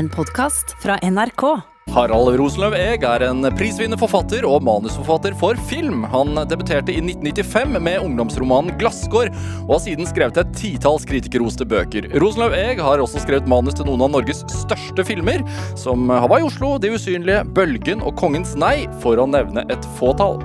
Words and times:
En 0.00 0.08
podkast 0.08 0.76
fra 0.82 0.94
NRK. 1.02 1.42
Harald 1.92 2.30
Rosenløv 2.40 2.72
Eeg 2.72 3.02
er 3.04 3.20
en 3.26 3.44
prisvinnende 3.52 3.98
forfatter 4.00 4.46
og 4.48 4.62
manusforfatter 4.64 5.34
for 5.36 5.58
film. 5.68 6.06
Han 6.08 6.38
debuterte 6.48 6.94
i 6.94 7.02
1995 7.02 7.74
med 7.84 8.06
ungdomsromanen 8.06 8.78
'Glasskår', 8.80 9.28
og 9.66 9.74
har 9.74 9.82
siden 9.84 10.08
skrevet 10.08 10.40
et 10.40 10.54
titalls 10.56 11.04
kritikerroste 11.10 11.66
bøker. 11.68 12.08
Rosenløv 12.22 12.56
Eeg 12.56 12.80
har 12.80 13.02
også 13.04 13.20
skrevet 13.26 13.50
manus 13.50 13.76
til 13.76 13.90
noen 13.90 14.06
av 14.06 14.14
Norges 14.14 14.40
største 14.54 15.04
filmer, 15.04 15.44
som 15.76 16.08
'Hawaii 16.08 16.48
Oslo', 16.48 16.78
'De 16.80 16.94
usynlige', 16.96 17.44
'Bølgen' 17.52 18.00
og 18.00 18.16
'Kongens 18.16 18.56
nei', 18.56 18.88
for 19.04 19.20
å 19.20 19.28
nevne 19.28 19.66
et 19.68 19.84
fåtall. 20.00 20.40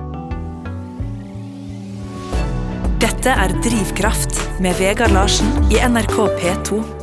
Dette 3.00 3.32
er 3.32 3.56
Drivkraft 3.64 4.60
med 4.60 4.76
Vegard 4.76 5.16
Larsen 5.16 5.48
i 5.72 5.80
NRK 5.80 6.28
P2. 6.36 6.95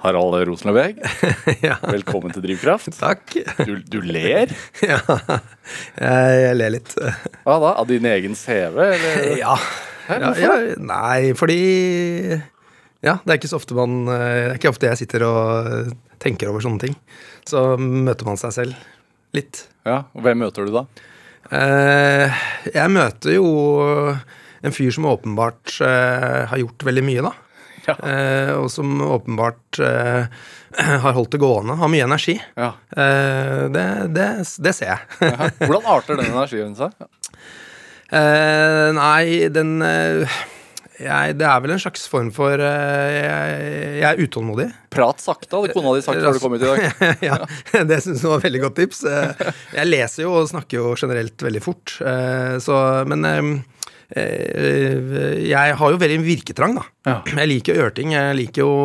Harald 0.00 0.32
Rosenløveg, 0.48 0.96
ja, 1.66 1.74
velkommen 1.84 2.32
til 2.32 2.44
Drivkraft. 2.46 2.88
takk. 2.96 3.34
Du, 3.68 3.74
du 3.84 3.98
ler? 4.04 4.52
Ja, 4.90 4.96
jeg, 6.00 6.38
jeg 6.40 6.56
ler 6.56 6.72
litt. 6.78 6.94
Hva 7.44 7.58
da? 7.60 7.72
Av 7.82 7.88
din 7.90 8.06
egen 8.08 8.36
CV, 8.38 8.78
eller? 8.80 9.26
Ja. 9.42 9.56
Her, 10.08 10.24
ja, 10.24 10.30
ja. 10.40 10.54
Nei, 10.82 11.32
fordi 11.38 11.58
Ja, 13.04 13.18
det 13.22 13.28
er 13.30 13.36
ikke 13.38 13.50
så 13.52 13.60
ofte 13.60 13.76
man 13.78 14.00
Det 14.08 14.16
er 14.16 14.56
ikke 14.56 14.72
ofte 14.72 14.88
jeg 14.88 14.98
sitter 15.04 15.22
og 15.28 15.92
tenker 16.20 16.50
over 16.50 16.64
sånne 16.64 16.82
ting. 16.82 16.96
Så 17.46 17.62
møter 17.78 18.26
man 18.26 18.40
seg 18.40 18.56
selv 18.56 18.80
litt. 19.36 19.66
Ja, 19.86 20.00
og 20.16 20.24
Hvem 20.24 20.40
møter 20.42 20.66
du 20.66 20.72
da? 20.74 20.82
Eh, 21.54 22.42
jeg 22.74 22.90
møter 22.92 23.36
jo 23.36 23.46
en 24.60 24.74
fyr 24.76 24.90
som 24.96 25.06
åpenbart 25.12 25.76
eh, 25.86 26.42
har 26.50 26.60
gjort 26.64 26.84
veldig 26.88 27.04
mye, 27.06 27.22
da. 27.30 27.32
Ja. 27.90 27.96
Eh, 28.10 28.52
og 28.58 28.70
som 28.72 29.00
åpenbart 29.02 29.80
eh, 29.84 30.26
har 31.04 31.16
holdt 31.16 31.34
det 31.34 31.42
gående. 31.42 31.78
Har 31.80 31.90
mye 31.92 32.06
energi. 32.06 32.36
Ja. 32.58 32.72
Eh, 32.90 33.66
det, 33.74 33.88
det, 34.16 34.28
det 34.62 34.76
ser 34.76 34.94
jeg. 34.94 35.32
Hvordan 35.64 35.90
arter 35.96 36.20
den 36.20 36.30
energien 36.32 36.76
seg? 36.78 36.94
Nei, 38.10 39.46
den 39.54 39.76
jeg, 39.80 41.36
Det 41.38 41.44
er 41.46 41.60
vel 41.62 41.72
en 41.76 41.80
slags 41.80 42.08
form 42.10 42.32
for 42.34 42.58
jeg, 42.58 43.68
jeg 44.00 44.06
er 44.08 44.18
utålmodig. 44.18 44.66
Prat 44.90 45.22
sakte, 45.22 45.54
hadde 45.54 45.76
kona 45.76 45.94
di 45.94 46.02
sagt 46.02 46.18
før 46.18 46.34
du 46.34 46.42
kom 46.42 46.56
hit 46.56 46.64
i 46.66 46.72
dag. 46.72 47.04
ja, 47.28 47.38
Det 47.86 48.00
syns 48.02 48.24
jeg 48.26 48.32
var 48.32 48.42
veldig 48.42 48.64
godt 48.66 48.80
tips. 48.82 49.04
Jeg 49.06 49.86
leser 49.86 50.26
jo 50.26 50.34
og 50.40 50.50
snakker 50.50 50.82
jo 50.82 50.96
generelt 50.98 51.46
veldig 51.46 51.62
fort, 51.62 51.94
så 52.66 52.80
Men 53.06 53.62
jeg 54.10 55.74
har 55.78 55.92
jo 55.92 55.98
veldig 56.00 56.18
virketrang, 56.24 56.74
da. 56.78 56.84
Ja. 57.06 57.16
Jeg 57.40 57.50
liker 57.50 57.74
å 57.76 57.80
gjøre 57.82 57.94
ting. 57.96 58.14
Jeg 58.14 58.36
liker 58.36 58.66
å 58.66 58.80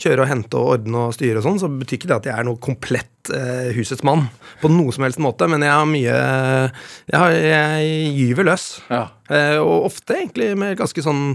kjøre 0.00 0.24
og 0.24 0.30
hente 0.30 0.58
og 0.60 0.76
ordne 0.76 1.06
og 1.08 1.16
styre 1.16 1.40
og 1.40 1.46
sånn. 1.46 1.60
Så 1.62 1.70
betyr 1.72 1.98
ikke 1.98 2.10
det 2.12 2.18
at 2.20 2.28
jeg 2.30 2.36
er 2.38 2.46
noe 2.48 2.62
komplett 2.62 3.32
eh, 3.34 3.72
husets 3.76 4.04
mann 4.06 4.28
på 4.62 4.70
noe 4.72 4.94
som 4.94 5.04
helst 5.06 5.20
måte, 5.22 5.48
men 5.50 5.64
jeg 5.66 5.74
har 5.74 5.88
mye 5.90 6.14
Jeg, 6.14 7.18
har, 7.18 7.34
jeg 7.34 8.14
gyver 8.16 8.48
løs. 8.52 8.66
Ja. 8.88 9.04
Eh, 9.28 9.58
og 9.60 9.88
ofte 9.90 10.16
egentlig 10.20 10.52
med 10.58 10.78
ganske 10.80 11.04
sånn 11.04 11.34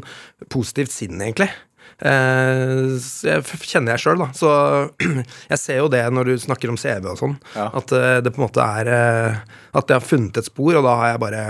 positivt 0.53 0.95
sinn, 0.95 1.19
egentlig. 1.21 1.49
Eh, 1.97 2.97
jeg 3.25 3.41
kjenner 3.65 3.95
jeg 3.95 4.03
sjøl, 4.03 4.19
da. 4.21 4.27
Så 4.37 4.49
jeg 5.51 5.57
ser 5.61 5.79
jo 5.81 5.87
det 5.89 6.03
når 6.13 6.29
du 6.29 6.33
snakker 6.43 6.69
om 6.69 6.77
CV 6.77 7.07
og 7.13 7.17
sånn, 7.21 7.37
Ja. 7.55 7.69
at 7.79 7.93
eh, 7.97 8.19
det 8.21 8.33
på 8.35 8.41
en 8.41 8.45
måte 8.47 8.61
er 8.61 8.89
eh, 8.93 9.39
At 9.77 9.89
jeg 9.89 9.97
har 9.99 10.05
funnet 10.05 10.37
et 10.41 10.45
spor, 10.47 10.77
og 10.79 10.85
da 10.85 10.93
har 10.99 11.09
jeg 11.11 11.21
bare 11.21 11.41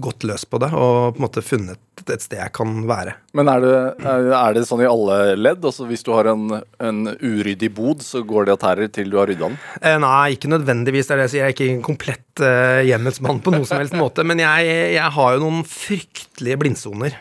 gått 0.00 0.24
løs 0.28 0.44
på 0.48 0.60
det 0.62 0.70
og 0.72 1.14
på 1.16 1.20
en 1.20 1.24
måte 1.26 1.42
funnet 1.44 1.80
et 2.08 2.22
sted 2.24 2.38
jeg 2.40 2.52
kan 2.56 2.70
være. 2.88 3.12
Men 3.36 3.50
er 3.52 3.60
det, 3.62 3.74
er 4.34 4.54
det 4.56 4.62
sånn 4.66 4.80
i 4.82 4.88
alle 4.88 5.34
ledd? 5.38 5.60
Altså 5.68 5.84
Hvis 5.90 6.02
du 6.06 6.10
har 6.16 6.30
en, 6.32 6.46
en 6.82 7.02
uryddig 7.20 7.68
bod, 7.76 8.00
så 8.02 8.22
går 8.26 8.48
det 8.48 8.54
og 8.56 8.62
tærer 8.64 8.88
til 8.92 9.12
du 9.12 9.18
har 9.20 9.28
rydda 9.30 9.50
den? 9.52 9.58
Nei, 10.02 10.32
ikke 10.34 10.50
nødvendigvis. 10.50 11.06
Det 11.10 11.14
er 11.14 11.20
det 11.20 11.26
jeg 11.28 11.34
sier. 11.34 11.44
Jeg 11.44 11.52
er 11.52 11.56
ikke 11.58 11.68
en 11.76 11.84
komplett 11.86 12.42
eh, 12.42 12.80
hjemmets 12.88 13.20
mann 13.22 13.42
på 13.44 13.52
noen 13.54 13.68
som 13.68 13.78
helst 13.82 13.94
måte. 13.98 14.24
Men 14.26 14.40
jeg, 14.42 14.72
jeg 14.96 15.14
har 15.18 15.36
jo 15.36 15.44
noen 15.44 15.62
fryktelige 15.68 16.58
blindsoner. 16.64 17.20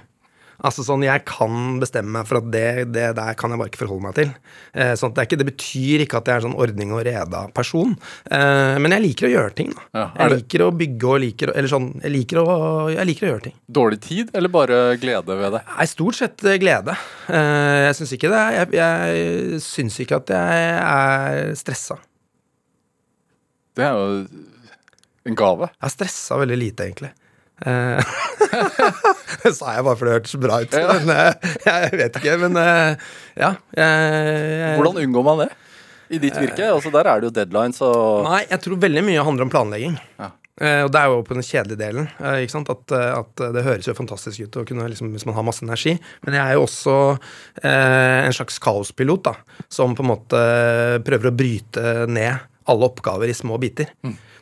Altså 0.61 0.83
sånn, 0.85 1.03
Jeg 1.05 1.23
kan 1.25 1.79
bestemme 1.81 2.13
meg 2.19 2.27
for 2.29 2.37
at 2.41 2.49
det, 2.53 2.91
det 2.93 3.07
der 3.17 3.37
kan 3.39 3.53
jeg 3.53 3.61
bare 3.61 3.71
ikke 3.71 3.81
forholde 3.81 4.05
meg 4.05 4.17
til. 4.17 4.33
Eh, 4.77 4.93
sånn 4.99 5.13
det, 5.17 5.25
ikke, 5.25 5.39
det 5.41 5.47
betyr 5.47 6.03
ikke 6.05 6.19
at 6.21 6.29
jeg 6.29 6.37
er 6.37 6.45
sånn 6.45 6.57
ordning 6.61 6.93
og 6.93 7.01
reda-person. 7.07 7.95
Eh, 8.29 8.75
men 8.81 8.95
jeg 8.95 9.05
liker 9.07 9.29
å 9.29 9.31
gjøre 9.33 9.55
ting. 9.57 9.71
da. 9.73 9.87
Ja, 9.97 10.05
jeg 10.21 10.35
liker 10.37 10.65
å 10.67 10.69
bygge 10.75 11.09
og 11.09 11.19
liker 11.23 11.53
Eller 11.55 11.71
sånn, 11.71 11.89
jeg 12.03 12.13
liker 12.13 12.41
å, 12.43 12.45
jeg 12.93 13.09
liker 13.09 13.27
å 13.27 13.31
gjøre 13.33 13.45
ting. 13.47 13.57
Dårlig 13.81 14.01
tid, 14.05 14.31
eller 14.37 14.53
bare 14.53 14.79
glede 15.01 15.39
ved 15.41 15.57
det? 15.57 15.63
Nei, 15.71 15.89
stort 15.89 16.19
sett 16.19 16.45
eh, 16.45 16.59
glede. 16.61 16.95
Eh, 17.31 17.79
jeg 17.87 17.97
syns 17.99 18.15
ikke 18.19 18.31
det. 18.35 18.45
Jeg, 18.59 18.71
jeg 18.77 19.61
syns 19.65 19.99
ikke 20.05 20.21
at 20.21 20.35
jeg 20.37 20.69
er 20.85 21.55
stressa. 21.59 21.97
Det 23.77 23.87
er 23.87 23.97
jo 23.97 24.07
en 25.25 25.37
gave. 25.37 25.71
Jeg 25.71 25.85
har 25.85 25.93
stressa 25.93 26.37
veldig 26.41 26.57
lite, 26.59 26.85
egentlig. 26.89 27.11
Eh, 27.65 28.01
Det 29.41 29.53
sa 29.57 29.75
jeg 29.75 29.85
bare 29.85 29.97
fordi 29.97 30.09
det 30.09 30.17
hørtes 30.17 30.35
bra 30.41 30.59
ut. 30.61 30.75
Ja. 30.75 30.97
Men, 30.97 31.13
eh, 31.15 31.55
jeg 31.65 31.99
vet 32.01 32.19
ikke. 32.19 32.35
Men 32.41 32.59
eh, 32.61 33.07
ja. 33.39 33.53
Jeg, 33.77 34.75
Hvordan 34.79 35.01
unngår 35.05 35.25
man 35.27 35.43
det? 35.45 35.49
I 36.11 36.19
ditt 36.19 36.35
virke? 36.35 36.67
Altså 36.67 36.91
Der 36.91 37.07
er 37.07 37.21
det 37.21 37.29
jo 37.29 37.33
deadlines 37.37 37.79
og 37.87 38.25
Nei, 38.27 38.43
jeg 38.49 38.59
tror 38.65 38.79
veldig 38.83 39.03
mye 39.07 39.23
handler 39.25 39.47
om 39.47 39.53
planlegging. 39.53 39.97
Ja. 40.19 40.33
Og 40.61 40.91
det 40.93 40.99
er 40.99 41.07
jo 41.09 41.21
på 41.25 41.33
den 41.33 41.45
kjedelige 41.47 41.79
delen. 41.79 42.09
ikke 42.37 42.53
sant? 42.53 42.67
At, 42.69 42.91
at 42.93 43.41
det 43.55 43.63
høres 43.65 43.87
jo 43.87 43.95
fantastisk 43.97 44.43
ut 44.43 44.59
kunne, 44.69 44.85
liksom, 44.91 45.09
hvis 45.15 45.25
man 45.25 45.33
har 45.33 45.45
masse 45.47 45.63
energi. 45.65 45.95
Men 46.27 46.35
jeg 46.37 46.43
er 46.43 46.59
jo 46.59 46.67
også 46.67 46.97
eh, 47.63 48.27
en 48.27 48.35
slags 48.35 48.59
kaospilot, 48.61 49.23
da. 49.31 49.63
Som 49.73 49.95
på 49.97 50.05
en 50.05 50.11
måte 50.11 50.41
prøver 51.07 51.31
å 51.31 51.33
bryte 51.33 51.95
ned 52.11 52.45
alle 52.69 52.91
oppgaver 52.91 53.31
i 53.31 53.37
små 53.39 53.57
biter. 53.63 53.89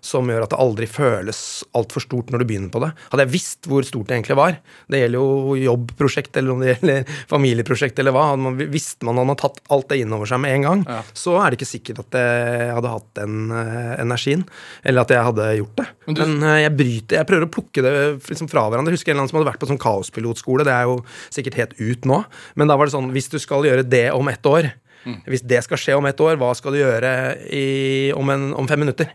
Som 0.02 0.30
gjør 0.32 0.44
at 0.46 0.54
det 0.54 0.60
aldri 0.60 0.88
føles 0.88 1.40
altfor 1.76 2.02
stort 2.04 2.30
når 2.32 2.40
du 2.40 2.46
begynner 2.50 2.72
på 2.72 2.80
det. 2.84 2.92
Hadde 3.12 3.26
jeg 3.26 3.34
visst 3.34 3.68
hvor 3.68 3.84
stort 3.84 4.08
det 4.08 4.16
egentlig 4.20 4.38
var, 4.40 4.58
det 4.90 5.02
gjelder 5.02 5.20
jo 5.20 5.56
jobbprosjekt 5.60 6.38
eller 6.40 6.52
om 6.54 6.60
det 6.64 6.74
gjelder 6.78 7.10
familieprosjekt 7.34 8.00
eller 8.00 8.16
hva, 8.16 8.24
hadde 8.32 8.44
man, 8.46 8.58
visste 8.72 9.06
man 9.08 9.20
hadde 9.20 9.32
man 9.34 9.40
tatt 9.42 9.60
alt 9.76 9.90
det 9.92 10.00
inn 10.04 10.14
over 10.16 10.30
seg 10.30 10.40
med 10.44 10.56
en 10.56 10.66
gang, 10.68 10.86
Ja. 10.90 11.02
så 11.14 11.36
er 11.44 11.52
det 11.52 11.60
ikke 11.60 11.70
sikkert 11.74 12.00
at 12.06 12.18
jeg 12.20 12.74
hadde 12.78 12.94
hatt 12.96 13.10
den 13.20 13.52
eh, 13.52 13.94
energien, 14.02 14.46
eller 14.84 15.02
at 15.06 15.14
jeg 15.14 15.26
hadde 15.30 15.50
gjort 15.60 15.76
det. 15.82 15.88
Men 16.08 16.20
Men, 16.20 16.40
du- 16.40 16.48
eh, 16.48 16.60
jeg 16.64 16.76
bryter, 16.80 17.18
jeg 17.20 17.28
prøver 17.30 17.46
å 17.48 17.54
plukke 17.54 17.84
det 17.86 17.94
liksom 18.30 18.50
fra 18.50 18.66
hverandre. 18.70 18.92
Jeg 18.94 19.00
husker 19.00 19.12
en 19.12 19.18
eller 19.18 19.26
annen 19.28 19.34
som 19.34 19.40
hadde 19.42 19.52
vært 19.52 19.62
på 19.64 19.70
sånn 19.70 19.84
kaospilotskole, 19.84 20.64
det 20.68 20.74
er 20.74 20.84
jo 20.90 21.00
sikkert 21.30 21.60
helt 21.60 21.74
ut 21.80 22.06
nå, 22.10 22.24
men 22.56 22.68
da 22.72 22.78
var 22.80 22.86
det 22.90 22.96
sånn, 22.96 23.12
hvis 23.12 23.30
du 23.30 23.40
skal 23.40 23.64
gjøre 23.68 23.84
det 23.90 24.08
om 24.16 24.28
ett 24.32 24.44
år, 24.46 24.72
Mm. 25.08 25.22
hvis 25.32 25.46
det 25.48 25.62
skal 25.64 25.78
skje 25.80 25.94
om 25.96 26.06
ett 26.10 26.20
år, 26.20 26.36
hva 26.36 26.50
skal 26.54 26.74
du 26.76 26.80
gjøre 26.82 27.12
i, 27.56 28.12
om, 28.12 28.30
en, 28.30 28.50
om 28.54 28.68
fem 28.68 28.82
minutter? 28.84 29.08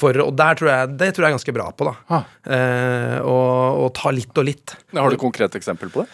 For, 0.00 0.16
og 0.24 0.34
der 0.38 0.58
tror 0.58 0.72
jeg, 0.72 0.90
det 1.00 1.12
tror 1.14 1.26
jeg 1.26 1.30
er 1.32 1.36
ganske 1.38 1.54
bra 1.56 1.68
på, 1.76 1.90
da. 1.90 2.20
Eh, 2.48 3.16
og, 3.20 3.84
og 3.84 3.94
ta 3.98 4.12
litt 4.16 4.40
og 4.40 4.48
litt. 4.48 4.76
Har 4.96 5.12
du 5.12 5.18
et 5.18 5.22
konkret 5.22 5.56
eksempel 5.60 5.92
på 5.92 6.04
det? 6.04 6.10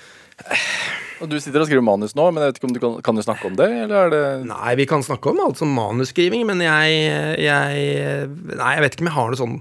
Og 1.23 1.31
Du 1.33 1.39
sitter 1.41 1.63
og 1.63 1.69
skriver 1.69 1.85
manus 1.85 2.13
nå, 2.19 2.27
men 2.29 2.45
jeg 2.45 2.51
vet 2.53 2.59
ikke 2.61 2.69
om 2.69 2.75
du 2.77 2.83
kan, 2.83 2.97
kan 3.05 3.17
du 3.17 3.25
snakke 3.25 3.49
om 3.49 3.57
det? 3.57 3.71
Eller 3.87 3.97
er 4.03 4.13
det 4.13 4.23
Nei, 4.51 4.75
vi 4.77 4.85
kan 4.91 5.05
snakke 5.07 5.33
om 5.33 5.41
alt 5.47 5.63
som 5.63 5.73
manusskriving, 5.73 6.45
men 6.49 6.61
jeg, 6.61 6.99
jeg 7.41 8.29
Nei, 8.53 8.73
jeg 8.77 8.85
vet 8.85 8.97
ikke 8.97 9.07
om 9.07 9.13
jeg 9.13 9.17
har 9.17 9.33
noe 9.33 9.41
sånn 9.41 9.59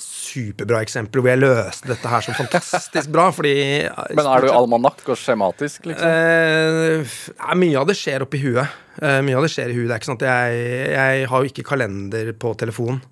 superbra 0.00 0.80
eksempel 0.84 1.22
hvor 1.22 1.32
jeg 1.32 1.40
løste 1.42 1.90
dette 1.90 2.10
her 2.10 2.24
som 2.24 2.36
fantastisk 2.38 3.10
bra, 3.12 3.28
fordi 3.34 3.54
Men 4.16 4.28
er 4.30 4.44
du 4.44 4.50
almanakk 4.52 5.02
og 5.10 5.18
skjematisk, 5.18 5.88
liksom? 5.90 6.06
Eh, 6.06 7.56
mye 7.58 7.80
av 7.80 7.88
det 7.90 7.96
skjer 7.98 8.24
oppi 8.24 8.40
huet. 8.44 8.78
Eh, 9.00 9.18
mye 9.26 9.38
av 9.38 9.46
det 9.46 9.52
skjer 9.52 9.72
i 9.72 9.78
huet. 9.78 9.88
Det 9.88 9.96
er 9.96 10.02
ikke 10.02 10.10
sånn 10.12 10.20
at 10.20 10.28
jeg, 10.28 10.60
jeg 10.94 11.30
har 11.32 11.42
jo 11.42 11.50
ikke 11.50 11.66
kalender 11.72 12.32
på 12.40 12.54
telefonen. 12.60 13.02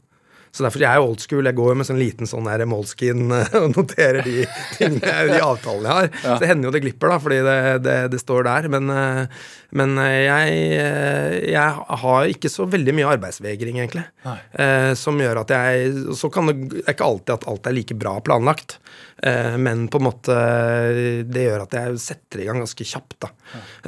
Så 0.52 0.64
derfor 0.64 0.82
jeg 0.82 0.90
er 0.90 1.04
old 1.04 1.20
school. 1.22 1.46
Jeg 1.48 1.56
går 1.58 1.72
jo 1.72 1.78
med 1.78 1.88
sånn 1.88 2.00
liten 2.00 2.28
sånn 2.28 2.48
her 2.50 2.64
Moleskin 2.68 3.32
eh, 3.34 3.56
og 3.62 3.74
noterer 3.76 4.22
de, 4.26 4.44
tingene, 4.78 5.14
de 5.32 5.40
avtalene 5.44 5.88
jeg 5.88 5.98
har. 5.98 6.10
Så 6.24 6.38
det 6.42 6.50
hender 6.50 6.68
jo 6.68 6.74
det 6.74 6.82
glipper, 6.84 7.12
da, 7.12 7.20
fordi 7.22 7.40
det, 7.46 7.58
det, 7.84 7.96
det 8.14 8.22
står 8.22 8.48
der. 8.48 8.70
Men, 8.72 8.92
eh, 8.94 9.48
men 9.78 9.94
eh, 10.02 10.20
jeg, 10.26 10.60
eh, 10.78 11.36
jeg 11.52 12.00
har 12.04 12.32
ikke 12.32 12.52
så 12.52 12.68
veldig 12.70 12.96
mye 12.98 13.12
arbeidsvegring, 13.16 13.82
egentlig. 13.82 14.06
Nei. 14.26 14.38
Som 14.98 15.20
gjør 15.22 15.38
at 15.40 15.52
jeg 15.54 16.14
Så 16.18 16.28
kan 16.32 16.48
det, 16.50 16.56
det 16.72 16.82
er 16.82 16.96
ikke 16.96 17.06
alltid 17.06 17.34
at 17.36 17.46
alt 17.48 17.68
er 17.68 17.76
like 17.76 17.96
bra 17.98 18.18
planlagt. 18.24 18.78
Eh, 19.22 19.56
men 19.58 19.86
på 19.90 19.98
en 19.98 20.06
måte 20.06 20.34
det 21.26 21.46
gjør 21.48 21.64
at 21.64 21.74
jeg 21.74 22.02
setter 22.02 22.42
i 22.42 22.46
gang 22.48 22.60
ganske 22.62 22.86
kjapt 22.86 23.16
da, 23.24 23.30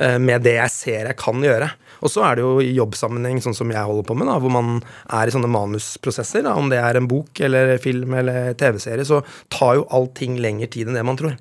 eh, 0.02 0.16
med 0.18 0.42
det 0.42 0.56
jeg 0.56 0.74
ser 0.74 1.10
jeg 1.12 1.18
kan 1.20 1.44
gjøre. 1.44 1.70
Og 2.00 2.10
så 2.10 2.24
er 2.26 2.38
det 2.38 2.46
jo 2.46 2.54
i 2.64 2.72
jobbsammenheng, 2.74 3.42
sånn 3.44 3.56
som 3.56 3.70
jeg 3.70 3.84
holder 3.86 4.08
på 4.08 4.16
med, 4.16 4.30
da, 4.30 4.38
hvor 4.40 4.52
man 4.54 4.80
er 5.12 5.28
i 5.28 5.34
sånne 5.34 5.50
manusprosesser, 5.52 6.42
da, 6.46 6.56
om 6.58 6.72
det 6.72 6.80
er 6.80 6.98
en 6.98 7.08
bok 7.10 7.42
eller 7.44 7.76
film 7.82 8.16
eller 8.16 8.56
TV-serie, 8.58 9.06
så 9.06 9.20
tar 9.52 9.78
jo 9.78 9.86
allting 9.94 10.40
lengre 10.40 10.70
tid 10.72 10.88
enn 10.88 10.98
det 10.98 11.06
man 11.06 11.20
tror. 11.20 11.36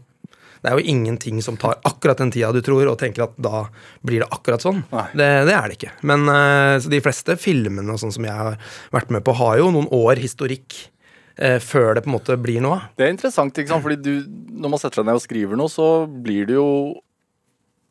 Det 0.60 0.68
er 0.68 0.76
jo 0.76 0.92
ingenting 0.92 1.40
som 1.44 1.56
tar 1.56 1.78
akkurat 1.88 2.20
den 2.20 2.34
tida 2.36 2.52
du 2.52 2.60
tror, 2.64 2.84
og 2.92 3.00
tenker 3.00 3.24
at 3.24 3.38
da 3.40 3.64
blir 4.06 4.26
det 4.26 4.28
akkurat 4.36 4.64
sånn. 4.64 4.84
Det, 5.16 5.28
det 5.48 5.56
er 5.56 5.72
det 5.72 5.80
ikke. 5.80 5.94
Men 6.12 6.28
eh, 6.28 6.76
så 6.84 6.92
de 6.92 7.00
fleste 7.04 7.40
filmene 7.40 7.96
og 7.96 8.02
sånn 8.02 8.12
som 8.12 8.28
jeg 8.28 8.36
har 8.36 8.60
vært 8.92 9.14
med 9.16 9.24
på, 9.24 9.38
har 9.40 9.62
jo 9.62 9.72
noen 9.72 9.88
år 9.96 10.20
historikk 10.20 10.76
eh, 10.76 10.99
før 11.64 11.94
det 11.96 12.04
på 12.04 12.10
en 12.12 12.16
måte 12.18 12.36
blir 12.42 12.60
noe 12.64 12.76
av. 12.76 12.88
Det 13.00 13.06
er 13.06 13.14
interessant, 13.14 13.56
ikke 13.56 13.72
sant? 13.72 13.84
Fordi 13.86 13.96
du, 14.04 14.26
når 14.60 14.74
man 14.74 14.82
setter 14.82 15.00
seg 15.00 15.08
ned 15.08 15.20
og 15.20 15.24
skriver 15.24 15.60
noe, 15.60 15.72
så 15.72 15.86
blir 16.10 16.50
det 16.50 16.58
jo 16.58 16.66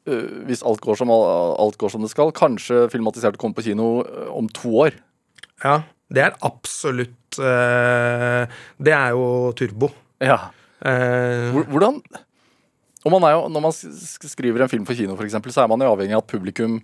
øh, 0.09 0.45
hvis 0.49 0.65
alt 0.69 0.83
går, 0.85 0.99
som, 1.01 1.13
alt 1.13 1.79
går 1.81 1.95
som 1.95 2.05
det 2.05 2.11
skal, 2.13 2.33
kanskje 2.37 2.87
filmatisert 2.93 3.39
kommer 3.41 3.57
på 3.57 3.65
kino 3.71 4.03
øh, 4.05 4.29
om 4.37 4.51
to 4.53 4.75
år. 4.85 4.99
Ja, 5.65 5.81
det 6.13 6.23
er 6.27 6.37
absolutt 6.47 7.41
eh, 7.43 8.61
Det 8.79 8.95
er 8.95 9.17
jo 9.17 9.25
turbo. 9.59 9.91
Ja. 10.23 10.39
Eh, 10.85 11.57
Hvordan 11.73 12.03
og 13.07 13.13
man 13.15 13.25
er 13.25 13.35
jo, 13.37 13.49
Når 13.49 13.63
man 13.65 13.73
skriver 13.73 14.63
en 14.63 14.71
film 14.71 14.87
for 14.87 14.99
kino, 14.99 15.17
for 15.17 15.25
eksempel, 15.25 15.53
så 15.55 15.63
er 15.63 15.71
man 15.71 15.81
jo 15.81 15.91
avhengig 15.93 16.17
av 16.17 16.25
at 16.25 16.31
publikum 16.31 16.81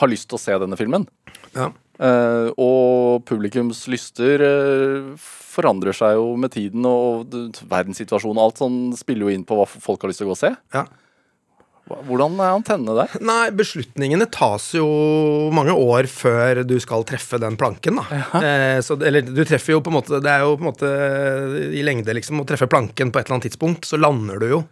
har 0.00 0.08
lyst 0.08 0.30
til 0.30 0.38
å 0.38 0.40
se 0.40 0.56
denne 0.62 0.78
filmen. 0.78 1.04
ja. 1.52 1.72
Eh, 2.00 2.48
og 2.56 3.22
publikums 3.28 3.84
lyster 3.92 4.42
eh, 4.46 5.12
forandrer 5.52 5.96
seg 5.96 6.16
jo 6.16 6.32
med 6.40 6.54
tiden, 6.54 6.86
og 6.88 7.34
verdenssituasjonen 7.68 8.40
og 8.40 8.48
alt 8.48 8.62
sånn 8.62 8.80
spiller 8.96 9.28
jo 9.28 9.36
inn 9.36 9.46
på 9.46 9.58
hva 9.58 9.68
folk 9.68 10.02
har 10.02 10.12
lyst 10.12 10.22
til 10.22 10.30
å 10.30 10.32
gå 10.32 10.38
og 10.38 10.44
se. 10.46 10.54
ja. 10.76 10.86
Hvordan 12.06 12.36
er 12.40 12.54
antennene 12.54 12.94
der? 12.94 13.14
Nei, 13.26 13.50
beslutningene 13.58 14.28
tas 14.32 14.68
jo 14.76 14.86
mange 15.52 15.74
år 15.74 16.06
før 16.08 16.62
du 16.64 16.76
skal 16.80 17.02
treffe 17.04 17.40
den 17.42 17.58
planken, 17.60 17.98
da. 17.98 18.20
Eh, 18.38 18.78
så, 18.86 18.96
eller 19.02 19.26
du 19.26 19.42
treffer 19.44 19.74
jo 19.74 19.82
på 19.84 19.90
en 19.90 19.96
måte 19.98 20.20
Det 20.22 20.30
er 20.30 20.44
jo 20.46 20.54
på 20.54 20.62
en 20.62 20.68
måte 20.70 20.92
i 21.74 21.82
lengde, 21.84 22.14
liksom, 22.16 22.40
å 22.40 22.46
treffe 22.48 22.70
planken 22.70 23.10
på 23.12 23.18
et 23.18 23.26
eller 23.26 23.36
annet 23.36 23.48
tidspunkt, 23.50 23.88
så 23.90 23.98
lander 24.00 24.40
du 24.40 24.46
jo. 24.54 24.62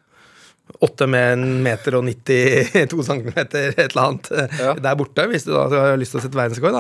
Åtte 0.81 1.07
med 1.11 1.33
en 1.33 1.63
meter 1.65 1.97
og 1.99 2.05
92 2.07 3.03
centimeter, 3.07 3.73
et 3.75 3.81
eller 3.91 4.03
annet, 4.05 4.31
Ja. 4.61 4.75
der 4.79 4.97
borte, 4.97 5.27
hvis 5.29 5.45
du 5.45 5.51
da 5.53 5.65
har 5.73 5.99
lyst 6.01 6.15
til 6.15 6.21
å 6.21 6.25
sette 6.25 6.39
verdensrekord, 6.39 6.77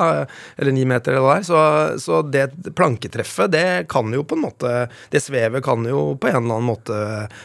eller 0.58 0.72
ni 0.76 0.84
meter 0.88 1.12
eller 1.12 1.24
hva 1.26 1.34
det 1.34 1.42
er. 1.42 1.48
Så, 1.50 1.60
så 2.04 2.20
det 2.22 2.74
planketreffet, 2.78 3.50
det 3.52 3.66
kan 3.90 4.12
jo 4.14 4.22
på 4.24 4.38
en 4.38 4.44
måte 4.46 4.72
Det 5.10 5.20
svevet 5.22 5.64
kan 5.64 5.84
jo 5.88 6.14
på 6.20 6.30
en 6.30 6.38
eller 6.38 6.56
annen 6.60 6.68
måte 6.70 7.00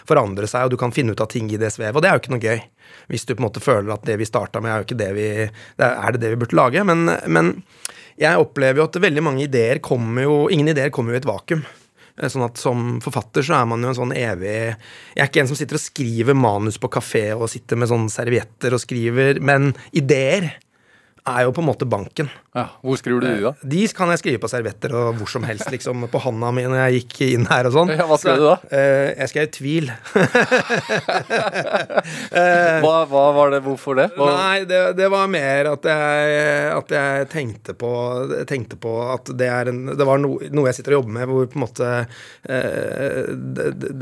forandre 0.07 0.47
seg, 0.47 0.67
og 0.67 0.75
du 0.75 0.77
kan 0.81 0.93
finne 0.95 1.15
ut 1.15 1.23
av 1.23 1.31
ting 1.31 1.49
i 1.51 1.59
det 1.61 1.73
svevet, 1.73 1.95
og 1.97 2.03
det 2.05 2.11
er 2.11 2.19
jo 2.19 2.23
ikke 2.23 2.35
noe 2.35 2.45
gøy. 2.45 2.61
Hvis 3.11 3.25
du 3.25 3.33
på 3.35 3.41
en 3.41 3.47
måte 3.49 3.63
føler 3.63 3.93
at 3.93 4.05
det 4.07 4.17
vi 4.21 4.27
starta 4.29 4.61
med, 4.61 4.71
er 4.71 4.81
jo 4.83 4.87
ikke 4.87 4.99
det 5.01 5.11
vi 5.17 5.27
det 5.81 5.87
er 5.89 6.13
det 6.15 6.21
det 6.23 6.31
vi 6.35 6.39
burde 6.43 6.57
lage? 6.57 6.83
Men, 6.87 7.09
men 7.27 7.51
jeg 8.21 8.39
opplever 8.39 8.79
jo 8.79 8.85
at 8.87 9.01
veldig 9.03 9.23
mange 9.25 9.43
ideer 9.47 9.81
kommer 9.83 10.23
jo 10.23 10.35
Ingen 10.53 10.71
ideer 10.71 10.93
kommer 10.93 11.13
jo 11.13 11.19
i 11.19 11.23
et 11.23 11.27
vakuum. 11.27 11.65
Eh, 12.21 12.29
Sånn 12.31 12.45
at 12.47 12.59
Som 12.61 12.99
forfatter 13.03 13.45
så 13.45 13.59
er 13.59 13.69
man 13.69 13.83
jo 13.83 13.91
en 13.91 13.97
sånn 13.99 14.15
evig 14.15 14.53
Jeg 14.55 15.23
er 15.23 15.29
ikke 15.29 15.43
en 15.43 15.51
som 15.51 15.59
sitter 15.59 15.79
og 15.79 15.85
skriver 15.85 16.37
manus 16.37 16.79
på 16.81 16.91
kafé 16.91 17.25
og 17.35 17.49
sitter 17.51 17.79
med 17.79 17.91
sånne 17.91 18.11
servietter 18.13 18.75
og 18.75 18.83
skriver, 18.83 19.41
men 19.43 19.73
ideer 19.95 20.53
er 21.25 21.45
jo 21.47 21.53
på 21.55 21.63
en 21.63 21.69
måte 21.71 21.85
banken. 21.89 22.29
Ja, 22.55 22.67
Hvor 22.85 22.95
skriver 22.99 23.19
du 23.19 23.27
de, 23.27 23.41
da? 23.43 23.51
De 23.67 23.81
kan 23.97 24.11
jeg 24.13 24.21
skrive 24.21 24.39
på 24.39 24.47
servietter 24.47 24.93
og 24.95 25.17
hvor 25.19 25.27
som 25.27 25.43
helst, 25.47 25.67
liksom. 25.73 26.05
På 26.11 26.21
handa 26.23 26.51
mi 26.55 26.63
når 26.63 26.77
jeg 26.85 27.01
gikk 27.01 27.15
inn 27.25 27.47
her 27.49 27.67
og 27.67 27.73
sånn. 27.75 27.91
Ja, 27.97 28.05
hva 28.07 28.17
skrev 28.21 28.39
du 28.39 28.45
da? 28.45 28.55
Uh, 28.69 29.09
jeg 29.09 29.31
skrev 29.33 29.49
tvil. 29.57 29.91
Hva, 32.85 33.05
hva 33.09 33.23
var 33.33 33.51
det? 33.53 33.59
Hvorfor 33.65 33.97
det? 33.97 34.05
Hva, 34.15 34.27
Nei, 34.35 34.65
det, 34.67 34.79
det 34.97 35.07
var 35.11 35.29
mer 35.31 35.69
at 35.71 35.85
jeg, 35.87 36.35
at 36.75 36.91
jeg 36.93 37.27
tenkte, 37.31 37.73
på, 37.77 37.89
tenkte 38.49 38.77
på 38.81 38.91
at 39.13 39.31
det 39.37 39.47
er 39.49 39.71
en, 39.71 39.79
Det 39.97 40.05
var 40.07 40.19
no, 40.21 40.35
noe 40.53 40.69
jeg 40.69 40.79
sitter 40.79 40.95
og 40.95 40.99
jobber 40.99 41.15
med, 41.17 41.29
hvor 41.31 41.47
på 41.49 41.57
en 41.57 41.63
måte 41.63 41.89
uh, 42.05 43.23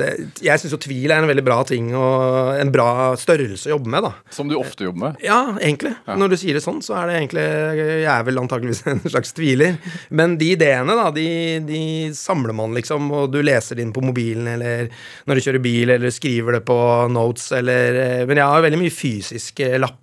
det, 0.02 0.10
Jeg 0.44 0.62
syns 0.62 0.76
jo 0.76 0.82
tvil 0.84 1.14
er 1.14 1.24
en 1.24 1.30
veldig 1.30 1.46
bra 1.46 1.60
ting 1.68 1.94
og 1.98 2.60
en 2.60 2.74
bra 2.74 2.90
størrelse 3.20 3.70
å 3.70 3.76
jobbe 3.76 3.94
med, 3.94 4.10
da. 4.10 4.14
Som 4.34 4.52
du 4.52 4.58
ofte 4.60 4.88
jobber 4.88 5.08
med? 5.08 5.24
Ja, 5.24 5.42
egentlig. 5.60 5.96
Når 6.10 6.34
du 6.34 6.40
sier 6.42 6.60
det 6.60 6.66
sånn, 6.66 6.82
så 6.86 6.98
er 7.00 7.12
det 7.12 7.13
egentlig 7.18 7.44
Jeg 7.44 8.10
er 8.12 8.28
vel 8.28 8.42
antakeligvis 8.42 8.84
en 8.92 9.02
slags 9.06 9.34
tviler. 9.38 9.78
Men 10.10 10.38
de 10.40 10.52
ideene, 10.56 10.98
da, 11.00 11.10
de, 11.16 11.28
de 11.68 11.82
samler 12.18 12.56
man 12.58 12.76
liksom, 12.78 13.10
og 13.14 13.34
du 13.34 13.42
leser 13.46 13.80
det 13.80 13.88
inn 13.88 13.96
på 13.96 14.04
mobilen, 14.06 14.50
eller 14.56 14.90
når 15.28 15.40
du 15.40 15.46
kjører 15.48 15.64
bil, 15.64 15.96
eller 15.96 16.14
skriver 16.14 16.60
det 16.60 16.64
på 16.68 16.80
notes, 17.14 17.52
eller 17.58 18.00
eh, 18.04 18.24
Men 18.30 18.42
jeg 18.42 18.56
har 18.56 18.66
veldig 18.68 18.82
mye 18.84 18.98
fysiske 19.02 19.76
lapper. 19.78 20.03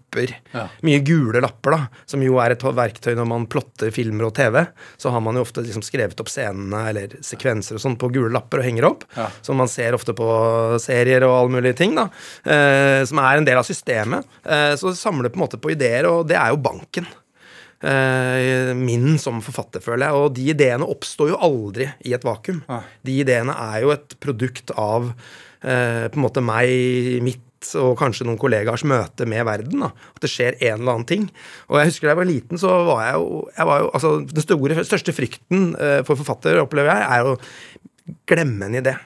Ja. 0.53 0.67
Mye 0.87 1.01
gule 1.07 1.43
lapper, 1.43 1.77
da, 1.77 2.03
som 2.11 2.25
jo 2.25 2.39
er 2.43 2.55
et 2.55 2.65
verktøy 2.65 3.13
når 3.19 3.29
man 3.31 3.47
plotter 3.51 3.93
filmer 3.95 4.29
og 4.29 4.35
TV. 4.39 4.61
Så 5.01 5.13
har 5.15 5.23
man 5.25 5.39
jo 5.39 5.45
ofte 5.47 5.65
liksom 5.65 5.85
skrevet 5.87 6.21
opp 6.21 6.33
scenene 6.33 6.83
eller 6.91 7.17
sekvenser 7.25 7.79
og 7.79 7.85
sånn 7.85 7.99
på 8.01 8.11
gule 8.15 8.33
lapper 8.35 8.63
og 8.63 8.69
henger 8.69 8.89
opp. 8.91 9.07
Ja. 9.17 9.29
Som 9.47 9.61
man 9.63 9.71
ser 9.71 9.97
ofte 9.97 10.17
på 10.17 10.29
serier 10.83 11.27
og 11.29 11.37
alle 11.37 11.57
mulige 11.59 11.79
ting, 11.83 11.97
da. 11.99 12.09
Eh, 12.45 13.01
som 13.09 13.23
er 13.23 13.41
en 13.41 13.49
del 13.49 13.61
av 13.61 13.69
systemet. 13.69 14.29
Eh, 14.45 14.75
så 14.81 14.93
det 14.93 15.01
samler 15.01 15.33
på 15.33 15.41
en 15.41 15.47
måte 15.47 15.61
på 15.61 15.75
ideer, 15.75 16.09
og 16.11 16.27
det 16.31 16.39
er 16.41 16.55
jo 16.55 16.63
banken. 16.65 17.09
Eh, 17.81 18.75
min 18.77 19.15
som 19.19 19.41
forfatter, 19.45 19.81
føler 19.85 20.07
jeg. 20.09 20.17
Og 20.21 20.35
de 20.37 20.49
ideene 20.53 20.89
oppstår 20.89 21.33
jo 21.33 21.41
aldri 21.41 21.89
i 22.05 22.15
et 22.17 22.27
vakuum. 22.27 22.61
De 23.07 23.21
ideene 23.23 23.55
er 23.73 23.87
jo 23.87 23.95
et 23.95 24.17
produkt 24.21 24.73
av 24.77 25.13
eh, 25.65 26.09
på 26.11 26.19
en 26.19 26.27
måte 26.27 26.45
meg, 26.45 26.69
mitt 27.25 27.47
og 27.81 27.99
kanskje 28.01 28.27
noen 28.29 28.39
kollegaers 28.41 28.85
møte 28.89 29.27
med 29.29 29.45
verden. 29.49 29.85
da, 29.85 29.91
At 30.17 30.25
det 30.25 30.33
skjer 30.33 30.57
en 30.59 30.81
eller 30.81 30.95
annen 30.95 31.09
ting. 31.09 31.29
Og 31.69 31.81
jeg 31.81 31.93
husker 31.93 32.09
da 32.09 32.15
jeg 32.15 32.23
var 32.23 32.31
liten, 32.31 32.61
så 32.61 32.73
var 32.89 33.05
jeg 33.07 33.21
jo, 33.21 33.29
jeg 33.57 33.71
var 33.71 33.85
jo 33.85 33.93
altså 33.99 34.13
Den 34.31 34.47
store, 34.47 34.85
største 34.89 35.15
frykten 35.17 35.71
eh, 35.77 36.01
for 36.09 36.21
forfatter, 36.21 36.61
opplever 36.63 36.93
jeg, 36.95 37.07
er 37.19 37.31
å 37.31 37.39
glemme 38.31 38.69
en 38.71 38.81
idé. 38.81 38.97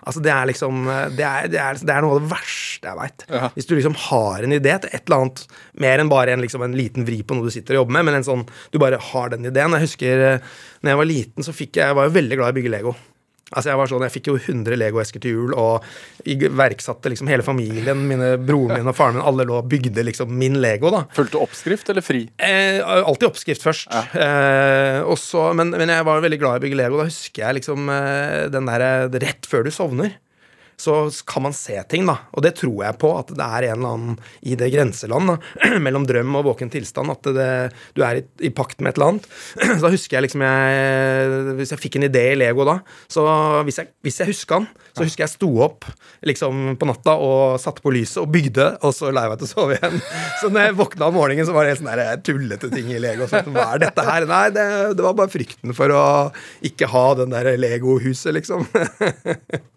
Altså 0.00 0.22
Det 0.24 0.30
er 0.32 0.46
liksom 0.48 0.86
Det 1.16 1.24
er, 1.26 1.48
det 1.52 1.58
er, 1.60 1.76
det 1.76 1.92
er 1.92 2.04
noe 2.04 2.16
av 2.16 2.22
det 2.24 2.30
verste 2.30 2.88
jeg 2.88 2.96
veit. 2.96 3.24
Ja. 3.28 3.50
Hvis 3.56 3.68
du 3.68 3.74
liksom 3.76 3.96
har 4.08 4.46
en 4.46 4.56
idé 4.56 4.76
til 4.80 4.94
et 4.96 5.04
eller 5.04 5.26
annet 5.26 5.42
mer 5.84 6.00
enn 6.00 6.12
bare 6.12 6.32
en, 6.32 6.44
liksom, 6.44 6.64
en 6.64 6.76
liten 6.76 7.04
vri 7.08 7.20
på 7.20 7.36
noe 7.36 7.48
du 7.48 7.52
sitter 7.52 7.76
og 7.76 7.82
jobber 7.82 7.98
med, 7.98 8.08
men 8.08 8.20
en 8.20 8.26
sånn 8.26 8.46
du 8.72 8.80
bare 8.80 9.00
har 9.10 9.32
den 9.34 9.48
ideen. 9.50 9.76
Jeg 9.76 9.88
husker 9.88 10.26
eh, 10.26 10.50
når 10.80 10.94
jeg 10.94 11.00
var 11.02 11.10
liten, 11.10 11.46
så 11.46 11.56
fikk 11.56 11.80
jeg, 11.80 11.90
jeg 11.90 11.98
var 12.00 12.08
jo 12.08 12.16
veldig 12.16 12.40
glad 12.40 12.52
i 12.52 12.54
å 12.54 12.58
bygge 12.60 12.72
Lego. 12.72 12.94
Altså 13.50 13.72
Jeg 13.72 13.80
var 13.80 13.90
sånn, 13.90 14.04
jeg 14.06 14.14
fikk 14.14 14.30
jo 14.30 14.36
100 14.38 14.78
Lego-esker 14.78 15.22
til 15.22 15.34
jul, 15.34 15.54
og 15.58 15.86
iverksatte 16.28 17.10
liksom 17.10 17.30
hele 17.30 17.44
familien, 17.46 18.04
mine 18.06 18.32
broren 18.38 18.78
min 18.78 18.90
og 18.92 18.96
faren 18.96 19.18
min, 19.18 19.26
alle 19.26 19.46
lå 19.48 19.58
og 19.58 19.68
bygde 19.70 20.04
liksom 20.06 20.30
min 20.38 20.60
Lego. 20.62 20.92
da 20.94 21.04
Fulgte 21.16 21.40
oppskrift 21.42 21.90
eller 21.90 22.04
fri? 22.04 22.24
Eh, 22.38 22.78
alltid 22.84 23.30
oppskrift 23.30 23.66
først. 23.66 23.90
Eh, 24.14 25.00
også, 25.02 25.50
men, 25.58 25.74
men 25.74 25.90
jeg 25.90 26.06
var 26.06 26.22
veldig 26.22 26.40
glad 26.40 26.58
i 26.58 26.62
å 26.62 26.64
bygge 26.66 26.78
Lego. 26.78 27.00
Da 27.02 27.08
husker 27.10 27.46
jeg 27.46 27.60
liksom 27.60 27.90
eh, 27.90 28.46
den 28.54 28.70
der 28.70 28.86
eh, 28.86 29.20
rett 29.26 29.48
før 29.50 29.66
du 29.66 29.72
sovner. 29.74 30.14
Så 30.80 30.96
kan 31.28 31.44
man 31.44 31.56
se 31.56 31.76
ting, 31.90 32.06
da. 32.08 32.16
Og 32.32 32.44
det 32.44 32.54
tror 32.60 32.84
jeg 32.86 32.98
på, 33.00 33.12
at 33.20 33.32
det 33.36 33.46
er 33.46 33.68
en 33.68 33.78
eller 33.78 33.94
annen 33.94 34.16
i 34.40 34.56
det 34.58 34.70
grenseland 34.72 35.34
da, 35.34 35.36
mellom 35.84 36.06
drøm 36.08 36.38
og 36.40 36.46
våken 36.50 36.72
tilstand. 36.72 37.12
At 37.12 37.30
det, 37.36 37.50
du 37.96 38.04
er 38.06 38.22
i, 38.22 38.24
i 38.48 38.52
pakt 38.54 38.80
med 38.80 38.94
et 38.94 39.00
eller 39.00 39.14
annet. 39.14 39.28
Så 39.76 39.80
da 39.84 39.92
husker 39.92 40.18
jeg 40.18 40.28
liksom 40.28 40.44
jeg 40.46 41.56
Hvis 41.60 41.74
jeg 41.74 41.82
fikk 41.82 41.98
en 42.00 42.08
idé 42.08 42.24
i 42.32 42.38
Lego 42.38 42.64
da, 42.66 42.78
så 43.10 43.22
hvis 43.66 43.80
jeg, 43.80 43.90
hvis 44.04 44.18
jeg 44.20 44.30
huska 44.30 44.60
den, 44.60 44.66
så 44.96 45.04
husker 45.04 45.24
jeg 45.24 45.32
sto 45.32 45.48
opp 45.64 45.86
liksom 46.26 46.74
på 46.80 46.88
natta 46.88 47.14
og 47.20 47.60
satte 47.62 47.82
på 47.84 47.92
lyset 47.94 48.22
og 48.22 48.30
bygde, 48.32 48.66
og 48.86 48.94
så 48.96 49.10
la 49.14 49.26
jeg 49.26 49.32
meg 49.32 49.42
til 49.42 49.48
å 49.48 49.52
sove 49.52 49.76
igjen. 49.76 49.98
Så 50.40 50.50
når 50.52 50.68
jeg 50.68 50.76
våkna 50.78 51.08
om 51.10 51.16
morgenen, 51.18 51.46
så 51.48 51.54
var 51.54 51.66
det 51.66 51.74
helt 51.74 51.82
sånn 51.82 51.90
der 51.90 52.22
tullete 52.24 52.70
ting 52.72 52.88
i 52.92 53.00
Lego. 53.02 53.26
Så, 53.30 53.42
hva 53.52 53.66
er 53.74 53.82
dette 53.84 54.04
her? 54.06 54.26
Nei, 54.30 54.44
det, 54.54 54.66
det 54.96 55.04
var 55.04 55.16
bare 55.18 55.32
frykten 55.32 55.74
for 55.76 55.92
å 55.94 56.04
ikke 56.66 56.88
ha 56.90 57.04
den 57.20 57.34
der 57.34 57.52
Lego-huset, 57.60 58.32
liksom. 58.38 58.66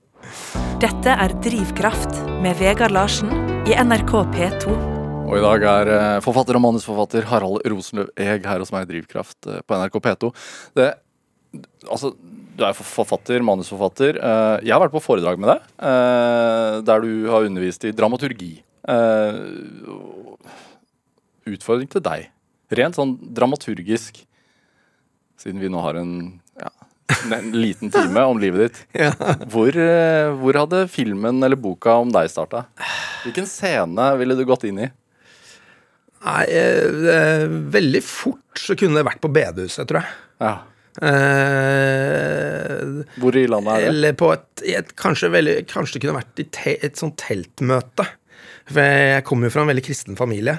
Dette 0.84 1.14
er 1.16 1.34
Drivkraft 1.44 2.18
med 2.44 2.58
Vegard 2.60 2.92
Larsen 2.96 3.32
i 3.70 3.76
NRK 3.80 4.12
P2. 4.34 4.74
Og 5.24 5.38
i 5.38 5.44
dag 5.44 5.64
er 5.70 5.90
eh, 5.94 6.18
forfatter 6.24 6.58
og 6.60 6.64
manusforfatter 6.66 7.26
Harald 7.30 7.64
Rosenløv 7.72 8.10
Eeg 8.20 8.44
her 8.46 8.60
hos 8.62 8.74
meg 8.76 8.86
i 8.86 8.90
Drivkraft 8.92 9.48
eh, 9.48 9.62
på 9.64 9.78
NRK 9.80 9.96
P2. 10.04 10.30
Det, 10.78 10.90
altså, 11.88 12.12
du 12.58 12.66
er 12.68 12.76
forfatter, 12.78 13.46
manusforfatter. 13.48 14.20
Eh, 14.20 14.68
Jeg 14.68 14.76
har 14.76 14.84
vært 14.84 14.94
på 14.98 15.02
foredrag 15.04 15.40
med 15.42 15.54
deg, 15.54 15.72
der 16.90 17.08
du 17.08 17.30
har 17.32 17.48
undervist 17.48 17.88
i 17.88 17.96
dramaturgi. 17.96 18.52
Utfordring 21.54 21.90
til 21.92 22.04
deg. 22.04 22.30
Rent 22.74 23.00
sånn 23.00 23.16
dramaturgisk, 23.36 24.22
siden 25.40 25.60
vi 25.62 25.72
nå 25.72 25.82
har 25.84 25.98
en, 26.00 26.14
en 27.38 27.50
liten 27.56 27.92
time 27.94 28.24
om 28.30 28.40
livet 28.42 28.68
ditt. 28.68 28.82
Ja. 29.04 29.12
Hvor, 29.52 29.72
eh, 29.76 30.32
hvor 30.40 30.54
hadde 30.64 30.86
filmen 30.92 31.44
eller 31.44 31.60
boka 31.60 31.96
om 32.02 32.12
deg 32.14 32.30
starta? 32.32 32.66
Hvilken 33.24 33.48
scene 33.50 34.12
ville 34.20 34.38
du 34.40 34.44
gått 34.50 34.66
inn 34.70 34.80
i? 34.86 34.90
Nei, 36.24 36.44
eh, 36.56 37.48
veldig 37.48 38.04
fort 38.06 38.60
så 38.62 38.78
kunne 38.80 39.00
det 39.02 39.08
vært 39.10 39.24
på 39.24 39.32
bedehuset, 39.34 39.88
tror 39.90 40.04
jeg. 40.04 40.10
Ja. 40.44 40.54
Eh, 41.04 42.80
Hvor 43.20 43.34
i 43.40 43.46
landet 43.50 43.74
er 43.74 43.82
det? 43.82 43.88
eller 43.92 44.14
på 44.20 44.28
et, 44.36 44.64
et 44.78 44.92
kanskje, 45.00 45.30
veldig, 45.34 45.56
kanskje 45.72 45.98
det 45.98 46.04
kunne 46.06 46.20
vært 46.20 46.42
i 46.44 46.46
te, 46.54 46.76
et 46.86 47.00
sånt 47.00 47.18
teltmøte. 47.22 48.06
For 48.70 48.80
jeg 48.80 49.26
kommer 49.28 49.50
jo 49.50 49.54
fra 49.56 49.64
en 49.66 49.72
veldig 49.74 49.84
kristen 49.84 50.20
familie. 50.20 50.56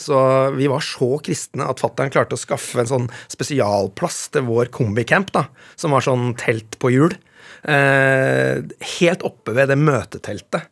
Så 0.00 0.18
vi 0.56 0.68
var 0.68 0.84
så 0.84 1.16
kristne 1.24 1.68
at 1.70 1.80
fattern 1.80 2.12
klarte 2.12 2.36
å 2.36 2.40
skaffe 2.40 2.82
en 2.82 2.90
sånn 2.90 3.08
spesialplass 3.32 4.26
til 4.34 4.44
vår 4.48 4.68
kombicamp, 4.74 5.32
da, 5.32 5.46
som 5.78 5.96
var 5.96 6.04
sånn 6.04 6.34
telt 6.40 6.76
på 6.82 6.92
hjul. 6.92 7.16
Eh, 7.66 8.60
helt 9.00 9.24
oppe 9.26 9.56
ved 9.56 9.72
det 9.72 9.78
møteteltet. 9.80 10.68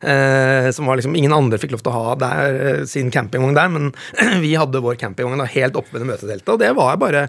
Eh, 0.00 0.70
som 0.70 0.86
var 0.86 0.96
liksom, 1.00 1.16
Ingen 1.18 1.32
andre 1.34 1.58
fikk 1.58 1.72
lov 1.74 1.82
til 1.82 1.90
å 1.90 1.96
ha 2.04 2.14
der, 2.20 2.58
eh, 2.62 2.82
sin 2.86 3.10
campingvogn 3.10 3.56
der, 3.56 3.70
men 3.72 3.88
vi 4.44 4.52
hadde 4.58 4.82
vår 4.84 4.98
campingvogn 5.00 5.42
helt 5.48 5.78
oppe 5.78 5.96
ved 5.96 6.04
det 6.04 6.10
møteteltet. 6.12 6.52
Og 6.54 6.60
det 6.62 6.70
var 6.78 6.98
bare 7.00 7.24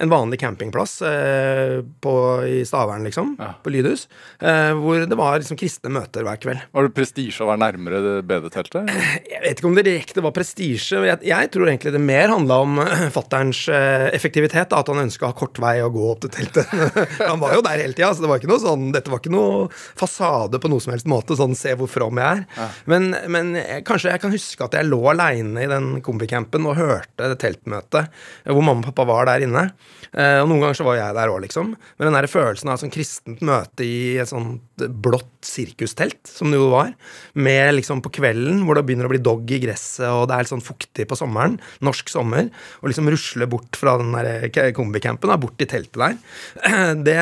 en 0.00 0.10
vanlig 0.10 0.40
campingplass 0.40 0.96
eh, 1.06 1.82
på, 2.02 2.14
i 2.48 2.62
Stavern, 2.66 3.04
liksom, 3.06 3.34
Ja. 3.38 3.52
på 3.62 3.70
Lydhus, 3.74 4.06
eh, 4.40 4.72
hvor 4.78 5.04
det 5.06 5.18
var 5.18 5.38
liksom 5.38 5.58
kristne 5.60 5.92
møter 5.92 6.24
hver 6.26 6.40
kveld. 6.40 6.64
Var 6.74 6.88
det 6.88 6.94
prestisje 6.96 7.44
å 7.44 7.50
være 7.50 7.62
nærmere 7.66 8.00
det 8.04 8.14
BD-teltet? 8.30 8.88
Jeg 9.34 9.42
vet 9.44 9.60
ikke 9.60 9.68
om 9.68 9.76
det 9.76 9.84
direkte 9.86 10.24
var 10.24 10.32
prestisje. 10.36 11.02
Jeg, 11.04 11.20
jeg 11.28 11.50
tror 11.52 11.68
egentlig 11.68 11.92
det 11.94 12.00
mer 12.02 12.32
handla 12.32 12.60
om 12.64 12.80
fatterns 13.16 13.66
eh, 13.68 14.08
effektivitet. 14.16 14.70
Da, 14.72 14.80
at 14.80 14.88
han 14.88 15.02
ønska 15.04 15.28
kort 15.36 15.60
vei 15.60 15.76
å 15.84 15.90
gå 15.92 16.06
opp 16.14 16.24
til 16.24 16.32
teltet. 16.32 16.72
han 17.20 17.42
var 17.42 17.56
jo 17.58 17.62
der 17.66 17.82
hele 17.84 17.92
tida, 17.96 18.14
så 18.16 18.24
det 18.24 18.30
var 18.32 18.40
ikke 18.40 18.50
noe 18.54 18.62
sånn, 18.64 18.88
dette 18.94 19.12
var 19.12 19.20
ikke 19.20 19.34
noe 19.34 19.68
fasade 19.74 20.56
på 20.62 20.70
noe 20.72 20.80
som 20.82 20.94
helst 20.96 21.10
måte. 21.10 21.36
Sånn 21.38 21.56
se 21.58 21.74
hvor 21.76 21.90
from 21.90 22.13
jeg 22.22 22.44
er. 22.44 22.70
Men, 22.90 23.08
men 23.34 23.52
jeg, 23.58 23.84
kanskje 23.88 24.12
jeg 24.14 24.22
kan 24.22 24.34
huske 24.34 24.64
at 24.68 24.76
jeg 24.78 24.88
lå 24.90 25.00
aleine 25.10 25.64
i 25.64 25.70
den 25.70 26.00
kombicampen 26.04 26.66
og 26.70 26.76
hørte 26.78 27.30
det 27.32 27.40
teltmøtet 27.42 28.04
eh, 28.06 28.52
hvor 28.52 28.62
mamma 28.62 28.84
og 28.84 28.90
pappa 28.92 29.06
var 29.08 29.30
der 29.32 29.46
inne. 29.48 29.66
Eh, 30.14 30.40
og 30.42 30.48
noen 30.50 30.62
ganger 30.62 30.78
så 30.78 30.86
var 30.86 30.98
jeg 31.00 31.16
der 31.16 31.32
òg, 31.32 31.40
liksom. 31.46 31.72
Men 31.98 32.08
den 32.10 32.18
der 32.20 32.30
følelsen 32.30 32.70
av 32.70 32.76
et 32.78 32.84
sånn 32.84 32.94
kristent 32.94 33.40
møte 33.44 33.86
i 33.86 33.96
et 34.22 34.30
sånt 34.30 34.62
blått 35.04 35.30
sirkustelt, 35.44 36.22
som 36.26 36.50
det 36.50 36.58
jo 36.58 36.70
var, 36.72 36.92
med 37.36 37.74
liksom 37.76 38.00
på 38.04 38.10
kvelden 38.16 38.62
hvor 38.64 38.78
det 38.78 38.84
begynner 38.88 39.06
å 39.06 39.12
bli 39.12 39.20
dog 39.22 39.50
i 39.52 39.58
gresset, 39.62 40.06
og 40.08 40.24
det 40.30 40.36
er 40.38 40.46
litt 40.46 40.52
sånn 40.54 40.64
fuktig 40.64 41.04
på 41.10 41.18
sommeren, 41.18 41.58
norsk 41.84 42.08
sommer, 42.10 42.48
og 42.80 42.88
liksom 42.90 43.10
rusle 43.12 43.46
bort 43.50 43.76
fra 43.78 43.96
den 44.00 44.14
der 44.16 44.48
k- 44.54 44.70
kombicampen, 44.76 45.32
bort 45.42 45.56
til 45.60 45.68
teltet 45.70 46.00
der. 46.00 46.16
Det, 47.04 47.14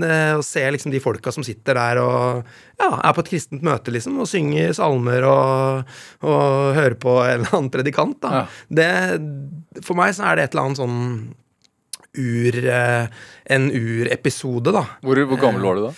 det 0.00 0.14
å 0.38 0.42
se 0.44 0.62
liksom 0.72 0.92
de 0.94 1.00
folka 1.02 1.32
som 1.34 1.44
sitter 1.46 1.76
der 1.76 1.98
og 2.00 2.48
ja, 2.76 2.90
er 3.00 3.14
på 3.16 3.24
et 3.24 3.30
kristent 3.32 3.64
møte, 3.66 3.92
liksom, 3.94 4.18
og 4.20 4.28
synger 4.30 4.74
salmer 4.76 5.24
og, 5.28 5.96
og 6.26 6.76
hører 6.76 6.98
på 7.00 7.16
en 7.22 7.40
eller 7.40 7.56
annen 7.56 7.72
predikant, 7.72 8.18
da. 8.22 8.44
Det, 8.68 8.90
for 9.82 9.98
meg 9.98 10.14
så 10.16 10.28
er 10.28 10.36
det 10.36 10.46
et 10.46 10.56
eller 10.56 10.68
annet 10.68 10.82
sånn 10.82 11.00
ur, 12.16 12.60
eh, 12.76 13.08
en 13.56 13.66
urepisode, 13.72 14.72
da. 14.76 14.84
Hvor, 15.04 15.20
hvor 15.30 15.40
gammel 15.40 15.66
var 15.68 15.80
du 15.80 15.88
da? 15.88 15.96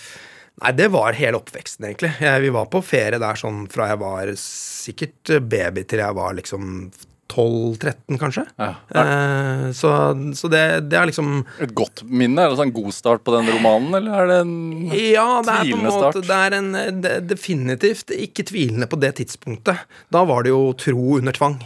Nei, 0.59 0.73
det 0.75 0.89
var 0.91 1.15
hele 1.15 1.39
oppveksten, 1.39 1.87
egentlig. 1.87 2.11
Jeg, 2.19 2.43
vi 2.43 2.51
var 2.51 2.67
på 2.71 2.81
ferie 2.83 3.19
der 3.21 3.39
sånn 3.39 3.63
fra 3.71 3.91
jeg 3.93 4.01
var 4.01 4.33
sikkert 4.39 5.35
baby 5.47 5.85
til 5.87 6.03
jeg 6.03 6.17
var 6.17 6.35
liksom 6.35 6.89
12-13, 7.29 8.17
kanskje. 8.19 8.43
Ja. 8.57 8.73
Eh, 8.89 9.71
så 9.77 9.91
så 10.35 10.49
det, 10.51 10.63
det 10.89 10.97
er 10.97 11.09
liksom 11.09 11.43
Et 11.61 11.73
godt 11.77 12.01
minne? 12.03 12.41
Er 12.41 12.55
det 12.55 12.65
en 12.65 12.73
god 12.73 12.93
start 12.95 13.23
på 13.25 13.35
den 13.35 13.49
romanen, 13.53 13.93
eller 13.99 14.23
er 14.23 14.31
det 14.31 14.37
en 14.45 14.53
Ja, 14.89 15.27
det 15.45 15.53
er 15.53 15.67
Tvilende 15.67 15.93
måte 15.93 15.99
start. 15.99 16.29
Det 16.29 16.39
er 16.45 16.57
en, 16.57 16.71
det, 17.03 17.15
definitivt 17.29 18.15
ikke 18.15 18.47
tvilende 18.49 18.89
på 18.89 18.99
det 19.01 19.15
tidspunktet. 19.21 19.85
Da 20.09 20.23
var 20.29 20.45
det 20.45 20.55
jo 20.55 20.73
tro 20.79 21.19
under 21.19 21.37
tvang. 21.37 21.59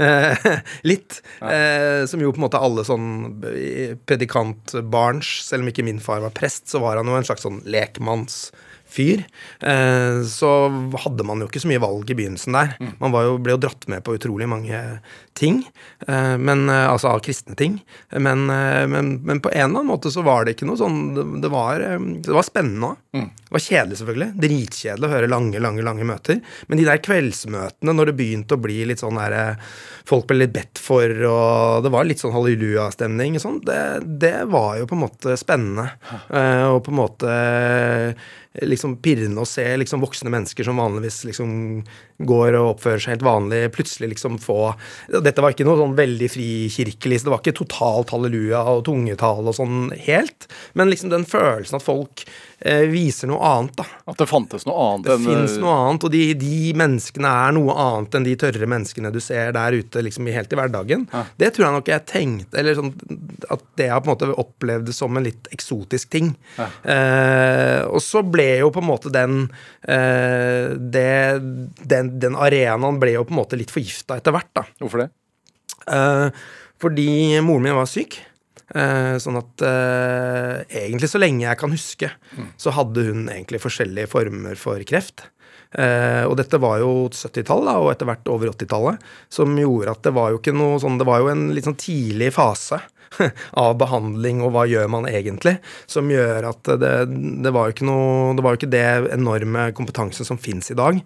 Eh, 0.00 0.48
litt. 0.90 1.20
Eh, 1.44 2.06
som 2.08 2.24
jo 2.24 2.32
på 2.32 2.40
en 2.40 2.46
måte 2.46 2.60
alle 2.62 2.86
sånn 2.86 3.08
predikantbarns 4.08 5.32
Selv 5.44 5.64
om 5.64 5.70
ikke 5.72 5.84
min 5.84 6.00
far 6.00 6.22
var 6.24 6.32
prest, 6.36 6.70
så 6.72 6.80
var 6.80 7.00
han 7.00 7.10
jo 7.10 7.18
en 7.18 7.28
slags 7.28 7.44
sånn 7.44 7.60
lekmannsfyr. 7.68 8.68
Eh, 9.62 10.20
så 10.26 10.50
hadde 11.04 11.26
man 11.26 11.42
jo 11.42 11.48
ikke 11.50 11.62
så 11.62 11.70
mye 11.70 11.82
valg 11.82 12.10
i 12.10 12.18
begynnelsen 12.18 12.58
der. 12.58 12.74
Man 13.02 13.14
var 13.14 13.28
jo, 13.28 13.38
ble 13.42 13.56
jo 13.56 13.62
dratt 13.62 13.88
med 13.92 14.04
på 14.06 14.16
utrolig 14.18 14.48
mange 14.50 14.80
ting. 15.40 15.60
Eh, 16.06 16.38
men, 16.38 16.68
eh, 16.68 16.90
altså 16.90 17.08
av 17.08 17.20
kristne 17.24 17.56
ting. 17.56 17.78
Men, 18.10 18.50
eh, 18.50 18.86
men, 18.86 19.14
men 19.24 19.40
på 19.40 19.48
en 19.48 19.56
eller 19.56 19.80
annen 19.80 19.88
måte 19.88 20.12
så 20.12 20.22
var 20.26 20.44
det 20.44 20.56
ikke 20.56 20.68
noe 20.68 20.80
sånn 20.80 20.98
Det, 21.16 21.24
det, 21.44 21.50
var, 21.52 21.80
det 21.80 22.34
var 22.36 22.46
spennende 22.46 22.92
òg. 22.92 22.98
Det 23.10 23.56
var 23.56 23.64
kjedelig, 23.64 23.98
selvfølgelig. 23.98 24.28
Dritkjedelig 24.44 25.08
å 25.08 25.12
høre 25.14 25.30
lange, 25.30 25.62
lange 25.62 25.84
lange 25.86 26.06
møter. 26.06 26.42
Men 26.68 26.78
de 26.78 26.86
der 26.86 27.00
kveldsmøtene, 27.02 27.94
når 27.96 28.10
det 28.10 28.16
begynte 28.20 28.58
å 28.58 28.62
bli 28.62 28.82
litt 28.90 29.02
sånn 29.02 29.18
der 29.18 29.38
Folk 30.10 30.26
ble 30.26 30.40
litt 30.40 30.54
bedt 30.54 30.80
for, 30.82 31.06
og 31.28 31.84
det 31.84 31.90
var 31.92 32.06
litt 32.06 32.18
sånn 32.18 32.32
halleluja-stemning 32.34 33.36
og 33.38 33.42
sånn, 33.44 33.58
det, 33.62 33.80
det 34.22 34.32
var 34.50 34.80
jo 34.80 34.88
på 34.90 34.96
en 34.96 35.02
måte 35.04 35.36
spennende. 35.38 35.84
Og 36.66 36.80
på 36.82 36.90
en 36.90 36.98
måte 36.98 37.34
liksom 38.66 38.96
pirrende 39.02 39.44
å 39.44 39.46
se 39.46 39.64
liksom 39.78 40.02
voksne 40.02 40.30
mennesker 40.32 40.66
som 40.66 40.80
vanligvis 40.80 41.22
liksom 41.28 41.50
går 42.26 42.56
og 42.58 42.72
oppfører 42.74 43.02
seg 43.02 43.14
helt 43.14 43.26
vanlig, 43.26 43.60
plutselig 43.76 44.16
liksom 44.16 44.40
få 44.42 44.72
Dette 45.30 45.44
var 45.44 45.54
ikke 45.54 45.66
noe 45.68 45.78
sånn 45.78 45.96
veldig 45.98 46.28
frikirkelig, 46.34 47.20
så 47.20 47.28
det 47.28 47.34
var 47.36 47.42
ikke 47.44 47.58
totalt 47.62 48.10
halleluja 48.14 48.62
og 48.74 48.84
tungetale 48.88 49.52
og 49.52 49.56
sånn 49.56 49.90
helt, 50.06 50.48
men 50.74 50.90
liksom 50.90 51.12
den 51.12 51.26
følelsen 51.28 51.78
at 51.78 51.86
folk 51.86 52.24
eh, 52.58 52.84
viser 52.90 53.30
noe 53.30 53.40
annet, 53.46 53.76
da. 53.78 53.86
At 54.10 54.18
det 54.20 54.26
fantes 54.30 54.66
noe 54.68 54.76
annet 54.88 55.06
Det 55.06 55.16
enn 55.16 55.26
fins 55.28 55.56
noe 55.62 55.76
annet, 55.84 56.06
og 56.08 56.14
de, 56.14 56.22
de 56.40 56.72
menneskene 56.80 57.34
er 57.46 57.54
noe 57.56 57.76
annet 57.84 58.18
enn 58.18 58.26
de 58.26 58.36
tørre 58.40 58.68
menneskene 58.70 59.12
du 59.14 59.20
ser 59.22 59.54
der 59.56 59.76
ute 59.78 60.02
liksom 60.04 60.28
helt 60.34 60.52
i 60.52 60.58
hverdagen. 60.58 61.06
Det 61.40 61.52
tror 61.54 61.68
jeg 61.68 61.76
nok 61.78 61.90
jeg 61.90 62.06
tenkte 62.10 62.58
Eller 62.60 62.76
sånn 62.78 62.90
at 63.50 63.62
det 63.78 63.88
jeg 63.88 64.02
på 64.02 64.10
en 64.10 64.12
måte 64.12 64.30
opplevde 64.40 64.94
som 64.96 65.16
en 65.16 65.26
litt 65.26 65.48
eksotisk 65.54 66.10
ting. 66.12 66.32
Eh, 66.58 67.86
og 67.86 68.02
så 68.04 68.24
ble 68.26 68.48
jo 68.64 68.72
på 68.74 68.82
en 68.82 68.90
måte 68.90 69.12
den 69.14 69.44
eh, 69.86 70.74
det, 70.74 71.40
den, 71.86 72.12
den 72.22 72.36
arenaen 72.38 73.00
ble 73.02 73.14
jo 73.16 73.24
på 73.26 73.34
en 73.34 73.40
måte 73.42 73.58
litt 73.60 73.72
forgifta 73.74 74.18
etter 74.20 74.34
hvert, 74.34 74.52
da. 74.56 74.66
Hvorfor 74.82 75.04
det? 75.04 75.10
Eh, 75.86 76.28
fordi 76.80 77.08
moren 77.44 77.68
min 77.68 77.78
var 77.78 77.88
syk. 77.90 78.18
Eh, 78.70 79.16
sånn 79.18 79.38
at 79.40 79.64
eh, 79.66 80.84
egentlig 80.84 81.10
så 81.10 81.18
lenge 81.18 81.42
jeg 81.42 81.58
kan 81.58 81.72
huske, 81.74 82.10
så 82.60 82.74
hadde 82.76 83.08
hun 83.08 83.24
egentlig 83.26 83.62
forskjellige 83.64 84.10
former 84.12 84.58
for 84.60 84.82
kreft. 84.86 85.26
Eh, 85.70 86.24
og 86.26 86.34
dette 86.40 86.58
var 86.62 86.80
jo 86.82 87.08
70-tallet, 87.14 87.78
og 87.78 87.92
etter 87.92 88.08
hvert 88.08 88.30
over 88.32 88.50
80-tallet, 88.50 89.10
som 89.30 89.58
gjorde 89.58 89.94
at 89.94 90.06
det 90.06 90.14
var 90.16 90.32
jo 90.32 90.40
ikke 90.40 90.56
noe 90.56 90.80
sånn 90.82 90.98
Det 90.98 91.06
var 91.06 91.22
jo 91.22 91.30
en 91.30 91.50
litt 91.54 91.68
sånn 91.68 91.78
tidlig 91.78 92.32
fase 92.34 92.80
av 93.64 93.76
behandling, 93.78 94.42
og 94.42 94.52
hva 94.54 94.64
gjør 94.70 94.90
man 94.90 95.06
egentlig, 95.10 95.56
som 95.90 96.10
gjør 96.10 96.46
at 96.50 96.72
det, 96.80 96.92
det 97.44 97.52
var 97.54 97.68
jo 97.68 97.74
ikke 97.74 97.88
noe 97.88 98.34
Det 98.38 98.44
var 98.46 98.54
jo 98.54 98.60
ikke 98.60 98.72
det 98.74 98.84
enorme 99.14 99.68
kompetansen 99.76 100.26
som 100.26 100.38
fins 100.42 100.70
i 100.70 100.78
dag. 100.78 101.00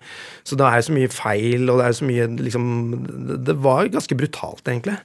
Så 0.45 0.59
det 0.61 0.67
er 0.69 0.81
jo 0.81 0.89
så 0.89 0.97
mye 0.97 1.13
feil, 1.13 1.69
og 1.69 1.81
det 1.81 1.87
er 1.87 1.95
jo 1.95 2.01
så 2.01 2.11
mye 2.11 2.29
liksom 2.49 2.67
Det, 3.45 3.57
var 3.65 3.93
ganske 3.93 4.19
brutalt, 4.19 4.65
egentlig. 4.69 4.97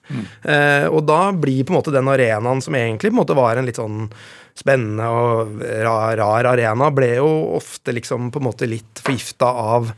Eh, 0.44 0.88
og 0.88 1.04
da 1.08 1.22
blir 1.36 1.66
på 1.66 1.74
en 1.74 1.82
måte 1.82 1.96
den 1.96 2.12
arenaen 2.12 2.64
som 2.64 2.76
egentlig 2.80 3.12
på 3.12 3.18
en 3.18 3.22
måte 3.24 3.38
var 3.38 3.60
en 3.60 3.68
litt 3.68 3.80
sånn 3.80 4.08
spennende 4.58 5.10
og 5.10 5.60
rar, 5.62 6.16
rar 6.20 6.52
arena, 6.54 6.90
ble 6.94 7.14
jo 7.18 7.30
ofte 7.58 7.96
liksom 7.96 8.32
på 8.34 8.42
en 8.42 8.50
måte 8.50 8.70
litt 8.70 9.02
forgifta 9.04 9.50
av 9.76 9.92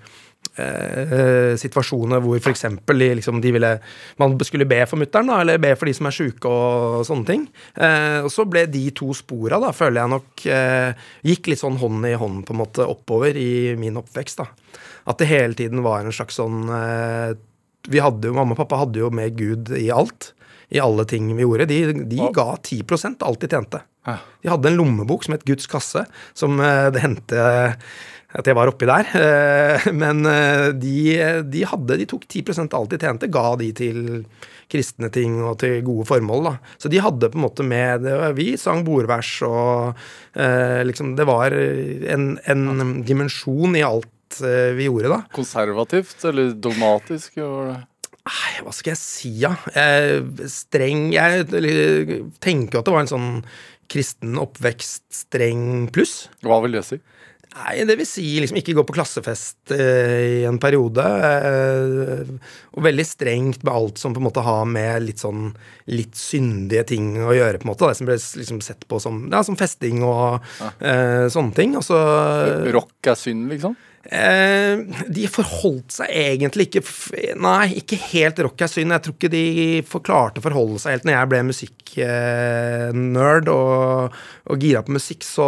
eh, 0.58 1.54
situasjoner 1.60 2.22
hvor 2.24 2.40
f.eks. 2.40 2.66
Liksom, 2.88 3.42
Man 4.22 4.38
skulle 4.48 4.68
be 4.70 4.82
for 4.86 5.02
mutter'n, 5.02 5.32
eller 5.40 5.62
be 5.62 5.74
for 5.76 5.90
de 5.90 5.96
som 5.98 6.10
er 6.10 6.16
sjuke 6.16 6.50
og 6.50 7.06
sånne 7.08 7.28
ting. 7.28 7.46
Eh, 7.76 8.20
og 8.26 8.32
så 8.34 8.46
ble 8.50 8.66
de 8.72 8.88
to 8.96 9.12
spora, 9.18 9.60
da, 9.62 9.72
føler 9.76 10.02
jeg 10.02 10.14
nok, 10.16 10.46
eh, 10.46 11.08
gikk 11.32 11.52
litt 11.52 11.64
sånn 11.64 11.80
hånd 11.82 12.10
i 12.10 12.18
hånd 12.20 12.46
på 12.48 12.56
en 12.56 12.62
måte 12.64 12.88
oppover 12.88 13.38
i 13.38 13.78
min 13.80 14.00
oppvekst. 14.02 14.44
da. 14.44 14.50
At 15.10 15.22
det 15.22 15.32
hele 15.32 15.58
tiden 15.58 15.82
var 15.86 16.04
en 16.04 16.14
slags 16.14 16.38
sånn 16.38 16.68
eh, 16.70 17.32
vi 17.90 17.98
hadde 17.98 18.30
jo, 18.30 18.36
Mamma 18.38 18.54
og 18.54 18.60
pappa 18.62 18.78
hadde 18.84 19.02
jo 19.02 19.10
med 19.14 19.34
Gud 19.40 19.72
i 19.74 19.90
alt. 19.90 20.34
I 20.72 20.80
alle 20.80 21.06
ting 21.06 21.28
vi 21.36 21.44
gjorde. 21.44 21.68
De, 21.68 21.80
de 22.08 22.30
ga 22.36 22.56
10 22.64 22.84
alt 23.28 23.42
de 23.44 23.48
tjente. 23.52 23.82
De 24.42 24.50
hadde 24.50 24.72
en 24.72 24.80
lommebok 24.80 25.24
som 25.26 25.36
het 25.36 25.46
Guds 25.46 25.68
kasse, 25.70 26.06
som 26.34 26.60
eh, 26.64 26.88
det 26.94 27.04
hendte 27.04 27.44
at 28.32 28.48
jeg 28.48 28.56
var 28.56 28.70
oppi 28.72 28.88
der. 28.88 29.10
Eh, 29.18 29.90
Men 29.92 30.24
eh, 30.30 30.70
de, 30.78 30.96
de 31.52 31.66
hadde, 31.68 31.98
de 32.00 32.08
tok 32.10 32.26
10 32.30 32.54
av 32.64 32.80
alt 32.80 32.94
de 32.94 33.00
tjente, 33.02 33.30
ga 33.32 33.46
de 33.60 33.72
til 33.78 34.00
kristne 34.72 35.10
ting 35.12 35.42
og 35.44 35.58
til 35.60 35.82
gode 35.84 36.08
formål. 36.08 36.48
da. 36.48 36.54
Så 36.80 36.92
de 36.92 37.02
hadde 37.04 37.30
på 37.32 37.40
en 37.40 37.46
måte 37.46 37.66
med 37.68 38.08
Vi 38.38 38.54
sang 38.60 38.86
bordvers, 38.88 39.34
og 39.44 40.00
eh, 40.40 40.82
liksom 40.88 41.16
Det 41.20 41.28
var 41.28 41.52
en, 41.52 42.38
en 42.48 43.02
dimensjon 43.04 43.76
i 43.76 43.84
alt 43.84 44.40
eh, 44.40 44.72
vi 44.78 44.88
gjorde, 44.88 45.12
da. 45.12 45.22
Konservativt 45.36 46.24
eller 46.32 46.54
dogmatisk? 46.56 47.36
Nei, 47.42 47.82
hva 48.26 48.74
skal 48.76 48.94
jeg 48.94 49.02
si, 49.02 49.32
ja? 49.42 49.56
Eh, 49.74 50.22
streng 50.52 51.10
Jeg 51.14 51.48
tenker 52.44 52.78
jo 52.78 52.82
at 52.82 52.90
det 52.90 52.94
var 52.94 53.06
en 53.06 53.10
sånn 53.10 53.32
kristen 53.92 54.38
oppvekst, 54.40 55.04
streng 55.26 55.90
pluss. 55.92 56.30
Hva 56.46 56.62
vil 56.64 56.78
det 56.78 56.86
si? 56.88 57.02
Nei, 57.52 57.82
det 57.84 57.98
vil 58.00 58.08
si 58.08 58.24
liksom 58.40 58.62
ikke 58.62 58.78
gå 58.78 58.84
på 58.88 58.94
klassefest 58.96 59.74
eh, 59.76 60.38
i 60.38 60.44
en 60.48 60.60
periode. 60.62 61.04
Eh, 61.04 62.30
og 62.72 62.86
veldig 62.86 63.04
strengt 63.04 63.66
med 63.68 63.74
alt 63.74 64.00
som 64.00 64.16
på 64.16 64.22
en 64.22 64.28
måte 64.30 64.44
har 64.46 64.64
med 64.70 65.04
litt 65.04 65.20
sånn 65.20 65.50
litt 65.92 66.16
syndige 66.16 66.86
ting 66.94 67.18
å 67.20 67.36
gjøre, 67.36 67.60
på 67.60 67.68
en 67.68 67.74
måte. 67.74 67.90
Det 67.92 68.00
som 68.00 68.08
ble 68.08 68.16
liksom 68.16 68.62
sett 68.64 68.88
på 68.88 69.02
som, 69.04 69.26
ja, 69.34 69.44
som 69.44 69.60
festing 69.60 70.00
og 70.08 70.40
eh, 70.80 71.28
sånne 71.34 71.58
ting. 71.58 71.76
Også, 71.82 72.00
Rock 72.72 73.12
er 73.12 73.20
synd, 73.20 73.50
liksom? 73.52 73.76
Eh, 74.02 74.82
de 75.14 75.28
forholdt 75.30 75.94
seg 75.94 76.10
egentlig 76.10 76.72
ikke 76.72 76.82
Nei, 77.38 77.68
ikke 77.78 78.00
helt 78.10 78.40
rock 78.42 78.64
er 78.66 78.72
synd. 78.72 78.96
Jeg 78.96 79.06
tror 79.06 79.18
ikke 79.18 79.32
de 79.32 79.46
forklarte 79.88 80.42
å 80.42 80.46
forholde 80.46 80.82
seg 80.82 80.96
helt. 80.96 81.08
Når 81.08 81.16
jeg 81.16 81.32
ble 81.32 81.42
musikknerd 81.52 83.52
og, 83.54 84.18
og 84.50 84.66
gira 84.66 84.82
på 84.86 84.96
musikk, 84.98 85.26
så, 85.28 85.48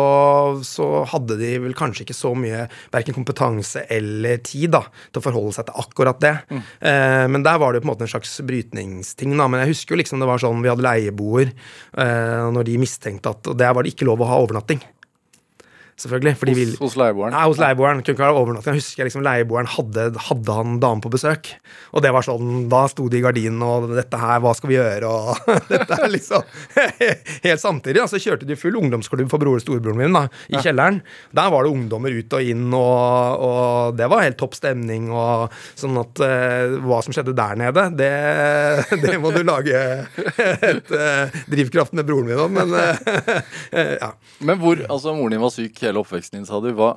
så 0.68 0.90
hadde 1.10 1.40
de 1.42 1.56
vel 1.66 1.76
kanskje 1.78 2.06
ikke 2.06 2.18
så 2.18 2.34
mye 2.38 2.68
verken 2.94 3.18
kompetanse 3.18 3.88
eller 3.94 4.42
tid 4.46 4.76
da, 4.78 4.84
til 5.10 5.22
å 5.22 5.26
forholde 5.26 5.58
seg 5.58 5.70
til 5.70 5.86
akkurat 5.86 6.22
det. 6.24 6.36
Eh, 6.54 7.26
men 7.34 7.46
der 7.46 7.62
var 7.62 7.74
det 7.74 7.82
jo 7.82 7.88
på 7.88 7.90
en 7.90 7.94
måte 7.96 8.08
en 8.08 8.16
slags 8.16 8.36
brytningsting. 8.46 9.34
da, 9.38 9.50
Men 9.50 9.64
jeg 9.64 9.74
husker 9.74 9.96
jo 9.96 10.04
liksom 10.04 10.22
det 10.22 10.30
var 10.30 10.42
sånn 10.42 10.62
vi 10.64 10.72
hadde 10.72 10.86
leieboer 10.86 11.50
eh, 11.50 12.44
når 12.54 12.70
de 12.70 12.82
mistenkte 12.82 13.34
at 13.34 13.50
Og 13.50 13.58
der 13.58 13.74
var 13.74 13.84
det 13.84 13.96
ikke 13.96 14.08
lov 14.08 14.22
å 14.22 14.30
ha 14.30 14.44
overnatting. 14.44 14.84
Selvfølgelig. 15.94 16.34
De 16.42 16.54
vil, 16.58 16.72
Hos, 16.74 16.80
hos 16.82 16.96
leieboeren? 16.98 17.36
Nei, 17.36 17.44
hos 17.46 17.60
leieboeren. 17.62 18.02
Kunne 18.02 18.18
ikke 18.18 18.26
ha 18.26 18.34
overnatting. 18.34 18.74
Jeg 18.74 18.82
husker 18.82 19.08
liksom 19.08 19.24
leieboeren 19.26 19.70
hadde, 19.70 20.08
hadde 20.28 20.56
han 20.58 20.80
dame 20.82 21.04
på 21.04 21.12
besøk. 21.14 21.52
Og 21.94 22.02
det 22.02 22.10
var 22.16 22.26
sånn, 22.26 22.66
da 22.72 22.84
sto 22.90 23.06
de 23.12 23.20
i 23.20 23.24
gardinen 23.24 23.62
og 23.62 23.92
'Dette 23.94 24.18
her, 24.18 24.42
hva 24.42 24.56
skal 24.58 24.72
vi 24.72 24.78
gjøre?' 24.80 25.12
Og 25.12 25.52
dette 25.72 25.98
er 26.00 26.10
liksom 26.10 26.42
Helt 27.46 27.62
samtidig 27.62 28.06
Så 28.10 28.22
kjørte 28.22 28.48
de 28.50 28.58
full 28.58 28.78
ungdomsklubb 28.80 29.30
for 29.32 29.42
bror 29.42 29.62
storebroren 29.62 30.00
min 30.00 30.18
da, 30.18 30.26
i 30.50 30.58
kjelleren. 30.58 31.02
Der 31.36 31.52
var 31.54 31.66
det 31.66 31.74
ungdommer 31.74 32.14
ut 32.14 32.34
og 32.34 32.50
inn, 32.54 32.66
og, 32.74 33.44
og 33.46 33.98
det 34.00 34.10
var 34.10 34.26
helt 34.26 34.40
topp 34.42 34.58
stemning. 34.58 35.12
Og 35.14 35.54
sånn 35.80 35.98
at 36.02 36.24
uh, 36.24 36.78
hva 36.84 37.02
som 37.06 37.16
skjedde 37.16 37.36
der 37.38 37.60
nede, 37.60 37.86
det, 38.00 38.12
det 39.06 39.20
må 39.22 39.32
du 39.36 39.42
lage 39.46 39.78
et 40.34 40.94
uh, 40.94 41.40
drivkraft 41.52 41.94
med 41.98 42.08
broren 42.10 42.32
min 42.32 42.42
om, 42.48 42.58
men 42.58 42.74
uh, 42.74 43.94
ja. 44.02 44.14
Men 44.44 44.60
hvor, 44.62 44.82
altså 44.90 45.14
Moren 45.16 45.38
din 45.38 45.44
var 45.44 45.54
syk 45.54 45.83
hele 45.90 46.02
oppveksten 46.02 46.40
din, 46.40 46.48
sa 46.50 46.60
du. 46.64 46.72
Hva, 46.78 46.96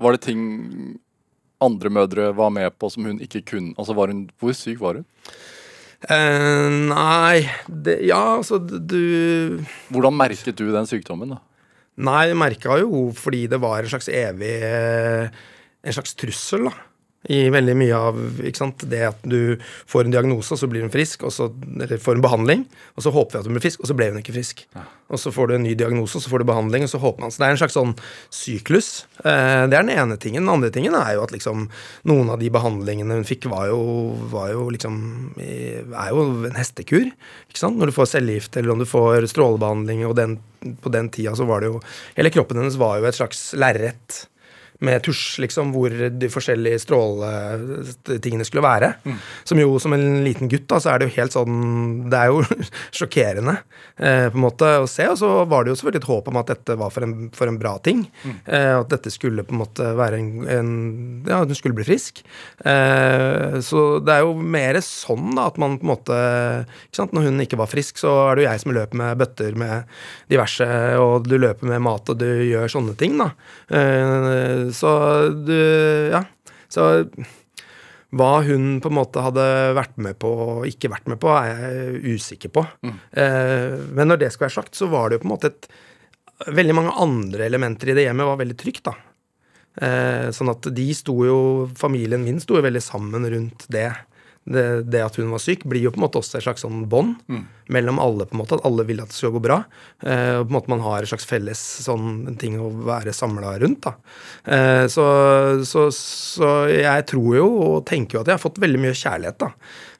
var 0.00 0.16
det 0.16 0.24
ting 0.26 0.42
andre 1.60 1.92
mødre 1.92 2.30
var 2.36 2.52
med 2.54 2.72
på 2.80 2.90
som 2.92 3.06
hun 3.08 3.20
ikke 3.22 3.44
kunne? 3.52 3.74
Altså 3.78 3.96
var 3.96 4.12
hun, 4.12 4.28
Hvor 4.40 4.56
syk 4.56 4.80
var 4.80 5.00
hun? 5.00 5.06
Uh, 6.08 6.70
nei 6.88 7.44
det, 7.68 7.98
Ja, 8.08 8.38
altså 8.38 8.56
du 8.56 9.60
Hvordan 9.92 10.16
merket 10.16 10.56
du 10.56 10.70
den 10.72 10.88
sykdommen? 10.88 11.34
da? 11.34 11.42
Nei, 12.00 12.30
jeg 12.30 12.38
merka 12.40 12.78
jo 12.80 13.10
fordi 13.12 13.42
det 13.52 13.58
var 13.60 13.82
en 13.82 13.92
slags 13.92 14.08
evig 14.08 14.54
eh, 14.64 15.28
En 15.84 15.96
slags 15.96 16.14
trussel, 16.16 16.70
da. 16.70 16.72
I 17.28 17.50
veldig 17.52 17.74
mye 17.76 17.96
av 17.96 18.18
ikke 18.48 18.62
sant? 18.62 18.84
det 18.88 19.02
at 19.10 19.24
du 19.28 19.60
får 19.90 20.06
en 20.06 20.14
diagnose, 20.14 20.54
og 20.54 20.60
så 20.62 20.68
blir 20.70 20.86
hun 20.86 20.92
frisk, 20.92 21.26
og 21.28 21.34
så, 21.34 21.50
eller 21.76 22.00
får 22.00 22.16
en 22.16 22.24
behandling, 22.24 22.62
og 22.96 23.04
så 23.04 23.12
håper 23.12 23.36
vi 23.36 23.42
at 23.42 23.48
hun 23.50 23.58
blir 23.58 23.64
frisk, 23.66 23.82
og 23.82 23.90
så 23.90 23.96
ble 23.98 24.08
hun 24.08 24.22
ikke 24.22 24.32
frisk. 24.38 24.62
Og 25.10 25.20
så 25.20 25.32
får 25.34 25.50
du 25.50 25.54
en 25.58 25.66
ny 25.66 25.74
diagnose, 25.76 26.16
og 26.16 26.24
så 26.24 26.32
får 26.32 26.40
du 26.40 26.48
behandling, 26.48 26.86
og 26.86 26.92
så 26.92 27.00
håper 27.02 27.26
man. 27.26 27.34
Så 27.34 27.42
det 27.42 27.48
er 27.48 27.56
en 27.56 27.60
slags 27.60 27.76
sånn 27.76 27.92
syklus. 28.32 28.90
Eh, 29.20 29.66
det 29.68 29.76
er 29.76 29.84
den 29.84 29.92
ene 29.92 30.16
tingen. 30.22 30.46
Den 30.46 30.54
andre 30.54 30.72
tingen 30.72 30.96
er 30.96 31.16
jo 31.18 31.26
at 31.26 31.34
liksom 31.34 31.66
noen 32.08 32.32
av 32.32 32.40
de 32.40 32.48
behandlingene 32.54 33.18
hun 33.18 33.28
fikk, 33.28 33.50
var 33.52 33.68
jo, 33.68 33.82
var 34.32 34.54
jo 34.54 34.68
liksom 34.72 34.96
eh, 35.42 35.82
er 35.82 36.14
jo 36.14 36.24
en 36.48 36.56
hestekur. 36.56 37.10
Ikke 37.50 37.64
sant? 37.66 37.76
Når 37.76 37.90
du 37.90 37.98
får 37.98 38.14
cellegift, 38.14 38.56
eller 38.56 38.72
om 38.72 38.80
du 38.80 38.88
får 38.88 39.28
strålebehandling, 39.34 40.06
og 40.08 40.16
den, 40.16 40.38
på 40.80 40.94
den 40.94 41.12
tida 41.12 41.36
så 41.36 41.44
var 41.48 41.60
det 41.60 41.72
jo 41.72 41.84
Hele 42.16 42.32
kroppen 42.32 42.58
hennes 42.60 42.76
var 42.80 42.98
jo 43.00 43.06
et 43.08 43.16
slags 43.16 43.50
lerret 43.58 44.24
med 44.84 45.02
tusj, 45.04 45.40
liksom, 45.44 45.74
hvor 45.74 45.92
de 45.92 46.30
forskjellige 46.32 46.80
stråletingene 46.86 48.46
skulle 48.48 48.64
være. 48.64 48.92
Som 49.48 49.60
jo, 49.60 49.74
som 49.82 49.92
en 49.96 50.22
liten 50.24 50.48
gutt, 50.50 50.66
da, 50.70 50.80
så 50.80 50.92
er 50.92 51.00
det 51.00 51.10
jo 51.10 51.16
helt 51.18 51.34
sånn 51.34 51.58
Det 52.10 52.20
er 52.20 52.30
jo 52.30 52.42
sjokkerende 52.98 53.56
eh, 54.00 54.28
på 54.30 54.38
en 54.38 54.44
måte 54.46 54.70
å 54.80 54.88
se. 54.90 55.06
Og 55.12 55.18
så 55.20 55.30
var 55.50 55.64
det 55.64 55.74
jo 55.74 55.80
selvfølgelig 55.80 56.02
et 56.02 56.10
håp 56.10 56.30
om 56.32 56.40
at 56.40 56.52
dette 56.54 56.78
var 56.80 56.94
for 56.94 57.06
en, 57.06 57.14
for 57.36 57.50
en 57.50 57.60
bra 57.60 57.74
ting. 57.84 58.06
Eh, 58.24 58.72
at 58.78 58.90
dette 58.92 59.12
skulle 59.12 59.44
på 59.46 59.56
en 59.56 59.62
måte 59.62 59.90
være 59.98 60.20
en, 60.20 60.30
en 60.48 60.72
Ja, 61.28 61.42
hun 61.44 61.56
skulle 61.58 61.76
bli 61.76 61.86
frisk. 61.88 62.22
Eh, 62.64 63.60
så 63.64 63.84
det 64.04 64.16
er 64.16 64.24
jo 64.24 64.32
mer 64.40 64.80
sånn 64.84 65.34
da, 65.36 65.48
at 65.50 65.60
man 65.60 65.76
på 65.80 65.86
en 65.86 65.92
måte 65.92 66.18
ikke 66.86 67.02
sant, 67.02 67.14
Når 67.16 67.28
hun 67.28 67.44
ikke 67.44 67.60
var 67.60 67.70
frisk, 67.70 68.00
så 68.00 68.14
er 68.30 68.38
det 68.38 68.44
jo 68.44 68.50
jeg 68.50 68.64
som 68.64 68.74
løper 68.74 69.00
med 69.00 69.20
bøtter 69.20 69.56
med 69.58 69.90
diverse, 70.30 70.66
og 71.00 71.28
du 71.28 71.36
løper 71.36 71.68
med 71.68 71.82
mat, 71.84 72.08
og 72.12 72.20
du 72.20 72.28
gjør 72.48 72.70
sånne 72.72 72.96
ting, 72.98 73.18
da. 73.20 73.30
Eh, 73.68 74.69
så 74.76 74.94
du 75.34 75.54
Ja. 76.12 76.24
Så 76.70 76.84
hva 78.10 78.30
hun 78.42 78.80
på 78.82 78.90
en 78.90 78.96
måte 78.96 79.22
hadde 79.22 79.44
vært 79.78 79.98
med 80.02 80.18
på 80.22 80.30
og 80.30 80.66
ikke 80.66 80.90
vært 80.90 81.06
med 81.10 81.20
på, 81.22 81.30
er 81.30 81.50
jeg 81.50 82.16
usikker 82.16 82.50
på. 82.54 82.64
Eh, 83.14 83.76
men 83.94 84.10
når 84.10 84.24
det 84.24 84.32
skal 84.34 84.48
være 84.48 84.56
sagt, 84.56 84.74
så 84.78 84.88
var 84.90 85.08
det 85.10 85.18
jo 85.18 85.24
på 85.24 85.30
en 85.30 85.36
måte 85.36 85.54
et 85.54 85.70
Veldig 86.40 86.72
mange 86.72 86.92
andre 86.96 87.44
elementer 87.44 87.90
i 87.92 87.94
det 87.98 88.06
hjemmet 88.06 88.24
var 88.24 88.38
veldig 88.40 88.54
trygt, 88.56 88.86
da. 88.86 88.94
Eh, 89.76 90.30
sånn 90.32 90.48
at 90.48 90.70
de 90.72 90.86
sto 90.96 91.12
jo 91.28 91.40
Familien 91.76 92.24
min 92.24 92.40
sto 92.40 92.56
jo 92.56 92.62
veldig 92.64 92.80
sammen 92.80 93.26
rundt 93.28 93.66
det. 93.68 93.90
Det, 94.50 94.82
det 94.88 95.02
at 95.04 95.18
hun 95.20 95.28
var 95.30 95.38
syk, 95.42 95.66
blir 95.68 95.84
jo 95.84 95.90
på 95.92 96.00
en 96.00 96.06
måte 96.06 96.18
også 96.18 96.38
et 96.38 96.44
slags 96.46 96.62
sånn 96.64 96.86
bånd 96.90 97.20
mellom 97.70 98.00
alle. 98.02 98.24
på 98.26 98.34
en 98.34 98.40
måte, 98.40 98.56
At 98.56 98.64
alle 98.66 98.86
vil 98.88 99.02
at 99.02 99.12
det 99.12 99.14
skal 99.18 99.34
gå 99.34 99.42
bra. 99.44 99.58
Eh, 100.02 100.40
og 100.40 100.46
på 100.46 100.50
en 100.50 100.56
måte 100.56 100.72
Man 100.72 100.80
har 100.80 101.02
et 101.02 101.10
slags 101.12 101.28
felles 101.28 101.60
sånn 101.84 102.38
ting 102.40 102.56
å 102.58 102.70
være 102.88 103.12
samla 103.12 103.58
rundt. 103.60 103.84
da. 103.84 103.92
Eh, 104.44 104.86
så, 104.88 105.04
så, 105.68 105.90
så 105.94 106.54
jeg 106.72 107.06
tror 107.12 107.36
jo 107.36 107.50
og 107.50 107.84
tenker 107.86 108.16
jo 108.16 108.22
at 108.24 108.32
jeg 108.32 108.40
har 108.40 108.42
fått 108.42 108.62
veldig 108.64 108.80
mye 108.80 108.96
kjærlighet 108.96 109.38
da, 109.44 109.52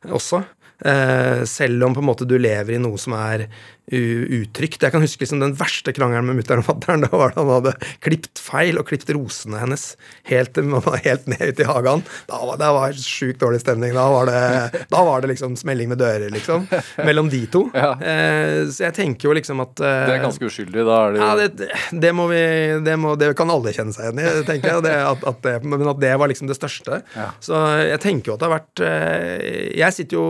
også. 0.08 0.42
Eh, 0.80 1.44
selv 1.44 1.84
om 1.84 1.94
på 1.94 2.00
en 2.00 2.08
måte 2.08 2.24
du 2.24 2.38
lever 2.40 2.78
i 2.78 2.80
noe 2.80 2.96
som 2.98 3.12
er 3.18 3.44
u- 3.92 4.26
utrygt. 4.40 4.80
Jeg 4.82 4.92
kan 4.94 5.02
huske 5.04 5.24
liksom 5.24 5.40
den 5.42 5.54
verste 5.58 5.92
krangelen 5.96 6.26
med 6.30 6.38
mutter'n 6.40 6.62
og 6.62 6.68
fatter'n. 6.70 7.04
Da 7.10 7.16
var 7.16 7.32
det 7.34 7.40
han 7.40 7.50
hadde 7.50 7.72
klipt 8.04 8.40
feil 8.40 8.78
og 8.80 8.86
klipt 8.90 9.10
rosene 9.14 9.58
hennes 9.62 9.84
helt, 10.30 10.56
helt 11.06 11.26
ned 11.30 11.42
ute 11.54 11.64
i 11.64 11.68
hagen. 11.68 12.04
Da 12.30 12.40
var 12.46 12.60
det 12.60 12.70
var 12.76 12.98
sjukt 13.00 13.40
dårlig 13.42 13.60
stemning. 13.64 13.94
Da 13.96 14.06
var, 14.12 14.30
det, 14.30 14.84
da 14.92 15.02
var 15.06 15.24
det 15.24 15.32
liksom 15.32 15.56
smelling 15.58 15.90
med 15.92 16.00
dører, 16.02 16.28
liksom. 16.34 16.66
Mellom 17.08 17.30
de 17.32 17.42
to. 17.50 17.64
Ja. 17.74 17.92
Eh, 18.00 18.64
så 18.70 18.86
jeg 18.88 18.96
tenker 19.00 19.30
jo 19.30 19.36
liksom 19.36 19.62
at 19.64 19.80
eh, 19.82 20.00
Det 20.10 20.16
er 20.18 20.24
ganske 20.24 20.48
uskyldig. 20.50 20.86
Da 20.86 20.98
er 21.08 21.16
det 21.16 21.22
ja, 21.24 21.30
det, 21.40 21.70
det, 22.06 22.12
må 22.16 22.28
vi 22.30 22.42
det, 22.86 22.96
må, 23.00 23.14
det 23.20 23.32
kan 23.38 23.50
alle 23.52 23.74
kjenne 23.76 23.94
seg 23.96 24.08
igjen 24.10 24.22
i, 24.22 24.44
tenker 24.48 24.74
jeg. 24.76 24.86
Det, 24.86 24.96
at, 25.10 25.26
at 25.34 25.42
det, 25.46 25.56
men 25.66 25.86
at 25.90 26.00
det 26.02 26.14
var 26.20 26.30
liksom 26.30 26.50
det 26.50 26.58
største. 26.58 27.00
Ja. 27.16 27.30
Så 27.42 27.58
jeg 27.84 28.00
tenker 28.02 28.32
jo 28.32 28.36
at 28.38 28.42
det 28.44 28.48
har 28.50 28.56
vært 28.58 28.84
eh, 28.86 29.74
Jeg 29.80 29.96
sitter 29.96 30.20
jo 30.20 30.26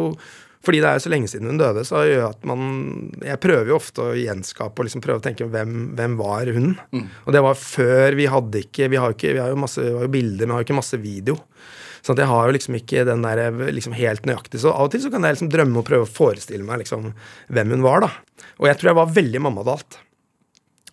fordi 0.66 0.80
det 0.82 0.88
er 0.90 0.98
jo 0.98 1.04
så 1.06 1.10
lenge 1.12 1.28
siden 1.32 1.48
hun 1.48 1.60
døde, 1.60 1.82
så 1.88 2.02
gjør 2.04 2.26
at 2.34 2.42
man 2.44 2.64
Jeg 3.24 3.40
prøver 3.40 3.70
jo 3.70 3.78
ofte 3.78 4.04
å 4.04 4.16
gjenskape 4.18 4.82
og 4.82 4.88
liksom 4.88 5.00
prøve 5.04 5.22
å 5.22 5.24
tenke 5.24 5.48
hvem, 5.48 5.94
hvem 5.96 6.16
var 6.20 6.50
hun? 6.52 6.74
Og 7.24 7.32
det 7.32 7.40
var 7.46 7.56
før 7.56 8.16
vi 8.18 8.26
hadde 8.28 8.64
ikke 8.66 8.90
Vi 8.92 9.00
har 9.00 9.12
jo, 9.12 9.16
ikke, 9.16 9.32
vi 9.36 9.40
har 9.40 9.54
jo 9.54 9.60
masse 9.62 9.80
vi 9.80 9.94
har 9.94 10.04
jo 10.04 10.12
bilder, 10.12 10.44
men 10.44 10.52
vi 10.52 10.58
har 10.58 10.64
jo 10.64 10.68
ikke 10.68 10.80
masse 10.82 11.00
video. 11.00 11.38
Så 12.04 12.16
jeg 12.16 12.28
har 12.28 12.48
jo 12.48 12.56
liksom 12.56 12.76
ikke 12.78 13.06
den 13.08 13.24
der 13.24 13.40
liksom 13.76 13.96
helt 13.96 14.28
nøyaktig. 14.28 14.60
Så 14.62 14.72
av 14.72 14.88
og 14.88 14.92
til 14.92 15.02
så 15.04 15.10
kan 15.12 15.24
jeg 15.24 15.36
liksom 15.36 15.50
drømme 15.52 15.80
og 15.80 15.88
prøve 15.88 16.06
å 16.06 16.12
forestille 16.12 16.64
meg 16.64 16.82
liksom 16.82 17.10
hvem 17.52 17.74
hun 17.76 17.84
var, 17.84 18.06
da. 18.06 18.44
Og 18.60 18.68
jeg 18.68 18.80
tror 18.80 18.92
jeg 18.92 19.00
var 19.00 19.18
veldig 19.18 19.42
mammadalt. 19.44 19.98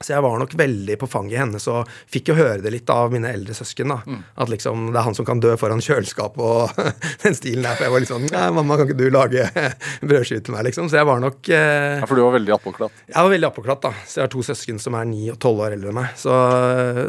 Så 0.03 0.13
jeg 0.13 0.21
var 0.21 0.37
nok 0.37 0.53
veldig 0.57 0.97
på 1.01 1.07
fanget 1.09 1.39
hennes 1.41 1.63
og 1.71 1.89
fikk 2.11 2.29
jo 2.31 2.35
høre 2.37 2.61
det 2.61 2.71
litt 2.73 2.89
av 2.93 3.09
mine 3.13 3.31
eldre 3.33 3.55
søsken. 3.57 3.89
da, 3.93 4.17
At 4.37 4.51
liksom 4.51 4.91
det 4.91 4.99
er 5.01 5.07
han 5.07 5.17
som 5.17 5.25
kan 5.25 5.41
dø 5.41 5.55
foran 5.57 5.81
kjøleskapet 5.81 6.43
og 6.43 6.81
den 7.23 7.37
stilen 7.37 7.65
der. 7.65 7.77
For 7.79 7.87
jeg 7.87 7.95
var 7.95 8.03
litt 8.03 8.11
sånn 8.11 8.27
Nei, 8.27 8.45
mamma, 8.53 8.77
kan 8.77 8.89
ikke 8.89 8.99
du 8.99 9.07
lage 9.13 9.47
brødskive 10.09 10.43
til 10.45 10.53
meg, 10.57 10.67
liksom? 10.69 10.91
Så 10.91 10.99
jeg 10.99 11.09
var 11.09 11.23
nok 11.23 11.49
eh, 11.49 12.01
Ja, 12.01 12.09
For 12.09 12.19
du 12.19 12.25
var 12.25 12.35
veldig 12.37 12.53
attpåklatt. 12.57 13.01
Jeg 13.07 13.17
var 13.17 13.33
veldig 13.33 13.49
appåklatt, 13.49 13.81
da. 13.87 13.93
Så 14.05 14.21
jeg 14.21 14.27
har 14.27 14.33
to 14.35 14.45
søsken 14.45 14.81
som 14.83 14.97
er 14.99 15.09
ni 15.09 15.31
og 15.33 15.39
tolv 15.43 15.63
år 15.65 15.77
eldre 15.77 15.93
enn 15.93 15.99
meg. 16.01 16.13
Så, 16.19 16.35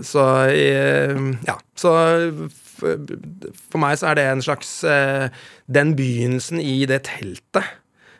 så 0.08 0.24
eh, 0.48 1.18
ja. 1.48 1.58
Så 1.78 1.92
for, 2.78 3.12
for 3.72 3.82
meg 3.82 3.98
så 4.00 4.10
er 4.12 4.18
det 4.18 4.26
en 4.30 4.42
slags 4.44 4.70
eh, 4.86 5.28
Den 5.66 5.92
begynnelsen 5.98 6.62
i 6.62 6.80
det 6.88 7.02
teltet. 7.10 7.68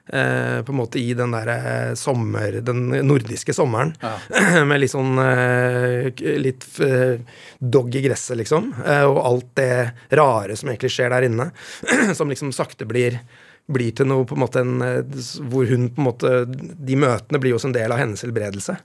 Eh, 0.09 0.63
på 0.63 0.73
en 0.73 0.79
måte 0.79 1.01
i 1.01 1.15
den 1.15 1.35
derre 1.37 1.97
sommer... 1.97 2.61
Den 2.65 2.89
nordiske 3.05 3.53
sommeren. 3.55 3.93
Med 4.69 4.81
litt 4.81 4.95
sånn 4.95 5.19
eh, 5.21 6.09
Litt 6.41 6.65
eh, 6.85 7.21
dog 7.59 7.93
i 7.93 8.03
gresset, 8.07 8.39
liksom. 8.41 8.71
Eh, 8.87 9.05
og 9.05 9.21
alt 9.21 9.51
det 9.61 9.73
rare 10.17 10.57
som 10.57 10.73
egentlig 10.73 10.95
skjer 10.95 11.13
der 11.13 11.29
inne. 11.29 11.51
som 12.19 12.33
liksom 12.33 12.55
sakte 12.57 12.89
blir 12.89 13.21
blir 13.69 13.93
til 13.93 14.09
noe 14.09 14.25
på 14.25 14.33
en 14.33 14.41
måte 14.41 14.63
en, 14.65 14.79
eh, 14.81 15.25
Hvor 15.51 15.69
hun 15.69 15.91
på 15.93 16.01
en 16.01 16.07
måte 16.07 16.31
De 16.49 16.97
møtene 16.97 17.41
blir 17.41 17.53
jo 17.53 17.59
også 17.59 17.69
en 17.69 17.77
del 17.77 17.93
av 17.93 18.01
hennes 18.01 18.25
helbredelse. 18.25 18.79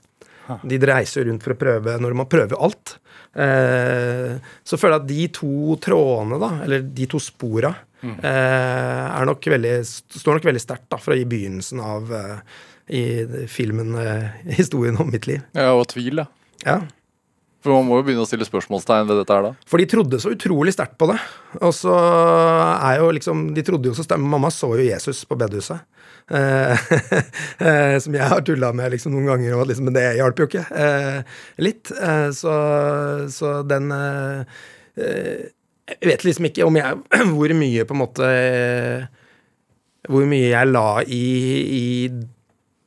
De 0.60 0.76
reiser 0.76 1.24
rundt 1.24 1.44
for 1.44 1.54
å 1.54 1.60
prøve 1.60 1.96
Når 2.00 2.16
man 2.20 2.28
prøver 2.28 2.60
alt. 2.60 2.98
Eh, 3.32 4.36
så 4.62 4.78
føler 4.78 4.98
jeg 4.98 5.02
at 5.02 5.08
de 5.08 5.28
to 5.40 5.78
trådene, 5.82 6.38
da, 6.38 6.50
eller 6.66 6.84
de 6.84 7.06
to 7.10 7.18
spora, 7.22 7.72
eh, 8.04 9.04
er 9.06 9.28
nok 9.28 9.48
veldig, 9.54 9.74
står 10.20 10.38
nok 10.38 10.48
veldig 10.50 10.62
sterkt 10.62 10.98
fra 11.04 11.16
i 11.16 11.26
begynnelsen 11.28 11.82
av 11.84 12.12
eh, 12.14 12.36
i 12.94 13.46
filmen 13.48 13.94
eh, 13.96 14.28
'Historien 14.58 14.98
om 15.00 15.10
mitt 15.10 15.26
liv'. 15.30 15.42
Ja, 15.56 15.72
og 15.72 15.88
tvil, 15.92 16.22
da. 16.22 16.28
Ja. 16.64 16.82
For 17.64 17.72
man 17.72 17.86
må 17.88 17.96
jo 17.96 18.04
begynne 18.04 18.24
å 18.26 18.28
stille 18.28 18.44
spørsmålstegn 18.44 19.08
ved 19.08 19.22
dette 19.22 19.32
her, 19.32 19.46
da. 19.46 19.68
For 19.68 19.80
de 19.80 19.88
trodde 19.88 20.20
så 20.20 20.34
utrolig 20.34 20.74
sterkt 20.76 20.98
på 21.00 21.08
det. 21.08 21.16
Og 21.64 21.72
så 21.72 21.94
er 21.96 22.98
jo 23.00 23.08
liksom 23.16 23.46
De 23.56 23.64
trodde 23.64 23.88
jo 23.88 23.96
så 23.96 24.04
sterkt 24.04 24.20
Mamma 24.20 24.50
så 24.52 24.68
jo 24.76 24.84
Jesus 24.84 25.22
på 25.24 25.38
bedehuset. 25.40 25.80
Eh, 26.28 26.84
eh, 27.68 27.96
som 28.04 28.16
jeg 28.16 28.28
har 28.28 28.44
tulla 28.44 28.68
med 28.76 28.92
liksom 28.92 29.16
noen 29.16 29.30
ganger, 29.32 29.56
og 29.56 29.70
liksom, 29.70 29.88
men 29.88 29.96
det 29.96 30.04
hjalp 30.18 30.44
jo 30.44 30.48
ikke. 30.50 30.66
Eh, 30.76 31.40
litt. 31.64 31.88
Eh, 31.96 32.28
så, 32.36 32.54
så 33.32 33.56
den 33.64 33.88
eh, 33.96 34.60
Jeg 35.88 36.08
vet 36.08 36.22
liksom 36.24 36.46
ikke 36.48 36.64
om 36.64 36.76
jeg 36.80 37.00
Hvor 37.36 37.52
mye 37.58 37.84
på 37.84 37.92
en 37.96 38.00
måte 38.00 38.28
Hvor 40.08 40.24
mye 40.28 40.48
jeg 40.52 40.70
la 40.72 40.86
i, 41.04 41.24
i 41.64 41.84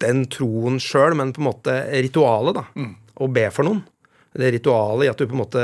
den 0.01 0.25
troen 0.29 0.75
sjøl, 0.81 1.15
men 1.17 1.31
på 1.33 1.41
en 1.41 1.47
måte 1.49 1.73
ritualet, 2.05 2.53
da. 2.59 2.65
Å 3.17 3.27
be 3.33 3.47
for 3.49 3.65
noen. 3.65 3.79
Det 4.37 4.51
ritualet 4.53 5.07
i 5.07 5.09
at 5.09 5.17
du 5.17 5.25
på 5.25 5.33
en 5.33 5.39
måte 5.41 5.63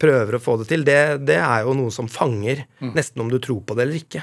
prøver 0.00 0.38
å 0.38 0.40
få 0.40 0.54
det 0.62 0.68
til, 0.70 0.84
det, 0.88 0.96
det 1.28 1.36
er 1.36 1.66
jo 1.66 1.74
noe 1.76 1.92
som 1.92 2.08
fanger, 2.08 2.62
nesten 2.96 3.20
om 3.20 3.28
du 3.28 3.36
tror 3.44 3.60
på 3.68 3.76
det 3.76 3.84
eller 3.84 3.98
ikke. 4.00 4.22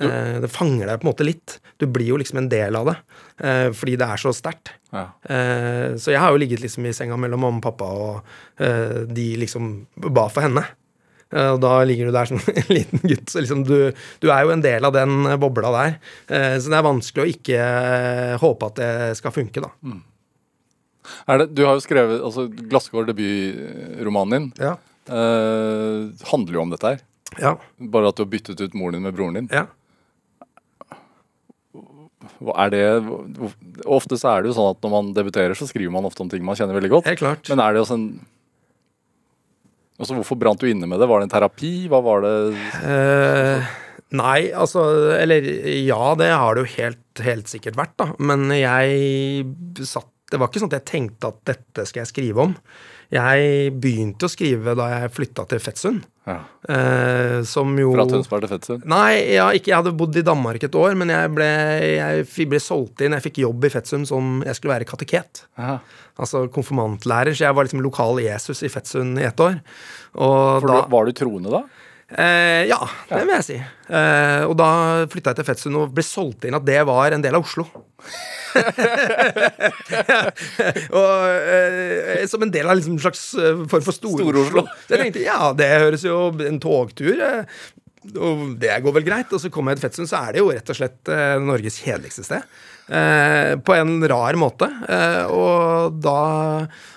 Eh, 0.00 0.38
Det 0.40 0.48
fanger 0.52 0.88
deg 0.88 1.02
på 1.02 1.04
en 1.06 1.10
måte 1.10 1.26
litt. 1.28 1.58
Du 1.76 1.84
blir 1.92 2.08
jo 2.14 2.16
liksom 2.20 2.40
en 2.40 2.48
del 2.52 2.76
av 2.80 2.88
det, 2.88 2.96
eh, 3.44 3.68
fordi 3.76 3.98
det 4.00 4.08
er 4.08 4.22
så 4.24 4.32
sterkt. 4.36 4.72
Ja. 4.92 5.04
Eh, 5.28 5.96
Så 6.00 6.12
jeg 6.16 6.20
har 6.24 6.32
jo 6.32 6.40
ligget 6.40 6.64
liksom 6.64 6.88
i 6.88 6.94
senga 6.96 7.16
mellom 7.20 7.40
mamma 7.44 7.60
og 7.60 7.66
pappa, 7.68 7.84
og 7.84 9.12
de 9.12 9.28
liksom 9.44 9.86
ba 10.16 10.26
for 10.32 10.40
henne. 10.48 10.64
Eh, 11.34 11.48
Og 11.54 11.60
da 11.64 11.72
ligger 11.88 12.06
du 12.06 12.12
der 12.14 12.28
som 12.30 12.38
en 12.60 12.68
liten 12.70 13.00
gutt. 13.02 13.26
Så 13.32 13.40
liksom 13.42 13.64
du, 13.66 13.92
du 14.22 14.28
er 14.30 14.44
jo 14.46 14.52
en 14.54 14.62
del 14.62 14.84
av 14.86 14.92
den 14.94 15.24
bobla 15.42 15.72
der. 15.74 15.96
Eh, 16.28 16.58
Så 16.62 16.70
det 16.70 16.78
er 16.78 16.86
vanskelig 16.86 17.24
å 17.24 17.30
ikke 17.32 17.58
eh, 17.62 18.36
håpe 18.42 18.68
at 18.70 18.78
det 18.82 18.90
skal 19.18 19.34
funke, 19.34 19.64
da. 19.64 19.72
Er 21.30 21.38
det, 21.42 21.48
du 21.54 21.64
har 21.66 21.76
jo 21.78 21.82
skrevet 21.84 22.18
altså 22.26 22.48
Glassgård, 22.50 23.06
debutromanen 23.12 24.32
din, 24.36 24.46
Ja. 24.58 24.72
eh, 25.06 26.08
handler 26.32 26.58
jo 26.58 26.62
om 26.64 26.70
dette 26.74 26.94
her. 26.94 27.02
Ja. 27.42 27.56
Bare 27.78 28.08
at 28.10 28.16
du 28.18 28.24
har 28.24 28.30
byttet 28.30 28.60
ut 28.62 28.74
moren 28.74 28.98
din 28.98 29.02
med 29.06 29.14
broren 29.14 29.34
din. 29.40 29.48
ja. 29.54 29.66
Er 32.56 32.70
det, 32.72 32.80
ofte 33.86 34.16
så 34.18 34.32
er 34.32 34.42
det 34.42 34.50
jo 34.50 34.56
sånn 34.56 34.72
at 34.74 34.80
når 34.82 34.90
man 34.92 35.10
debuterer, 35.14 35.54
så 35.58 35.66
skriver 35.68 35.92
man 35.94 36.06
ofte 36.08 36.24
om 36.24 36.30
ting 36.32 36.42
man 36.44 36.56
kjenner 36.58 36.74
veldig 36.74 36.90
godt. 36.90 37.06
Helt 37.10 37.20
klart. 37.22 37.48
Men 37.52 37.62
er 37.62 37.76
det 37.76 37.82
også 37.84 37.94
en 37.98 38.06
Altså, 39.96 40.16
Hvorfor 40.18 40.38
brant 40.40 40.60
du 40.60 40.68
inne 40.68 40.88
med 40.88 41.00
det? 41.00 41.08
Var 41.08 41.22
det 41.22 41.28
en 41.28 41.34
terapi? 41.36 41.72
Hva 41.92 42.02
var 42.04 42.24
det 42.24 42.34
Eh, 42.84 43.70
nei, 44.16 44.40
altså 44.52 44.82
Eller 45.16 45.46
ja, 45.86 46.14
det 46.18 46.28
har 46.32 46.54
det 46.56 46.66
jo 46.66 46.74
helt, 46.76 47.22
helt 47.24 47.48
sikkert 47.52 47.78
vært, 47.80 47.96
da. 48.02 48.10
Men 48.18 48.48
jeg 48.52 49.46
satt 49.88 50.10
Det 50.32 50.40
var 50.42 50.50
ikke 50.50 50.64
sånn 50.64 50.72
at 50.74 50.80
jeg 50.80 50.90
tenkte 50.90 51.32
at 51.32 51.40
dette 51.48 51.86
skal 51.86 52.02
jeg 52.02 52.10
skrive 52.12 52.44
om. 52.48 52.54
Jeg 53.12 53.70
begynte 53.78 54.26
å 54.26 54.30
skrive 54.32 54.74
da 54.78 54.88
jeg 54.90 55.12
flytta 55.14 55.44
til 55.50 55.60
Fettsund. 55.62 56.06
ja. 56.26 56.40
Eh, 56.66 57.42
som 57.46 57.70
jo 57.78 57.92
Fra 57.94 58.06
Tønsberg 58.10 58.42
til 58.42 58.50
Fettsund? 58.50 58.86
Nei, 58.90 59.36
ja, 59.36 59.46
ikke, 59.54 59.70
jeg 59.70 59.76
hadde 59.78 59.92
bodd 59.94 60.16
i 60.18 60.24
Danmark 60.26 60.64
et 60.66 60.74
år, 60.74 60.96
men 60.98 61.12
jeg 61.14 61.30
ble, 61.36 61.46
jeg 61.46 62.48
ble 62.50 62.58
solgt 62.58 63.04
inn. 63.06 63.14
Jeg 63.14 63.22
fikk 63.28 63.38
jobb 63.44 63.68
i 63.68 63.70
Fettsund 63.70 64.08
som 64.10 64.40
jeg 64.46 64.58
skulle 64.58 64.74
være 64.74 64.88
kateket. 64.90 65.44
Ja. 65.60 65.76
Altså 66.18 66.46
konfirmantlærer, 66.50 67.36
så 67.36 67.46
jeg 67.46 67.54
var 67.54 67.68
liksom 67.68 67.84
lokal 67.84 68.18
Jesus 68.24 68.64
i 68.66 68.72
Fettsund 68.72 69.20
i 69.22 69.28
ett 69.28 69.38
år. 69.38 69.60
Og 70.16 70.64
For 70.64 70.72
da, 70.72 70.80
Var 70.90 71.06
du 71.06 71.12
troende 71.12 71.52
da? 71.52 71.62
Eh, 72.06 72.68
ja, 72.70 72.78
det 73.10 73.24
vil 73.24 73.34
jeg 73.34 73.44
si. 73.46 73.56
Eh, 73.58 74.42
og 74.46 74.54
da 74.60 74.68
flytta 75.10 75.32
jeg 75.32 75.40
til 75.40 75.46
Fetsund 75.48 75.78
og 75.80 75.94
ble 75.94 76.04
solgt 76.06 76.46
inn 76.46 76.54
at 76.54 76.66
det 76.66 76.78
var 76.86 77.10
en 77.16 77.24
del 77.24 77.34
av 77.34 77.42
Oslo. 77.42 77.66
og 81.00 81.16
eh, 81.34 82.22
Som 82.30 82.46
en 82.46 82.52
del 82.54 82.70
av 82.70 82.78
liksom 82.78 82.94
en 82.94 83.02
slags 83.02 83.24
eh, 83.34 83.64
form 83.72 83.84
for 83.88 83.94
Stor-Oslo. 83.96 84.62
Så 84.86 84.94
jeg 84.94 85.02
tenkte 85.02 85.26
ja, 85.26 85.50
det 85.58 85.66
høres 85.74 86.06
jo 86.06 86.30
en 86.46 86.62
togtur 86.62 87.16
eh, 87.18 87.42
og 88.14 88.54
det 88.62 88.76
går 88.84 88.94
vel 89.00 89.06
greit. 89.06 89.32
Og 89.34 89.42
så 89.42 89.50
kommer 89.52 89.74
jeg 89.74 89.80
til 89.80 89.88
Fetsund, 89.88 90.10
så 90.10 90.22
er 90.22 90.36
det 90.36 90.42
jo 90.42 90.52
rett 90.54 90.72
og 90.72 90.78
slett 90.78 91.10
eh, 91.12 91.36
Norges 91.42 91.80
kjedeligste 91.82 92.26
sted. 92.26 92.46
Eh, 92.86 93.56
på 93.58 93.74
en 93.74 93.98
rar 94.06 94.38
måte. 94.38 94.68
Eh, 94.86 95.24
og 95.34 95.98
da 96.04 96.20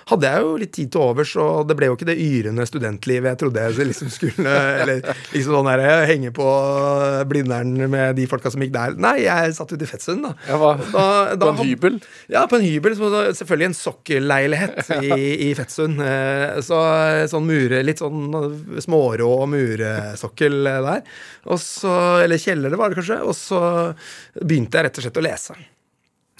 hadde 0.09 0.29
jeg 0.33 0.41
jo 0.45 0.53
litt 0.61 0.71
tid 0.75 0.89
til 0.93 1.01
overs, 1.05 1.31
og 1.41 1.67
det 1.69 1.75
ble 1.79 1.87
jo 1.89 1.95
ikke 1.97 2.07
det 2.09 2.15
yrende 2.21 2.65
studentlivet 2.67 3.29
jeg 3.31 3.39
trodde 3.43 3.63
jeg 3.67 3.87
liksom 3.91 4.09
skulle 4.13 4.53
Eller 4.83 5.01
liksom 5.33 5.55
sånn 5.59 5.69
der 5.69 6.05
henge 6.09 6.31
på 6.35 6.47
Blindern 7.29 7.75
med 7.91 8.17
de 8.17 8.25
folka 8.31 8.51
som 8.53 8.63
gikk 8.65 8.73
der. 8.75 8.95
Nei, 9.01 9.15
jeg 9.25 9.53
satt 9.57 9.73
ute 9.75 9.85
i 9.85 9.89
Fettsund, 9.89 10.25
da. 10.25 10.33
Ja? 10.49 10.57
Da- 10.93 11.35
da 11.39 11.49
På 11.49 11.51
en 11.53 11.61
hybel? 11.69 11.99
Ja, 12.31 12.45
på 12.49 12.57
en 12.59 12.65
hybel. 12.65 12.95
Selvfølgelig 12.99 13.69
en 13.69 13.77
sokkelleilighet 13.77 14.91
i, 15.09 15.49
i 15.49 15.53
Fettsund. 15.57 16.01
Eh, 16.03 16.59
Så 16.65 16.79
sånn 17.31 17.45
mure, 17.49 17.81
litt 17.85 18.01
sånn 18.01 18.29
smårå 18.83 19.31
muresokkel 19.51 20.63
der. 20.65 21.03
Og 21.49 21.59
så, 21.61 21.93
eller 22.23 22.41
kjeller, 22.41 22.73
det 22.73 22.79
var 22.81 22.91
det 22.93 22.99
kanskje. 23.01 23.19
Og 23.25 23.35
så 23.37 23.59
begynte 24.41 24.79
jeg 24.79 24.89
rett 24.89 24.99
og 25.01 25.05
slett 25.07 25.21
å 25.21 25.25
lese. 25.25 25.57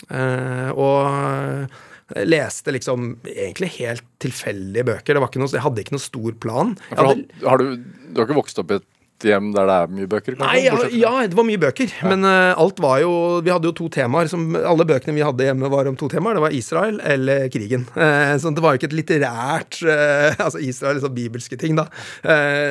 Eh, 0.10 0.70
og 0.80 1.78
leste 2.26 2.74
liksom 2.76 3.12
egentlig 3.30 3.74
helt 3.80 4.06
tilfeldige 4.24 4.88
bøker. 4.88 5.16
Det 5.16 5.24
var 5.24 5.32
ikke 5.32 5.44
noe, 5.44 5.52
jeg 5.54 5.66
hadde 5.66 5.84
ikke 5.86 5.98
noe 5.98 6.06
stor 6.06 6.40
plan. 6.42 6.78
Hadde, 6.92 7.28
har, 7.46 7.62
du, 7.62 7.84
du 8.10 8.22
har 8.22 8.30
ikke 8.30 8.40
vokst 8.40 8.62
opp 8.62 8.74
i 8.74 8.80
et 8.80 8.88
hjem 9.28 9.50
der 9.56 9.68
det 9.68 9.76
er 9.76 9.94
mye 9.94 10.10
bøker? 10.10 10.36
kanskje? 10.38 10.48
Nei, 10.48 10.62
ja, 10.66 10.76
ja, 10.96 11.28
det 11.28 11.38
var 11.38 11.48
mye 11.48 11.60
bøker. 11.62 11.92
Men 12.08 12.26
uh, 12.28 12.60
alt 12.60 12.80
var 12.84 13.00
jo 13.04 13.12
Vi 13.44 13.52
hadde 13.52 13.70
jo 13.70 13.76
to 13.76 13.90
temaer. 13.94 14.30
Som, 14.32 14.48
alle 14.56 14.86
bøkene 14.88 15.16
vi 15.18 15.26
hadde 15.26 15.48
hjemme, 15.50 15.72
var 15.72 15.90
om 15.90 15.98
to 16.00 16.10
temaer. 16.12 16.38
Det 16.38 16.44
var 16.46 16.56
Israel 16.56 17.00
eller 17.04 17.48
krigen. 17.54 17.86
Uh, 17.96 18.36
så 18.42 18.54
det 18.56 18.64
var 18.64 18.76
jo 18.76 18.82
ikke 18.82 18.92
et 18.92 18.98
litterært 19.00 19.82
uh, 19.84 20.40
Altså 20.46 20.62
Israel, 20.64 21.00
liksom 21.00 21.16
bibelske 21.16 21.60
ting, 21.60 21.76
da. 21.80 21.90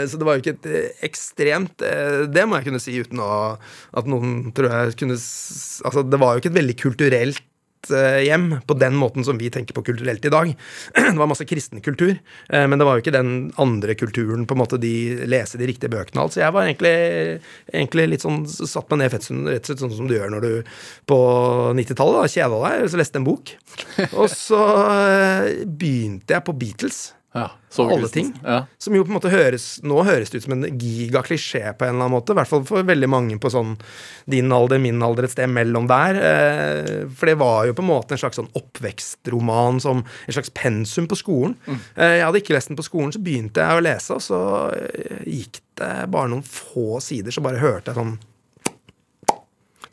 Så 0.09 0.18
det 0.18 0.27
var 0.27 0.37
jo 0.37 0.42
ikke 0.42 0.57
et 0.57 1.05
ekstremt 1.05 1.83
Det 2.33 2.44
må 2.46 2.59
jeg 2.59 2.68
kunne 2.68 2.81
si 2.83 2.94
uten 3.01 3.20
å 3.22 3.31
At 3.96 4.09
noen 4.11 4.51
tror 4.57 4.70
jeg 4.72 4.96
kunne 5.01 5.16
Altså, 5.18 6.05
det 6.05 6.20
var 6.20 6.35
jo 6.35 6.42
ikke 6.42 6.51
et 6.53 6.59
veldig 6.59 6.77
kulturelt 6.81 7.44
eh, 7.94 8.20
hjem 8.27 8.51
på 8.66 8.77
den 8.79 8.96
måten 8.98 9.27
som 9.27 9.38
vi 9.40 9.51
tenker 9.53 9.77
på 9.77 9.85
kulturelt 9.87 10.24
i 10.24 10.33
dag. 10.33 10.53
Det 11.09 11.16
var 11.18 11.31
masse 11.31 11.46
kristen 11.48 11.83
kultur, 11.85 12.14
eh, 12.14 12.66
men 12.68 12.79
det 12.79 12.87
var 12.87 12.96
jo 12.96 13.05
ikke 13.05 13.14
den 13.14 13.51
andre 13.61 13.94
kulturen 13.98 14.46
på 14.46 14.57
en 14.57 14.62
måte 14.62 14.81
de 14.81 14.92
leser 15.29 15.61
de 15.61 15.68
riktige 15.70 15.92
bøkene 15.92 16.20
og 16.20 16.29
alt. 16.29 16.37
Så 16.37 16.42
jeg 16.42 16.55
var 16.55 16.68
egentlig, 16.68 16.94
egentlig 17.72 18.09
litt 18.12 18.24
sånn 18.27 18.42
satt 18.48 18.88
meg 18.92 19.03
ned 19.03 19.11
i 19.11 19.14
fødselen, 19.16 19.51
rett 19.51 19.64
og 19.64 19.72
slett 19.72 19.85
sånn 19.85 19.96
som 19.98 20.11
du 20.11 20.16
gjør 20.16 20.33
når 20.35 20.46
du 20.46 20.72
på 21.09 21.20
90-tallet 21.79 22.22
da, 22.22 22.33
kjeda 22.37 22.62
deg, 22.64 22.88
så 22.88 23.01
leste 23.01 23.22
en 23.22 23.29
bok. 23.29 23.55
Og 24.20 24.27
så 24.33 24.64
eh, 24.88 25.62
begynte 25.66 26.37
jeg 26.37 26.46
på 26.46 26.57
Beatles. 26.59 27.01
Ja, 27.37 27.51
Alle 27.79 28.09
ting. 28.09 28.31
Ja. 28.45 28.62
Som 28.79 28.95
jo 28.97 29.03
på 29.05 29.12
en 29.12 29.19
måte 29.19 29.29
høres 29.29 29.67
Nå 29.85 30.01
høres 30.07 30.31
det 30.33 30.41
ut 30.41 30.47
som 30.47 30.55
en 30.57 30.79
gigaklisjé 30.81 31.75
på 31.77 31.85
en 31.85 31.93
eller 31.93 32.07
annen 32.07 32.14
måte. 32.17 32.33
I 32.33 32.38
hvert 32.38 32.49
fall 32.49 32.64
for 32.69 32.87
veldig 32.88 33.11
mange 33.12 33.37
på 33.41 33.51
sånn 33.53 33.75
din 34.33 34.49
alder, 34.55 34.81
min 34.81 35.03
alder, 35.05 35.29
et 35.29 35.35
sted 35.35 35.53
mellom 35.53 35.91
der. 35.91 36.21
Eh, 36.31 37.05
for 37.12 37.29
det 37.29 37.37
var 37.41 37.69
jo 37.69 37.77
på 37.77 37.85
en 37.85 37.91
måte 37.91 38.17
en 38.17 38.23
slags 38.23 38.41
sånn 38.41 38.49
oppvekstroman 38.59 39.83
som 39.85 40.01
en 40.01 40.38
slags 40.38 40.53
pensum 40.57 41.09
på 41.11 41.21
skolen. 41.21 41.59
Mm. 41.69 41.79
jeg 42.01 42.25
hadde 42.25 42.41
ikke 42.43 42.57
lest 42.57 42.73
den 42.73 42.81
på 42.81 42.87
skolen, 42.87 43.12
så 43.12 43.21
begynte 43.23 43.64
jeg 43.64 43.77
å 43.77 43.85
lese, 43.85 44.17
og 44.17 44.25
så 44.25 44.41
eh, 44.79 45.23
gikk 45.29 45.61
det 45.79 45.93
bare 46.11 46.33
noen 46.33 46.47
få 46.49 47.03
sider, 47.05 47.35
så 47.35 47.45
bare 47.45 47.61
hørte 47.61 47.93
jeg 47.93 48.01
sånn 48.01 48.17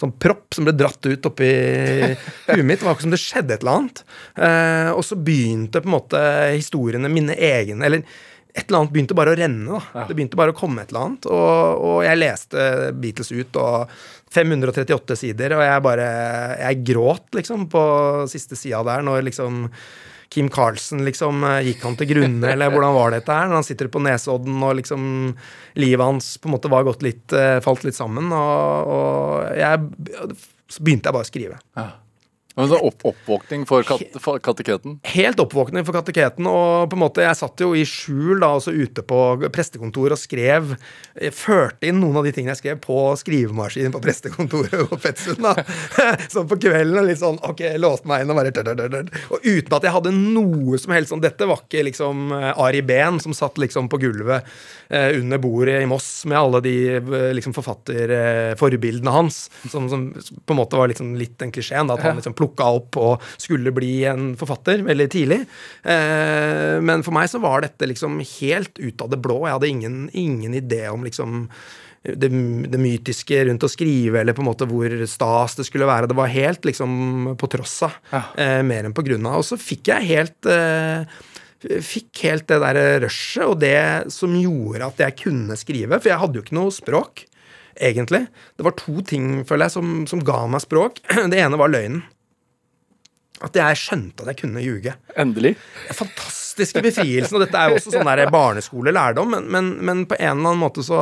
sånn 0.02 0.14
propp 0.20 0.56
som 0.56 0.68
ble 0.68 0.76
dratt 0.76 1.08
ut 1.08 1.28
oppi 1.30 1.50
huet 2.52 2.66
mitt. 2.66 2.80
Det 2.80 2.86
var 2.86 2.94
akkurat 2.96 3.08
som 3.08 3.16
det 3.16 3.22
skjedde 3.24 3.56
et 3.58 3.66
eller 3.66 3.80
annet. 3.80 4.06
Eh, 4.36 4.92
og 4.94 5.04
så 5.08 5.18
begynte 5.20 5.82
på 5.84 5.90
en 5.92 5.98
måte 5.98 6.24
historiene 6.56 7.12
mine 7.12 7.36
egne 7.36 7.86
Eller 7.86 8.04
et 8.56 8.70
eller 8.70 8.86
annet 8.86 8.94
begynte 8.96 9.16
bare 9.18 9.34
å 9.34 9.36
renne. 9.36 9.80
da. 9.94 10.06
Det 10.08 10.16
begynte 10.16 10.40
bare 10.40 10.54
å 10.54 10.56
komme 10.56 10.84
et 10.86 10.94
eller 10.94 11.10
annet. 11.10 11.26
Og, 11.28 11.82
og 11.90 11.98
jeg 12.08 12.22
leste 12.22 12.68
Beatles 12.96 13.34
ut, 13.36 13.58
og 13.60 13.92
538 14.36 15.20
sider, 15.20 15.56
og 15.58 15.64
jeg 15.66 15.86
bare 15.86 16.08
Jeg 16.60 16.84
gråt, 16.92 17.30
liksom, 17.38 17.70
på 17.72 17.84
siste 18.32 18.58
sida 18.60 18.84
der, 18.88 19.06
når 19.06 19.26
liksom 19.30 19.66
Kim 20.34 20.50
Carlsen, 20.52 21.04
liksom, 21.06 21.44
gikk 21.64 21.84
han 21.86 21.96
til 22.00 22.10
grunne, 22.10 22.50
eller 22.52 22.72
hvordan 22.74 22.96
var 22.98 23.14
dette 23.14 23.32
her? 23.32 23.48
Når 23.48 23.62
han 23.62 23.68
sitter 23.68 23.92
på 23.94 24.02
Nesodden, 24.04 24.58
og 24.66 24.74
liksom 24.82 25.06
livet 25.80 26.04
hans 26.04 26.34
på 26.42 26.50
en 26.50 26.56
måte 26.58 26.72
var 26.72 26.88
gått 26.88 27.06
litt 27.06 27.36
eh, 27.36 27.60
Falt 27.64 27.86
litt 27.88 27.96
sammen, 27.96 28.34
og, 28.36 28.90
og 28.96 29.54
jeg 29.56 29.86
begynte 30.82 31.08
jeg 31.08 31.16
bare 31.16 31.28
å 31.28 31.30
skrive. 31.30 31.62
Ja. 31.78 31.88
Men 32.56 32.70
så 32.72 32.78
opp, 32.88 33.02
oppvåkning 33.04 33.66
for, 33.68 33.84
kat, 33.84 34.16
for 34.24 34.40
kateketen? 34.40 35.00
Helt 35.12 35.40
oppvåkning 35.44 35.84
for 35.84 35.98
kateketen, 35.98 36.48
og 36.48 36.88
på 36.92 36.96
en 36.96 37.02
måte 37.02 37.26
jeg 37.26 37.36
satt 37.36 37.60
jo 37.60 37.74
i 37.76 37.84
skjul 37.88 38.40
da, 38.40 38.54
også 38.56 38.72
ute 38.72 39.04
på 39.04 39.20
prestekontoret 39.52 40.16
og 40.16 40.22
skrev 40.22 40.76
Førte 41.36 41.88
inn 41.88 42.00
noen 42.02 42.20
av 42.20 42.26
de 42.28 42.32
tingene 42.36 42.54
jeg 42.54 42.62
skrev 42.62 42.80
på 42.84 42.98
skrivemaskinen 43.20 43.94
på 43.94 44.02
prestekontoret 44.04 44.88
på 44.90 44.98
Fettsund. 45.00 45.46
Sånn 46.34 46.48
på 46.50 46.58
kvelden 46.60 47.00
og 47.00 47.08
litt 47.08 47.22
sånn 47.22 47.38
Ok, 47.46 47.62
låste 47.80 48.10
meg 48.10 48.24
inn 48.24 48.32
og 48.34 48.40
bare 48.40 48.52
dør, 48.56 48.72
dør, 48.76 48.92
dør. 48.92 49.12
Og 49.36 49.46
uten 49.46 49.76
at 49.78 49.88
jeg 49.88 49.96
hadde 49.96 50.14
noe 50.16 50.80
som 50.82 50.96
helst 50.96 51.14
sånn 51.14 51.24
Dette 51.24 51.48
var 51.48 51.64
ikke 51.64 51.86
liksom 51.88 52.34
eh, 52.36 52.50
Ari 52.66 52.82
Behn 52.86 53.20
som 53.24 53.36
satt 53.36 53.60
liksom 53.62 53.88
på 53.92 54.00
gulvet 54.04 54.48
eh, 54.90 55.16
under 55.20 55.42
bordet 55.42 55.82
i 55.84 55.90
Moss 55.90 56.10
med 56.30 56.40
alle 56.40 56.62
de 56.66 56.76
eh, 57.00 57.30
liksom 57.36 57.56
forfatterforbildene 57.56 59.16
hans, 59.16 59.46
som, 59.72 59.88
som 59.92 60.08
på 60.12 60.56
en 60.56 60.60
måte 60.60 60.80
var 60.80 60.92
liksom 60.92 61.16
litt 61.20 61.38
den 61.42 61.54
klisjeen. 61.56 61.88
da, 61.88 61.98
At 61.98 62.06
han 62.06 62.20
liksom 62.20 62.36
plukka 62.46 62.70
opp 62.80 62.98
og 63.02 63.26
skulle 63.42 63.74
bli 63.76 64.04
en 64.10 64.34
forfatter 64.40 64.86
veldig 64.86 65.10
tidlig. 65.14 65.42
Eh, 65.84 66.78
men 66.86 67.04
for 67.06 67.16
meg 67.16 67.30
så 67.32 67.42
var 67.44 67.66
dette 67.66 67.90
liksom 67.90 68.20
helt 68.40 68.78
ut 68.80 69.02
av 69.02 69.10
det 69.14 69.20
blå. 69.26 69.42
Jeg 69.48 69.58
hadde 69.58 69.72
ingen, 69.74 69.98
ingen 70.14 70.56
idé 70.58 70.86
om 70.94 71.04
liksom 71.06 71.50
det, 72.06 72.30
det 72.70 72.78
mytiske 72.78 73.40
rundt 73.48 73.64
å 73.66 73.70
skrive, 73.72 74.20
eller 74.22 74.36
på 74.38 74.44
en 74.44 74.50
måte 74.52 74.68
hvor 74.70 74.94
stas 75.10 75.56
det 75.58 75.66
skulle 75.66 75.88
være. 75.90 76.06
Det 76.12 76.18
var 76.20 76.30
helt 76.30 76.68
liksom 76.70 77.32
på 77.42 77.50
tross 77.50 77.80
av, 77.88 77.96
Ja. 78.14 78.22
eh, 78.38 78.60
mer 78.62 78.86
enn 78.86 78.94
på 78.94 79.02
grunn 79.08 79.26
av. 79.26 79.40
Og 79.42 79.48
så 79.48 79.58
fikk 79.58 79.90
jeg 79.90 80.06
helt 80.12 80.46
eh, 80.46 81.08
fikk 81.82 82.22
helt 82.28 82.46
det 82.52 82.60
der 82.62 82.78
rushet 83.02 83.48
og 83.48 83.58
det 83.64 84.12
som 84.14 84.36
gjorde 84.38 84.86
at 84.86 85.02
jeg 85.02 85.18
kunne 85.24 85.58
skrive. 85.58 85.98
For 85.98 86.12
jeg 86.12 86.22
hadde 86.22 86.38
jo 86.38 86.44
ikke 86.46 86.60
noe 86.60 86.70
språk, 86.76 87.24
egentlig. 87.76 88.28
Det 88.56 88.68
var 88.68 88.78
to 88.78 89.00
ting, 89.02 89.40
føler 89.50 89.66
jeg, 89.66 89.74
som, 89.80 89.96
som 90.06 90.22
ga 90.22 90.44
meg 90.52 90.62
språk. 90.62 91.02
Det 91.34 91.42
ene 91.42 91.58
var 91.58 91.74
løgnen. 91.74 92.04
At 93.44 93.58
jeg 93.60 93.80
skjønte 93.80 94.24
at 94.24 94.32
jeg 94.32 94.38
kunne 94.44 94.64
ljuge. 94.64 94.94
Endelig. 95.20 95.56
Fantastiske 96.56 96.82
befrielsen. 96.82 97.36
Og 97.36 97.44
dette 97.44 97.60
er 97.60 97.72
jo 97.72 97.80
også 97.80 97.92
sånn 97.94 98.08
der 98.08 98.30
barneskolelærdom, 98.32 99.34
men, 99.36 99.48
men, 99.52 99.70
men 99.86 100.04
på 100.08 100.18
en 100.18 100.40
eller 100.40 100.54
annen 100.54 100.62
måte 100.62 100.84
så, 100.86 101.00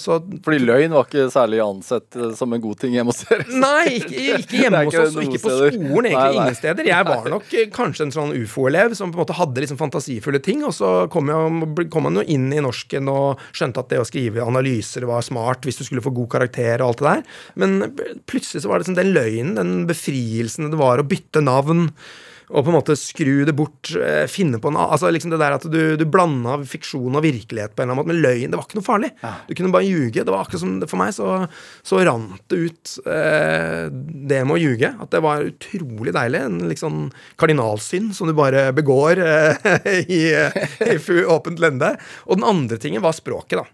så 0.00 0.18
Fordi 0.44 0.60
løgn 0.62 0.94
var 0.96 1.08
ikke 1.08 1.26
særlig 1.32 1.60
ansett 1.64 2.16
eh, 2.16 2.32
som 2.38 2.52
en 2.56 2.62
god 2.62 2.80
ting 2.80 2.96
hjemme 2.96 3.12
hos 3.12 3.22
dere. 3.26 3.46
Nei, 3.52 3.98
ikke, 3.98 4.22
ikke 4.40 4.62
hjemme 4.64 4.82
hos 4.88 4.98
oss, 5.02 5.16
og 5.16 5.26
ikke 5.26 5.42
på 5.44 5.54
skolen. 5.54 6.08
egentlig 6.08 6.16
Nei, 6.16 6.32
nei. 6.32 6.40
ingen 6.40 6.58
steder. 6.58 6.90
Jeg 6.90 7.08
var 7.10 7.30
nok 7.32 7.56
eh, 7.56 7.68
kanskje 7.74 8.06
en 8.08 8.14
sånn 8.16 8.34
ufo-elev 8.40 8.96
som 8.98 9.12
på 9.12 9.20
en 9.20 9.24
måte 9.26 9.38
hadde 9.38 9.64
liksom 9.64 9.80
fantasifulle 9.80 10.42
ting, 10.44 10.64
og 10.66 10.74
så 10.76 10.92
kom, 11.12 11.32
jeg, 11.32 11.88
kom 11.92 12.08
man 12.08 12.20
jo 12.20 12.26
inn 12.36 12.48
i 12.54 12.62
norsken 12.64 13.12
og 13.12 13.42
skjønte 13.56 13.84
at 13.84 13.92
det 13.92 14.02
å 14.02 14.08
skrive 14.08 14.46
analyser 14.46 15.06
var 15.08 15.24
smart 15.26 15.66
hvis 15.66 15.80
du 15.80 15.86
skulle 15.86 16.04
få 16.04 16.14
god 16.16 16.32
karakter 16.38 16.80
og 16.80 16.92
alt 16.94 17.02
det 17.02 17.10
der. 17.10 17.42
Men 17.60 17.76
plutselig 18.30 18.64
så 18.64 18.72
var 18.72 18.80
det 18.80 18.88
sånn 18.88 18.98
den 18.98 19.12
løgnen, 19.16 19.56
den 19.58 19.74
befrielsen 19.90 20.72
det 20.72 20.80
var 20.80 21.02
å 21.02 21.06
bytte 21.06 21.44
navn. 21.44 21.90
Og 22.52 22.62
på 22.62 22.70
en 22.70 22.76
måte 22.76 22.94
skru 22.98 23.44
det 23.46 23.54
bort, 23.58 23.90
eh, 23.98 24.24
finne 24.30 24.60
på 24.62 24.70
en 24.70 24.78
Altså 24.78 25.10
liksom 25.10 25.32
det 25.32 25.40
der 25.40 25.56
at 25.56 25.66
du, 25.70 25.96
du 25.98 26.04
blanda 26.06 26.58
fiksjon 26.68 27.16
og 27.18 27.24
virkelighet 27.24 27.74
på 27.74 27.82
en 27.82 27.90
eller 27.90 27.96
annen 27.96 28.02
måte. 28.04 28.12
med 28.12 28.22
løgn, 28.22 28.52
det 28.52 28.60
var 28.60 28.68
ikke 28.68 28.78
noe 28.78 28.86
farlig. 28.86 29.10
Du 29.48 29.54
kunne 29.54 29.72
bare 29.74 29.88
ljuge. 29.88 30.22
Det 30.22 30.30
var 30.30 30.44
akkurat 30.44 30.62
som 30.62 30.76
For 30.86 31.00
meg 31.00 31.14
så, 31.16 31.30
så 31.86 32.02
rant 32.06 32.44
det 32.52 32.60
ut 32.68 32.94
eh, 33.10 33.86
det 33.90 34.42
med 34.46 34.56
å 34.56 34.60
ljuge. 34.62 34.92
At 35.02 35.10
det 35.14 35.22
var 35.26 35.46
utrolig 35.48 36.14
deilig. 36.14 36.44
En 36.46 36.60
liksom 36.70 37.06
kardinalsynd 37.40 38.14
som 38.16 38.30
du 38.30 38.36
bare 38.36 38.68
begår 38.76 39.22
eh, 39.24 39.90
i, 40.18 40.22
i 40.86 41.24
åpent 41.26 41.62
lende. 41.62 41.96
Og 42.26 42.38
den 42.38 42.46
andre 42.46 42.78
tingen 42.82 43.02
var 43.04 43.16
språket, 43.16 43.58
da. 43.62 43.66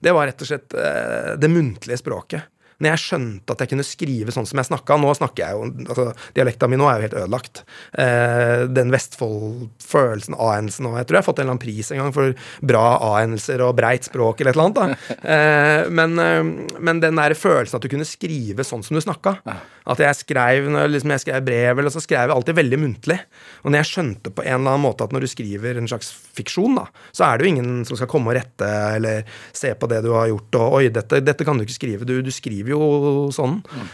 Det 0.00 0.14
var 0.14 0.28
rett 0.30 0.42
og 0.42 0.48
slett 0.48 0.74
eh, 0.74 1.34
det 1.40 1.50
muntlige 1.50 1.98
språket. 2.00 2.50
Når 2.78 2.92
jeg 2.92 3.02
skjønte 3.02 3.54
at 3.54 3.62
jeg 3.64 3.72
kunne 3.72 3.86
skrive 3.86 4.34
sånn 4.34 4.46
som 4.46 4.60
jeg 4.60 4.68
snakka 4.68 4.98
Nå 5.02 5.10
snakker 5.18 5.42
jeg 5.42 5.56
jo 5.56 5.86
altså, 5.88 6.04
Dialekta 6.36 6.68
mi 6.70 6.78
nå 6.78 6.86
er 6.86 7.00
jo 7.00 7.06
helt 7.08 7.16
ødelagt. 7.18 7.62
Eh, 7.98 8.66
den 8.70 8.92
Vestfold-følelsen, 8.94 10.36
A-endelsen 10.38 10.86
og 10.86 10.98
Jeg 11.00 11.08
tror 11.08 11.18
jeg 11.18 11.24
har 11.24 11.26
fått 11.26 11.42
en 11.42 11.46
eller 11.48 11.56
annen 11.56 11.64
pris 11.64 11.90
en 11.90 12.02
gang 12.02 12.14
for 12.14 12.36
bra 12.70 12.84
A-endelser 13.08 13.64
og 13.66 13.74
breit 13.80 14.06
språk 14.06 14.42
eller 14.42 14.54
et 14.54 14.58
eller 14.58 14.68
annet. 14.68 14.78
Da. 14.78 15.16
Eh, 15.28 15.88
men, 15.92 16.14
eh, 16.22 16.78
men 16.80 17.00
den 17.02 17.18
der 17.18 17.34
følelsen 17.36 17.76
at 17.76 17.84
du 17.84 17.90
kunne 17.90 18.06
skrive 18.06 18.64
sånn 18.64 18.84
som 18.86 18.96
du 18.96 19.02
snakka 19.02 19.34
At 19.44 20.00
jeg 20.00 20.16
skrev 20.16 20.68
liksom 20.88 21.12
jeg 21.12 21.22
skrev 21.24 21.42
brev, 21.44 21.80
eller 21.80 21.92
så 21.92 22.00
skrev 22.02 22.22
jeg 22.22 22.34
alltid 22.34 22.56
veldig 22.58 22.78
muntlig. 22.80 23.18
Og 23.64 23.72
når 23.72 23.82
jeg 23.82 23.90
skjønte 23.90 24.32
på 24.32 24.44
en 24.44 24.60
eller 24.60 24.76
annen 24.76 24.84
måte 24.84 25.04
at 25.04 25.14
når 25.14 25.24
du 25.26 25.30
skriver 25.30 25.80
en 25.80 25.88
slags 25.90 26.10
fiksjon, 26.36 26.78
da, 26.78 26.86
så 27.12 27.26
er 27.28 27.38
det 27.38 27.46
jo 27.46 27.52
ingen 27.54 27.84
som 27.88 27.98
skal 27.98 28.10
komme 28.10 28.32
og 28.32 28.38
rette 28.38 28.68
eller 28.98 29.28
se 29.56 29.72
på 29.74 29.88
det 29.90 30.02
du 30.04 30.10
har 30.14 30.28
gjort, 30.30 30.60
og 30.60 30.78
oi, 30.78 30.84
dette, 30.94 31.20
dette 31.24 31.46
kan 31.46 31.58
du 31.58 31.64
ikke 31.64 31.76
skrive. 31.76 32.08
Du, 32.08 32.18
du 32.24 32.32
skriver 32.34 32.67
jo 32.72 33.28
sånn. 33.34 33.58
Mm. 33.64 33.90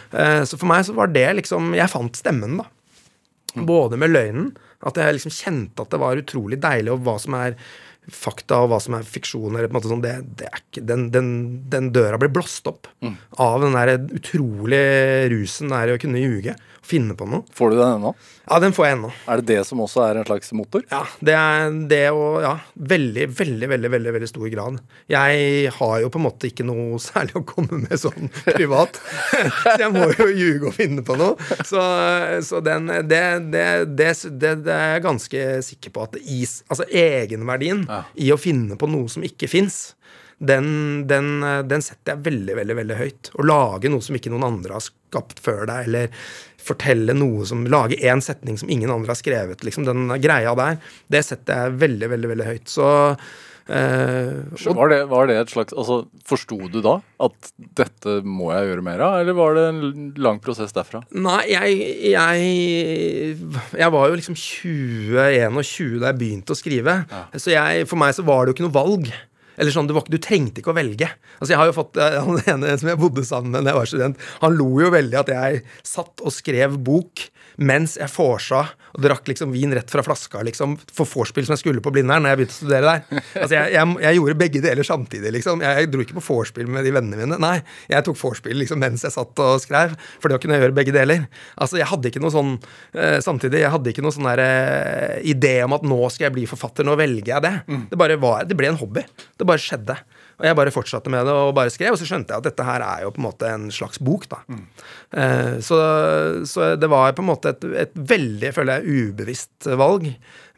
så 0.49 0.59
for 0.59 0.71
meg 0.71 0.85
så 0.87 0.95
var 0.97 1.11
det 1.15 1.27
liksom 1.41 1.73
Jeg 1.77 1.93
fant 1.93 2.19
stemmen, 2.19 2.61
da. 2.63 2.69
Både 3.55 3.99
med 4.01 4.11
løgnen, 4.11 4.53
at 4.85 4.99
jeg 4.99 5.17
liksom 5.17 5.35
kjente 5.35 5.85
at 5.85 5.93
det 5.95 6.01
var 6.03 6.21
utrolig 6.21 6.59
deilig, 6.63 6.93
og 6.93 7.05
hva 7.07 7.15
som 7.23 7.37
er 7.39 7.55
fakta 8.13 8.61
og 8.65 8.73
hva 8.73 8.81
som 8.83 8.97
er 8.99 9.07
fiksjon. 9.09 9.55
Eller 9.55 9.71
på 9.71 9.75
en 9.75 9.79
måte 9.79 9.93
sånn, 9.93 10.05
det, 10.05 10.15
det 10.41 10.49
er 10.51 10.61
ikke, 10.61 10.85
den, 10.91 11.09
den, 11.15 11.29
den 11.73 11.91
døra 11.95 12.19
blir 12.21 12.33
blåst 12.35 12.67
opp 12.71 12.91
av 13.41 13.65
den 13.65 13.77
der 13.77 13.95
utrolige 14.19 15.29
rusen 15.33 15.73
det 15.73 15.81
er 15.81 15.95
å 15.95 16.01
kunne 16.03 16.23
ljuge. 16.23 16.57
Finne 16.85 17.15
på 17.17 17.25
noe. 17.25 17.47
Får 17.57 17.71
du 17.73 17.79
den 17.79 17.95
ennå? 17.97 18.11
Ja, 18.45 18.59
den 18.61 18.75
får 18.77 18.85
jeg 18.87 18.97
ennå. 18.99 19.09
Er 19.33 19.41
det 19.41 19.47
det 19.49 19.63
som 19.65 19.81
også 19.81 20.03
er 20.05 20.19
en 20.21 20.27
slags 20.29 20.51
motor? 20.53 20.83
Ja, 20.91 21.01
det 21.25 21.33
er 21.39 21.71
det 21.89 22.01
og 22.13 22.43
Ja, 22.45 22.51
veldig, 22.77 23.25
veldig, 23.39 23.69
veldig 23.73 23.91
veldig, 23.95 24.13
veldig 24.19 24.29
stor 24.29 24.51
grad. 24.53 24.77
Jeg 25.09 25.71
har 25.79 25.95
jo 26.03 26.11
på 26.13 26.21
en 26.21 26.27
måte 26.27 26.51
ikke 26.51 26.67
noe 26.69 26.99
særlig 27.01 27.39
å 27.41 27.45
komme 27.49 27.81
med 27.87 27.97
sånn 28.03 28.29
privat. 28.45 29.01
Så 29.65 29.79
jeg 29.81 29.91
må 29.97 30.11
jo 30.13 30.29
ljuge 30.29 30.69
og 30.69 30.77
finne 30.77 31.05
på 31.09 31.17
noe. 31.17 31.39
Så, 31.65 31.81
så 32.45 32.61
den 32.65 32.93
det, 33.09 33.23
det, 33.49 33.65
det, 33.97 34.11
det, 34.37 34.55
det 34.69 34.77
er 34.77 34.95
jeg 34.99 35.07
ganske 35.09 35.45
sikker 35.71 35.95
på 35.97 36.05
at 36.05 36.21
is, 36.21 36.59
altså 36.69 36.85
egenverdien 36.93 37.87
Ja. 37.89 38.03
i 38.21 38.29
å 38.35 38.37
finne 38.41 38.77
på 38.81 38.89
noe 38.93 39.09
som 39.13 39.25
ikke 39.25 39.49
fins, 39.51 39.95
den, 40.47 40.69
den, 41.11 41.31
den 41.69 41.85
setter 41.85 42.15
jeg 42.15 42.27
veldig, 42.27 42.59
veldig 42.61 42.77
veldig 42.81 42.99
høyt. 42.99 43.31
Å 43.39 43.47
lage 43.47 43.93
noe 43.93 44.05
som 44.05 44.19
ikke 44.19 44.33
noen 44.33 44.47
andre 44.49 44.77
har 44.79 44.85
skapt 44.85 45.43
før 45.45 45.65
deg, 45.71 45.89
eller 45.89 46.27
fortelle 46.65 47.15
noe 47.17 47.47
som 47.49 47.65
Lage 47.71 47.99
én 48.01 48.23
setning 48.25 48.59
som 48.61 48.71
ingen 48.73 48.93
andre 48.93 49.13
har 49.13 49.21
skrevet, 49.21 49.65
liksom. 49.67 49.87
Den 49.89 50.13
greia 50.23 50.55
der, 50.59 50.79
det 51.13 51.25
setter 51.27 51.67
jeg 51.67 51.81
veldig, 51.83 52.13
veldig, 52.15 52.31
veldig 52.33 52.47
høyt. 52.49 52.71
Så 52.71 52.87
eh, 53.69 54.41
og, 54.65 54.79
Var 54.81 54.93
det, 54.93 55.01
var 55.11 55.29
det 55.29 55.39
et 55.41 55.53
slags 55.53 55.73
altså, 55.73 56.03
Forsto 56.29 56.59
du 56.73 56.81
da 56.85 56.99
at 57.25 57.53
dette 57.81 58.19
må 58.29 58.51
jeg 58.53 58.71
gjøre 58.71 58.87
mer 58.87 59.05
av, 59.05 59.19
eller 59.23 59.37
var 59.37 59.59
det 59.59 59.67
en 59.73 60.09
lang 60.21 60.41
prosess 60.45 60.75
derfra? 60.77 61.05
Nei, 61.17 61.43
jeg, 61.53 61.79
jeg 62.13 63.37
Jeg 63.81 63.93
var 63.97 64.09
jo 64.09 64.19
liksom 64.21 64.39
20-21 64.39 66.01
da 66.01 66.11
jeg 66.13 66.21
begynte 66.21 66.57
å 66.57 66.59
skrive. 66.59 66.99
Så 67.37 67.55
jeg, 67.55 67.87
for 67.91 68.01
meg 68.01 68.17
så 68.17 68.27
var 68.27 68.45
det 68.45 68.53
jo 68.53 68.59
ikke 68.59 68.69
noe 68.69 68.79
valg. 68.81 69.15
Eller 69.59 69.75
sånn, 69.75 69.89
du, 69.91 69.95
var, 69.97 70.07
Du 70.11 70.19
trengte 70.23 70.63
ikke 70.63 70.73
å 70.75 70.77
velge. 70.77 71.09
Altså 71.39 71.55
jeg 71.55 71.61
har 71.61 71.71
jo 71.71 71.77
fått, 71.77 72.01
eh, 72.01 72.19
Han 72.25 72.41
ene 72.55 72.75
som 72.81 72.91
jeg 72.91 73.01
bodde 73.01 73.27
sammen 73.27 73.55
med 73.55 73.65
da 73.67 73.75
jeg 73.75 73.81
var 73.83 73.93
student, 73.93 74.27
han 74.43 74.59
lo 74.59 74.69
jo 74.83 74.91
veldig 74.95 75.21
at 75.21 75.31
jeg 75.33 75.63
satt 75.87 76.23
og 76.25 76.35
skrev 76.35 76.79
bok 76.85 77.29
mens 77.63 77.95
jeg 78.01 78.11
vorsa 78.11 78.65
og 78.95 79.03
drakk 79.03 79.27
liksom 79.31 79.53
vin 79.55 79.73
rett 79.75 79.91
fra 79.91 80.03
flaska 80.07 80.43
liksom, 80.47 80.77
for 80.95 81.09
vorspiel 81.09 81.47
som 81.47 81.55
jeg 81.57 81.65
skulle 81.65 81.83
på 81.83 81.91
Blindern 81.95 82.23
når 82.25 82.33
jeg 82.33 82.41
begynte 82.41 82.55
å 82.55 82.59
studere 82.61 82.93
der. 82.93 83.23
Altså 83.43 83.57
jeg, 83.57 83.73
jeg, 83.75 83.95
jeg 84.05 84.19
gjorde 84.19 84.37
begge 84.39 84.63
deler 84.65 84.87
samtidig. 84.87 85.33
liksom. 85.35 85.63
Jeg 85.65 85.89
dro 85.91 86.05
ikke 86.05 86.17
på 86.19 86.25
vorspiel 86.29 86.71
med 86.71 86.87
de 86.87 86.93
vennene 86.95 87.19
mine. 87.19 87.39
Nei, 87.43 87.57
jeg 87.91 88.07
tok 88.07 88.19
vorspiel 88.21 88.59
liksom, 88.63 88.79
mens 88.83 89.03
jeg 89.07 89.15
satt 89.15 89.43
og 89.43 89.63
skrev, 89.63 89.97
for 90.23 90.31
det 90.31 90.39
å 90.39 90.43
kunne 90.43 90.59
jeg 90.59 90.65
gjøre 90.67 90.77
begge 90.79 90.95
deler. 90.95 91.27
Altså 91.59 91.81
Jeg 91.81 91.91
hadde 91.91 92.11
ikke 92.11 92.23
noe 92.23 92.35
sånn 92.35 92.55
uh, 92.55 93.19
samtidig, 93.25 93.65
jeg 93.65 93.75
hadde 93.75 93.91
ikke 93.91 94.05
noe 94.07 94.15
sånn 94.15 94.31
der, 94.31 94.45
uh, 94.45 95.17
idé 95.27 95.57
om 95.67 95.75
at 95.75 95.87
nå 95.87 95.99
skal 96.15 96.29
jeg 96.29 96.37
bli 96.39 96.47
forfatter, 96.51 96.87
nå 96.87 96.95
velger 96.99 97.35
jeg 97.35 97.47
det. 97.47 97.55
Det 97.91 97.99
bare 97.99 98.19
var, 98.23 98.47
det 98.47 98.59
ble 98.59 98.71
en 98.71 98.79
hobby. 98.79 99.03
Det 99.45 99.51
bare 99.53 99.61
skjedde. 99.63 99.99
Og 100.35 100.47
jeg 100.49 100.57
bare 100.59 100.73
fortsatte 100.75 101.11
med 101.13 101.29
det 101.29 101.33
og 101.37 101.53
bare 101.55 101.71
skrev, 101.71 101.93
og 101.95 102.01
så 102.01 102.09
skjønte 102.09 102.33
jeg 102.35 102.43
at 102.43 102.47
dette 102.49 102.65
her 102.67 102.83
er 102.83 103.05
jo 103.05 103.13
på 103.15 103.21
en 103.21 103.27
måte 103.29 103.47
en 103.55 103.69
slags 103.71 104.01
bok. 104.03 104.25
da. 104.33 104.41
Eh, 105.15 105.61
så, 105.63 105.77
så 106.51 106.73
det 106.81 106.89
var 106.91 107.13
på 107.15 107.23
en 107.23 107.29
måte 107.29 107.53
et, 107.55 107.63
et 107.85 107.95
veldig, 107.95 108.51
føler 108.57 108.81
jeg, 108.83 109.05
ubevisst 109.13 109.69
valg. 109.79 110.09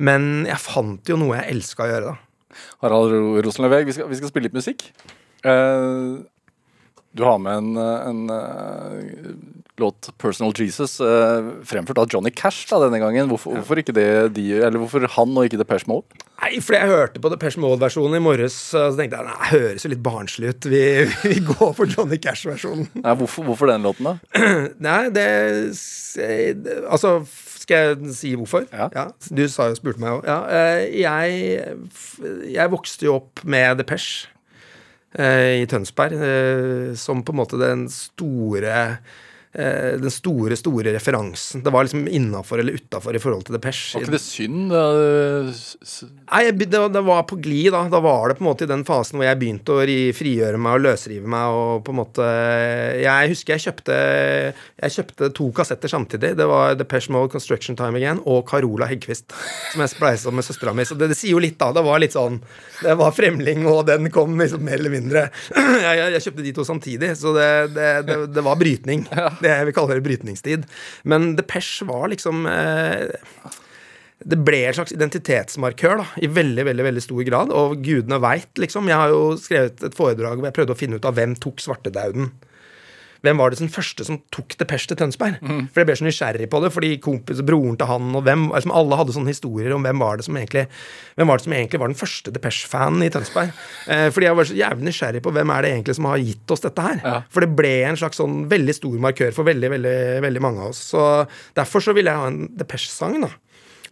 Men 0.00 0.46
jeg 0.48 0.62
fant 0.64 1.12
jo 1.12 1.18
noe 1.20 1.36
jeg 1.42 1.58
elska 1.58 1.84
å 1.84 1.90
gjøre, 1.92 2.14
da. 2.14 2.56
Harald 2.80 3.12
Ro- 3.12 3.42
Rosenløveg, 3.44 3.90
vi 3.90 3.98
vi 4.14 4.16
skal 4.22 4.32
spille 4.32 4.48
litt 4.48 4.56
musikk. 4.56 4.86
Eh, 5.44 6.16
du 7.16 7.24
har 7.24 7.38
med 7.38 7.54
en, 7.54 7.76
eh, 7.76 8.08
en 8.08 8.30
eh, 8.30 9.34
låt 9.76 10.10
'Personal 10.18 10.52
Jesus', 10.52 11.00
eh, 11.00 11.64
fremført 11.64 11.98
av 11.98 12.08
Johnny 12.12 12.30
Cash 12.30 12.66
da, 12.70 12.78
denne 12.78 13.00
gangen. 13.00 13.28
Hvorfor, 13.28 13.56
hvorfor 13.56 13.80
ikke 13.80 13.94
det 13.96 14.34
de, 14.34 14.44
eller 14.60 14.78
hvorfor 14.78 15.06
han 15.08 15.32
og 15.36 15.48
ikke 15.48 15.60
Depeche 15.60 15.88
Mode? 15.88 16.04
Nei, 16.42 16.60
fordi 16.60 16.80
jeg 16.80 16.92
hørte 16.92 17.20
på 17.20 17.32
Depeche 17.32 17.60
Mode-versjonen 17.60 18.18
i 18.18 18.20
morges, 18.20 18.52
så 18.72 18.90
tenkte 18.96 19.16
jeg 19.16 19.30
det 19.30 19.50
høres 19.54 19.86
jo 19.86 19.92
litt 19.94 20.04
barnslig 20.04 20.52
ut. 20.52 20.68
Vi, 20.68 20.84
vi 21.32 21.40
går 21.40 21.72
for 21.80 21.88
Johnny 21.88 22.20
Cash-versjonen. 22.20 22.90
Nei, 23.00 23.16
hvorfor, 23.16 23.48
hvorfor 23.48 23.72
den 23.72 23.88
låten, 23.88 24.12
da? 24.12 24.44
Nei, 24.90 25.00
det 25.16 25.26
Altså, 26.86 27.18
skal 27.60 27.76
jeg 27.76 28.14
si 28.14 28.36
hvorfor? 28.36 28.68
Ja. 28.72 29.08
Du 29.32 29.44
sa 29.48 29.70
jo, 29.72 29.80
spurte 29.80 30.00
meg 30.00 30.18
jo. 30.18 30.22
Ja, 30.28 30.38
eh, 30.52 31.00
jeg, 31.00 31.76
jeg 32.52 32.72
vokste 32.72 33.08
jo 33.08 33.20
opp 33.22 33.44
med 33.44 33.80
Depeche 33.80 34.35
i 35.16 35.66
Tønsberg, 35.70 36.12
eh, 36.20 36.94
som 36.98 37.22
på 37.24 37.32
en 37.32 37.40
måte 37.40 37.60
den 37.60 37.86
store 37.92 38.72
eh, 38.72 39.14
den 39.56 40.12
store, 40.12 40.56
store 40.58 40.92
referansen. 40.92 41.62
Det 41.64 41.72
var 41.72 41.86
liksom 41.86 42.06
innafor 42.08 42.60
eller 42.60 42.76
utafor 42.76 43.16
i 43.16 43.20
forhold 43.22 43.46
til 43.46 43.56
Depeche. 43.56 43.96
Var 43.96 44.04
ikke 44.04 44.16
det 44.16 44.22
synd? 44.22 44.70
da? 44.72 44.82
Nei, 46.32 46.42
det, 46.52 46.68
det 46.70 47.02
var 47.06 47.22
på 47.28 47.38
glid, 47.40 47.70
da. 47.74 47.84
Da 47.92 48.00
var 48.04 48.28
det 48.30 48.38
på 48.38 48.44
en 48.44 48.50
måte 48.50 48.66
i 48.66 48.70
den 48.70 48.84
fasen 48.86 49.18
hvor 49.18 49.26
jeg 49.26 49.38
begynte 49.40 49.76
å 49.76 49.86
frigjøre 50.16 50.60
meg 50.60 50.78
og 50.78 50.84
løsrive 50.86 51.30
meg. 51.30 51.56
og 51.56 51.84
på 51.86 51.94
en 51.94 52.00
måte 52.00 52.26
Jeg 53.02 53.32
husker 53.32 53.56
jeg 53.56 53.64
kjøpte 53.66 53.96
Jeg 53.96 54.94
kjøpte 54.96 55.30
to 55.36 55.48
kassetter 55.56 55.92
samtidig. 55.92 56.34
Det 56.38 56.48
var 56.50 56.76
Depeche 56.78 57.12
Mode, 57.14 57.32
Construction 57.32 57.78
Time 57.78 58.00
Again 58.00 58.20
og 58.24 58.44
Carola 58.50 58.88
Heggquist, 58.90 59.32
som 59.72 59.84
jeg 59.84 59.94
spleisa 59.94 60.32
med 60.34 60.46
søstera 60.46 60.74
mi. 60.76 60.86
Så 60.88 60.98
det, 60.98 61.10
det 61.12 61.18
sier 61.18 61.36
jo 61.36 61.42
litt, 61.42 61.58
da. 61.60 61.72
Det 61.76 61.84
var 61.86 62.02
litt 62.02 62.16
sånn 62.16 62.40
Det 62.82 62.96
var 62.98 63.14
Fremling, 63.16 63.64
og 63.70 63.86
den 63.88 64.10
kom 64.12 64.36
liksom 64.40 64.64
mer 64.66 64.80
eller 64.80 64.92
mindre 64.92 65.26
Jeg, 65.86 65.98
jeg, 65.98 66.12
jeg 66.16 66.24
kjøpte 66.26 66.44
de 66.44 66.52
to 66.56 66.64
samtidig, 66.66 67.10
så 67.18 67.32
det, 67.36 67.48
det, 67.76 67.88
det, 68.08 68.16
det 68.34 68.42
var 68.44 68.58
brytning. 68.58 69.04
Det 69.46 69.54
jeg 69.54 69.68
vil 69.68 69.76
kalle 69.76 69.96
det 69.96 70.06
brytningstid. 70.06 70.66
Men 71.06 71.34
Depeche 71.38 71.86
var 71.88 72.10
liksom 72.12 72.48
eh, 72.50 73.06
det 74.24 74.38
ble 74.40 74.62
en 74.64 74.76
slags 74.78 74.94
identitetsmarkør 74.96 76.00
da, 76.00 76.06
i 76.24 76.28
veldig 76.32 76.64
veldig, 76.70 76.84
veldig 76.88 77.04
stor 77.04 77.22
grad. 77.28 77.52
Og 77.54 77.78
gudene 77.84 78.18
veit, 78.22 78.50
liksom. 78.58 78.88
Jeg 78.90 79.00
har 79.02 79.12
jo 79.12 79.36
skrevet 79.40 79.84
et 79.86 79.96
foredrag 79.96 80.40
hvor 80.40 80.48
jeg 80.48 80.56
prøvde 80.56 80.76
å 80.76 80.80
finne 80.80 81.00
ut 81.00 81.08
av 81.08 81.18
hvem 81.18 81.36
tok 81.40 81.60
svartedauden. 81.62 82.30
Hvem 83.26 83.40
var 83.42 83.52
det 83.52 83.58
som 83.58 83.68
første 83.72 84.06
som 84.06 84.20
tok 84.34 84.54
Depeche 84.60 84.88
til 84.90 84.98
Tønsberg? 85.00 85.36
For 85.74 85.82
jeg 85.82 85.88
ble 85.90 85.96
så 85.98 86.06
nysgjerrig 86.06 86.48
på 86.52 86.60
det, 86.62 86.70
fordi 86.74 86.90
kompis, 87.02 87.42
broren 87.46 87.76
til 87.80 87.90
han 87.90 88.08
og 88.16 88.24
hvem 88.26 88.46
liksom 88.54 88.74
Alle 88.78 88.98
hadde 89.00 89.14
sånne 89.16 89.32
historier 89.34 89.74
om 89.76 89.84
hvem 89.86 90.00
var 90.02 90.20
det 90.20 90.26
som 90.28 90.38
egentlig 90.38 90.66
Hvem 91.18 91.30
var 91.32 91.40
det 91.40 91.46
som 91.46 91.56
egentlig 91.56 91.80
var 91.82 91.90
den 91.92 91.98
første 91.98 92.32
Depeche-fanen 92.34 93.02
i 93.06 93.10
Tønsberg. 93.12 93.50
Eh, 93.88 94.08
fordi 94.14 94.28
jeg 94.28 94.36
var 94.38 94.48
så 94.48 94.58
jævlig 94.58 94.88
nysgjerrig 94.90 95.22
på 95.24 95.32
hvem 95.36 95.52
er 95.54 95.64
det 95.66 95.72
egentlig 95.74 95.96
som 95.98 96.08
har 96.10 96.22
gitt 96.22 96.54
oss 96.54 96.64
dette 96.64 96.84
her. 96.86 97.00
Ja. 97.02 97.16
For 97.32 97.44
det 97.44 97.54
ble 97.58 97.72
en 97.88 97.98
slags 97.98 98.20
sånn 98.20 98.44
veldig 98.50 98.74
stor 98.76 99.00
markør 99.08 99.32
for 99.36 99.48
veldig, 99.48 99.70
veldig, 99.76 99.96
veldig 100.26 100.42
mange 100.44 100.62
av 100.62 100.74
oss. 100.74 100.84
Så 100.92 101.02
derfor 101.56 101.84
så 101.84 101.96
ville 101.96 102.12
jeg 102.12 102.22
ha 102.22 102.30
en 102.30 102.46
Depeche-sang, 102.60 103.18
da. 103.24 103.32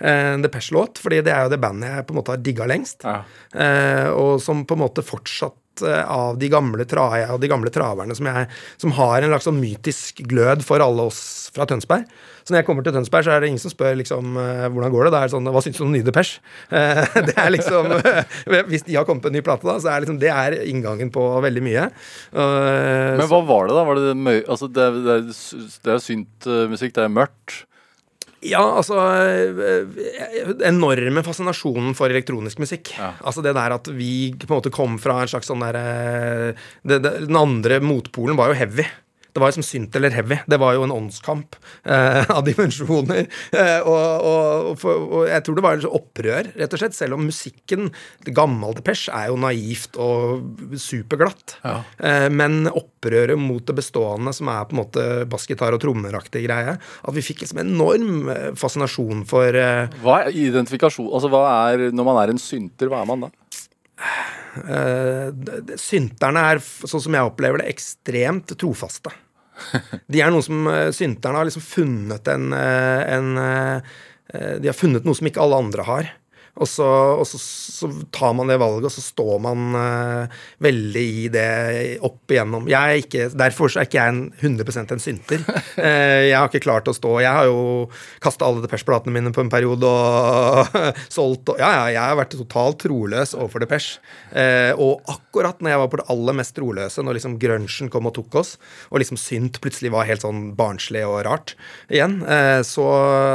Eh, 0.00 0.32
En 0.34 0.42
Depeche-låt, 0.44 0.98
fordi 1.00 1.22
det 1.24 1.32
er 1.32 1.46
jo 1.46 1.52
det 1.54 1.60
bandet 1.62 1.92
jeg 1.94 2.06
på 2.06 2.14
en 2.14 2.20
måte 2.20 2.34
har 2.34 2.42
digga 2.44 2.66
lengst. 2.68 3.04
Ja. 3.06 3.22
Eh, 3.54 4.08
og 4.12 4.40
som 4.42 4.64
på 4.66 4.76
en 4.76 4.84
måte 4.84 5.04
fortsatt 5.06 5.56
av 5.82 6.36
de 6.38 6.48
gamle, 6.52 6.84
tra 6.86 7.08
av 7.32 7.40
de 7.42 7.48
gamle 7.50 7.70
traverne 7.74 8.14
som, 8.14 8.26
jeg, 8.30 8.46
som 8.78 8.92
har 8.94 9.22
en 9.24 9.32
slags 9.32 9.48
sånn 9.48 9.58
mytisk 9.62 10.22
glød 10.30 10.62
for 10.62 10.78
alle 10.84 11.08
oss 11.10 11.50
fra 11.54 11.66
Tønsberg. 11.70 12.04
Så 12.44 12.52
når 12.52 12.60
jeg 12.60 12.66
kommer 12.68 12.84
til 12.84 12.92
Tønsberg, 12.92 13.24
så 13.24 13.32
er 13.32 13.40
det 13.40 13.48
ingen 13.48 13.62
som 13.62 13.72
spør 13.72 13.94
liksom 13.96 14.34
eh, 14.36 14.66
hvordan 14.68 14.92
går 14.92 15.06
det. 15.06 15.12
Det 15.14 15.20
er 15.24 15.32
sånn, 15.32 15.46
Hva 15.54 15.62
syns 15.64 15.78
du 15.80 15.84
om 15.86 15.92
nye 15.94 16.04
Depeche? 16.04 16.42
Eh, 16.68 17.00
det 17.30 17.34
er 17.40 17.50
liksom 17.54 17.88
Hvis 18.68 18.84
de 18.84 18.98
har 18.98 19.06
kommet 19.08 19.24
på 19.24 19.30
en 19.32 19.36
ny 19.38 19.42
plate, 19.46 19.64
da, 19.64 19.78
så 19.80 19.88
er 19.94 20.04
liksom, 20.04 20.18
det 20.20 20.28
er 20.34 20.58
inngangen 20.68 21.08
på 21.14 21.24
veldig 21.44 21.62
mye. 21.64 21.86
Eh, 22.34 23.14
Men 23.16 23.28
hva 23.30 23.40
var 23.48 23.70
det, 23.70 23.76
da? 23.78 23.84
Var 23.88 24.00
det. 24.02 24.34
Altså, 24.44 24.68
det, 24.68 24.88
er- 24.90 25.04
det, 25.06 25.94
er- 25.94 26.02
synt 26.04 26.50
musikk, 26.70 26.92
det 26.98 27.06
er 27.06 27.14
mørkt. 27.16 27.62
Ja, 28.44 28.62
altså 28.78 28.98
eh, 29.00 30.56
Enorme 30.68 31.22
fascinasjonen 31.24 31.94
for 31.96 32.12
elektronisk 32.12 32.60
musikk. 32.62 32.92
Ja. 32.98 33.14
Altså 33.24 33.44
det 33.44 33.54
der 33.56 33.76
at 33.78 33.88
vi 33.96 34.34
på 34.36 34.50
en 34.50 34.58
måte 34.58 34.74
kom 34.74 34.98
fra 35.02 35.22
en 35.22 35.30
slags 35.32 35.48
sånn 35.50 35.64
der 35.64 35.78
eh, 35.80 36.66
Den 36.84 37.40
andre 37.40 37.80
motpolen 37.84 38.38
var 38.38 38.52
jo 38.52 38.60
heavy. 38.60 38.86
Det 39.34 39.42
var 39.42 39.50
jo 39.50 39.56
som 39.58 39.64
synt 39.66 39.96
eller 39.98 40.14
heavy. 40.14 40.36
Det 40.46 40.58
var 40.62 40.76
jo 40.76 40.84
en 40.86 40.92
åndskamp 40.94 41.56
eh, 41.90 42.30
av 42.30 42.44
dimensjoner. 42.46 43.24
Eh, 43.50 43.80
og, 43.82 44.28
og, 44.30 44.68
for, 44.78 45.00
og 45.18 45.24
jeg 45.26 45.42
tror 45.42 45.58
det 45.58 45.64
var 45.66 45.80
litt 45.80 45.88
opprør, 45.90 46.50
rett 46.54 46.76
og 46.76 46.80
slett. 46.84 46.94
Selv 46.94 47.16
om 47.16 47.24
musikken, 47.26 47.88
gammel 48.30 48.76
Depeche, 48.78 49.10
er 49.10 49.32
jo 49.32 49.40
naivt 49.42 49.98
og 49.98 50.78
superglatt. 50.78 51.56
Ja. 51.64 51.80
Eh, 51.98 52.28
men 52.30 52.68
opprøret 52.70 53.34
mot 53.42 53.66
det 53.66 53.74
bestående, 53.80 54.30
som 54.38 54.52
er 54.54 54.68
på 54.70 54.76
en 54.78 54.82
måte 54.84 55.08
bassgitar 55.34 55.74
og 55.74 55.82
trommeraktig 55.82 56.44
greie, 56.46 56.76
at 56.78 57.18
vi 57.18 57.26
fikk 57.26 57.42
liksom 57.42 57.58
enorm 57.64 58.30
eh, 58.30 58.48
fascinasjon 58.58 59.26
for 59.28 59.50
eh, 59.58 59.90
Hva 60.04 60.20
er 60.28 60.30
identifikasjon 60.46 61.10
Altså, 61.10 61.28
hva 61.32 61.42
er 61.72 61.88
Når 61.90 62.06
man 62.06 62.22
er 62.22 62.30
en 62.32 62.40
synter, 62.40 62.86
hva 62.92 63.02
er 63.02 63.10
man 63.10 63.26
da? 63.26 63.32
d- 65.34 65.76
Synterne 65.80 66.42
er, 66.52 66.60
sånn 66.62 67.02
som 67.02 67.14
jeg 67.16 67.26
opplever 67.28 67.62
det, 67.62 67.68
ekstremt 67.74 68.52
trofaste. 68.60 69.10
De 70.12 70.20
er 70.22 70.32
noen 70.32 70.44
som 70.44 70.68
eh, 70.70 70.90
Synterne 70.94 71.40
har 71.40 71.48
liksom 71.48 71.64
funnet 71.64 72.28
en, 72.32 72.50
eh, 72.56 73.02
en 73.14 73.30
eh, 73.40 73.94
De 74.60 74.70
har 74.70 74.76
funnet 74.76 75.06
noe 75.06 75.16
som 75.16 75.28
ikke 75.28 75.42
alle 75.42 75.60
andre 75.66 75.86
har. 75.86 76.12
Og, 76.54 76.68
så, 76.70 76.86
og 77.18 77.24
så, 77.26 77.38
så 77.40 77.88
tar 78.14 78.34
man 78.38 78.50
det 78.50 78.60
valget, 78.62 78.86
og 78.86 78.94
så 78.94 79.02
står 79.02 79.40
man 79.42 79.74
uh, 79.74 80.34
veldig 80.62 81.02
i 81.02 81.24
det 81.34 81.46
opp 82.06 82.30
igjennom. 82.30 82.68
Jeg 82.70 82.78
er 82.78 83.02
ikke, 83.02 83.24
derfor 83.34 83.72
er 83.72 83.88
ikke 83.88 83.98
jeg 83.98 84.12
en 84.12 84.20
100% 84.38 84.94
en 84.94 85.02
synter. 85.02 85.42
Uh, 85.74 86.22
jeg 86.30 86.36
har 86.36 86.46
ikke 86.46 86.62
klart 86.62 86.90
å 86.90 86.94
stå 86.94 87.16
Jeg 87.24 87.34
har 87.34 87.48
jo 87.50 87.88
kasta 88.22 88.46
alle 88.46 88.62
Depeche-platene 88.62 89.14
mine 89.16 89.34
på 89.34 89.42
en 89.42 89.50
periode 89.50 89.90
og 89.90 90.78
solgt 91.16 91.50
og 91.50 91.58
Ja, 91.58 91.72
ja, 91.74 91.84
jeg 91.96 92.02
har 92.02 92.20
vært 92.20 92.36
totalt 92.38 92.84
troløs 92.84 93.34
overfor 93.34 93.64
Depeche. 93.64 93.98
Uh, 94.30 94.70
og 94.78 95.10
akkurat 95.10 95.58
når 95.58 95.74
jeg 95.74 95.82
var 95.82 95.90
på 95.90 96.00
det 96.00 96.08
aller 96.14 96.38
mest 96.38 96.54
troløse, 96.54 97.02
når 97.02 97.18
liksom 97.18 97.38
grunchen 97.42 97.90
kom 97.90 98.06
og 98.06 98.14
tok 98.20 98.38
oss, 98.44 98.54
og 98.92 99.02
liksom 99.02 99.18
synt 99.18 99.58
plutselig 99.64 99.90
var 99.94 100.06
helt 100.06 100.22
sånn 100.22 100.52
barnslig 100.54 101.02
og 101.08 101.24
rart 101.26 101.56
igjen, 101.90 102.20
så 102.66 102.84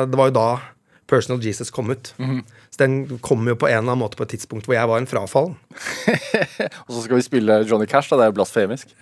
det 0.10 0.18
var 0.18 0.30
jo 0.30 0.36
da 0.36 0.50
Personal 1.10 1.42
Jesus 1.42 1.72
kom 1.74 1.90
ut. 1.90 2.12
Så 2.14 2.59
den 2.80 3.20
kom 3.26 3.48
jo 3.48 3.58
på 3.60 3.70
en 3.70 3.82
eller 3.82 3.92
annen 3.92 4.04
måte 4.04 4.20
på 4.20 4.26
et 4.28 4.36
tidspunkt 4.36 4.68
hvor 4.70 4.78
jeg 4.78 4.90
var 4.90 5.02
en 5.02 5.10
frafallen. 5.10 5.56
Og 6.88 6.94
så 6.96 7.06
skal 7.06 7.20
vi 7.20 7.26
spille 7.26 7.64
Johnny 7.70 7.90
Cash, 7.90 8.12
da. 8.12 8.20
Det 8.20 8.28
er 8.28 8.34
jo 8.34 8.38
blasfemisk. 8.42 8.94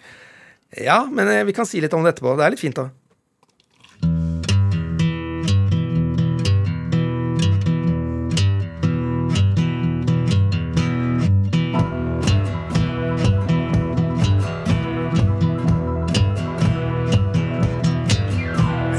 Ja, 0.83 1.03
men 1.07 1.29
eh, 1.31 1.45
vi 1.47 1.55
kan 1.55 1.69
si 1.69 1.81
litt 1.81 1.95
om 1.95 2.03
det 2.03 2.17
etterpå. 2.17 2.35
Det 2.37 2.47
er 2.47 2.57
litt 2.57 2.63
fint, 2.63 2.79
da. 2.79 2.89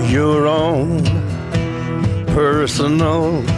your 0.09 0.47
own 0.47 1.05
personal 2.29 3.58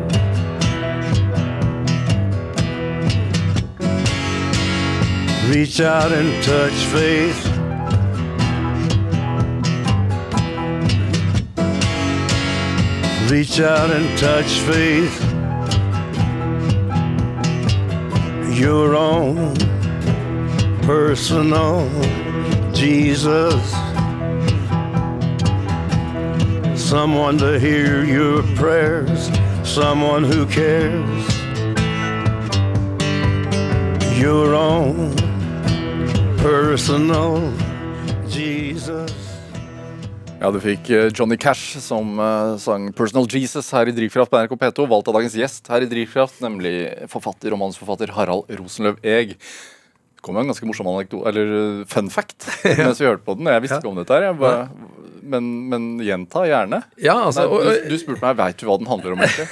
Reach 5.51 5.81
out 5.81 6.13
and 6.13 6.41
touch 6.45 6.71
faith. 6.95 7.45
Reach 13.29 13.59
out 13.59 13.91
and 13.91 14.17
touch 14.17 14.59
faith. 14.61 15.21
Your 18.57 18.95
own 18.95 19.57
personal 20.83 21.85
Jesus. 22.73 23.61
Someone 26.81 27.37
to 27.39 27.59
hear 27.59 28.05
your 28.05 28.41
prayers, 28.55 29.29
someone 29.67 30.23
who 30.23 30.45
cares. 30.45 31.27
Your 34.17 34.55
own 34.55 35.20
personal 36.41 37.37
Jesus. 38.29 39.13
Ja, 40.41 40.49
du 40.49 40.57
fikk 40.61 40.89
eh, 40.89 41.09
Johnny 41.13 41.37
Cash 41.37 41.77
som 41.83 42.17
eh, 42.17 42.55
sang 42.57 42.87
'Personal 42.97 43.27
Jesus' 43.29 43.69
her 43.75 43.85
i 43.85 43.93
Drivkraft 43.93 44.31
på 44.31 44.39
NRK 44.41 44.55
P2. 44.57 44.87
Valgt 44.89 45.11
av 45.11 45.19
dagens 45.19 45.37
gjest 45.37 45.69
her 45.69 45.85
i 45.85 45.89
Drivkraft, 45.91 46.41
nemlig 46.41 46.73
forfatter 47.11 47.53
og 47.53 47.61
manusforfatter 47.61 48.15
Harald 48.15 48.49
Rosenløv 48.49 48.97
Eeg. 49.05 49.35
Det 49.37 50.25
kom 50.25 50.37
jo 50.37 50.41
en 50.41 50.49
ganske 50.49 50.65
morsom 50.65 50.89
anekdote, 50.89 51.29
eller 51.29 51.53
eh, 51.59 51.85
fun 51.85 52.09
fact 52.09 52.49
mens 52.81 52.97
vi 52.97 53.05
hørte 53.05 53.25
på 53.27 53.37
den. 53.37 53.51
Jeg 53.53 53.67
visste 53.67 53.77
ikke 53.77 53.93
om 53.93 54.01
dette 54.01 54.17
her. 54.17 54.31
Jeg 54.31 54.39
bare, 54.41 54.65
men, 55.31 55.47
men 55.71 55.85
gjenta 56.03 56.43
gjerne. 56.49 56.81
Ja, 57.01 57.15
altså, 57.27 57.45
Nei, 57.49 57.77
du, 57.85 57.89
du 57.93 57.97
spurte 58.01 58.23
meg 58.25 58.37
veit 58.39 58.59
du 58.61 58.67
hva 58.67 58.77
den 58.81 58.89
handler 58.91 59.15
om. 59.15 59.23
egentlig? 59.25 59.47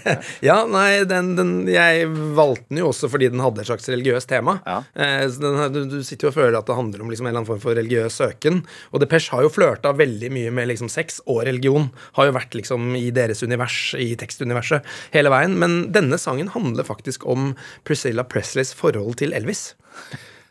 Ja, 0.48 0.62
nei, 0.68 1.02
den, 1.08 1.32
den, 1.38 1.52
jeg 1.70 2.08
valgte 2.36 2.66
den 2.70 2.80
jo 2.82 2.90
også 2.90 3.10
fordi 3.12 3.28
den 3.32 3.42
hadde 3.42 3.62
et 3.62 3.68
slags 3.68 3.88
religiøst 3.90 4.30
tema. 4.30 4.58
Ja. 4.66 4.78
Eh, 4.94 5.26
den, 5.40 5.58
du, 5.74 5.80
du 5.90 5.98
sitter 6.06 6.28
jo 6.28 6.32
og 6.32 6.38
føler 6.38 6.58
at 6.60 6.68
det 6.68 6.76
handler 6.78 7.04
om 7.04 7.12
liksom 7.12 7.26
en 7.28 7.32
eller 7.32 7.42
annen 7.42 7.50
form 7.50 7.62
for 7.62 7.76
religiøs 7.78 8.18
søken. 8.20 8.62
Og 8.92 9.02
Depeche 9.02 9.34
har 9.34 9.44
jo 9.46 9.52
flørta 9.52 9.92
veldig 9.98 10.32
mye 10.34 10.54
med 10.54 10.70
liksom 10.72 10.90
sex 10.92 11.20
og 11.26 11.42
religion. 11.48 11.90
Har 12.18 12.30
jo 12.30 12.36
vært 12.38 12.56
liksom 12.58 12.94
i 12.98 13.08
deres 13.14 13.44
univers, 13.46 13.78
i 13.98 14.12
tekstuniverset, 14.20 14.86
hele 15.14 15.32
veien. 15.32 15.58
Men 15.60 15.80
denne 15.94 16.18
sangen 16.20 16.50
handler 16.54 16.88
faktisk 16.88 17.26
om 17.30 17.52
Priscilla 17.88 18.24
Presleys 18.26 18.74
forhold 18.76 19.18
til 19.20 19.36
Elvis. 19.36 19.70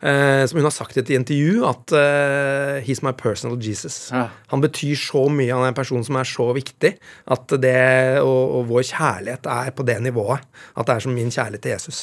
Eh, 0.00 0.46
som 0.46 0.56
hun 0.56 0.64
har 0.64 0.72
sagt 0.72 0.96
i 0.96 1.02
et 1.02 1.10
intervju, 1.12 1.60
at 1.68 1.92
eh, 1.92 2.78
he's 2.86 3.02
my 3.04 3.12
personal 3.12 3.58
Jesus. 3.60 4.08
Ja. 4.08 4.30
Han 4.48 4.62
betyr 4.64 4.96
så 4.96 5.26
mye, 5.28 5.52
han 5.52 5.66
er 5.66 5.74
en 5.74 5.76
person 5.76 6.04
som 6.06 6.16
er 6.16 6.28
så 6.28 6.46
viktig, 6.56 6.94
at 7.34 7.56
det 7.60 8.20
og, 8.22 8.54
og 8.56 8.70
vår 8.70 8.86
kjærlighet 8.88 9.48
er 9.52 9.74
på 9.76 9.84
det 9.84 9.98
nivået. 10.00 10.46
At 10.72 10.88
det 10.88 10.94
er 10.94 11.04
som 11.04 11.12
min 11.12 11.28
kjærlighet 11.28 11.66
til 11.66 11.74
Jesus. 11.74 11.98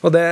Og 0.00 0.14
det, 0.14 0.24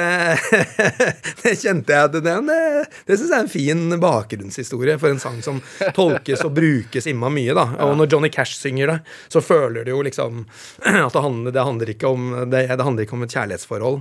det 1.42 1.52
kjente 1.60 1.98
jeg 1.98 2.12
til 2.14 2.24
det, 2.24 2.36
det, 2.48 2.62
det 3.10 3.18
syns 3.18 3.34
jeg 3.34 3.36
er 3.36 3.44
en 3.44 3.52
fin 3.52 3.82
bakgrunnshistorie 4.00 4.94
for 5.02 5.12
en 5.12 5.20
sang 5.20 5.42
som 5.44 5.58
tolkes 5.96 6.44
og 6.48 6.54
brukes 6.56 7.10
imma 7.12 7.28
mye. 7.32 7.52
da. 7.56 7.66
Og 7.84 7.98
når 8.00 8.08
Johnny 8.14 8.30
Cash 8.32 8.62
synger 8.62 8.94
det, 8.94 8.96
så 9.28 9.42
føler 9.44 9.84
du 9.84 9.92
jo 9.92 10.00
liksom 10.08 10.46
at 11.06 11.12
det 11.12 11.24
handler, 11.26 11.52
det 11.52 11.66
handler, 11.68 11.92
ikke, 11.92 12.14
om, 12.14 12.32
det, 12.48 12.64
det 12.72 12.88
handler 12.88 13.04
ikke 13.04 13.18
om 13.18 13.28
et 13.28 13.36
kjærlighetsforhold. 13.36 14.00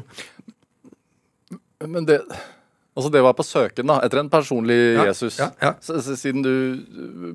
Men 1.84 2.08
det 2.08 2.22
Altså, 3.00 3.12
det 3.16 3.24
var 3.24 3.36
på 3.38 3.48
søken, 3.48 3.88
da, 3.88 4.02
etter 4.04 4.20
en 4.22 4.32
personlig 4.32 4.78
Ja, 5.00 5.08
Jesus. 5.08 5.40
ja, 5.40 5.50
ja. 5.64 5.74
Siden 5.80 6.44
du 6.44 6.52
øh, 6.52 7.34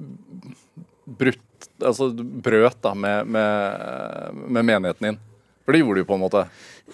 brutt 1.08 1.40
Altså 1.84 2.10
brøt 2.14 2.76
da 2.84 2.92
med, 2.94 3.26
med, 3.34 4.42
med 4.52 4.66
menigheten 4.68 5.08
din. 5.08 5.16
For 5.64 5.74
det 5.74 5.80
gjorde 5.80 6.02
du 6.02 6.08
på 6.08 6.16
en 6.18 6.22
måte. 6.22 6.44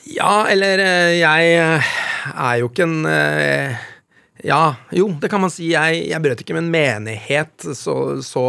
Ja, 0.07 0.47
eller 0.51 0.79
eh, 0.79 1.17
jeg 1.19 1.55
eh, 1.59 1.95
er 2.31 2.61
jo 2.61 2.71
ikke 2.71 2.87
en 2.87 3.01
eh, 3.11 3.87
Ja, 4.47 4.77
jo, 4.97 5.11
det 5.21 5.29
kan 5.29 5.43
man 5.43 5.53
si. 5.53 5.73
Jeg, 5.75 6.05
jeg 6.09 6.23
brøt 6.25 6.41
ikke 6.41 6.55
med 6.57 6.65
en 6.65 6.73
menighet. 6.73 7.67
Så, 7.77 8.23
så 8.25 8.45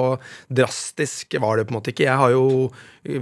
drastisk 0.48 1.36
var 1.42 1.58
det 1.58 1.68
på 1.68 1.74
en 1.74 1.80
måte 1.82 1.92
ikke. 1.92 2.06
Jeg 2.08 2.22
har 2.22 2.32
jo 2.32 2.70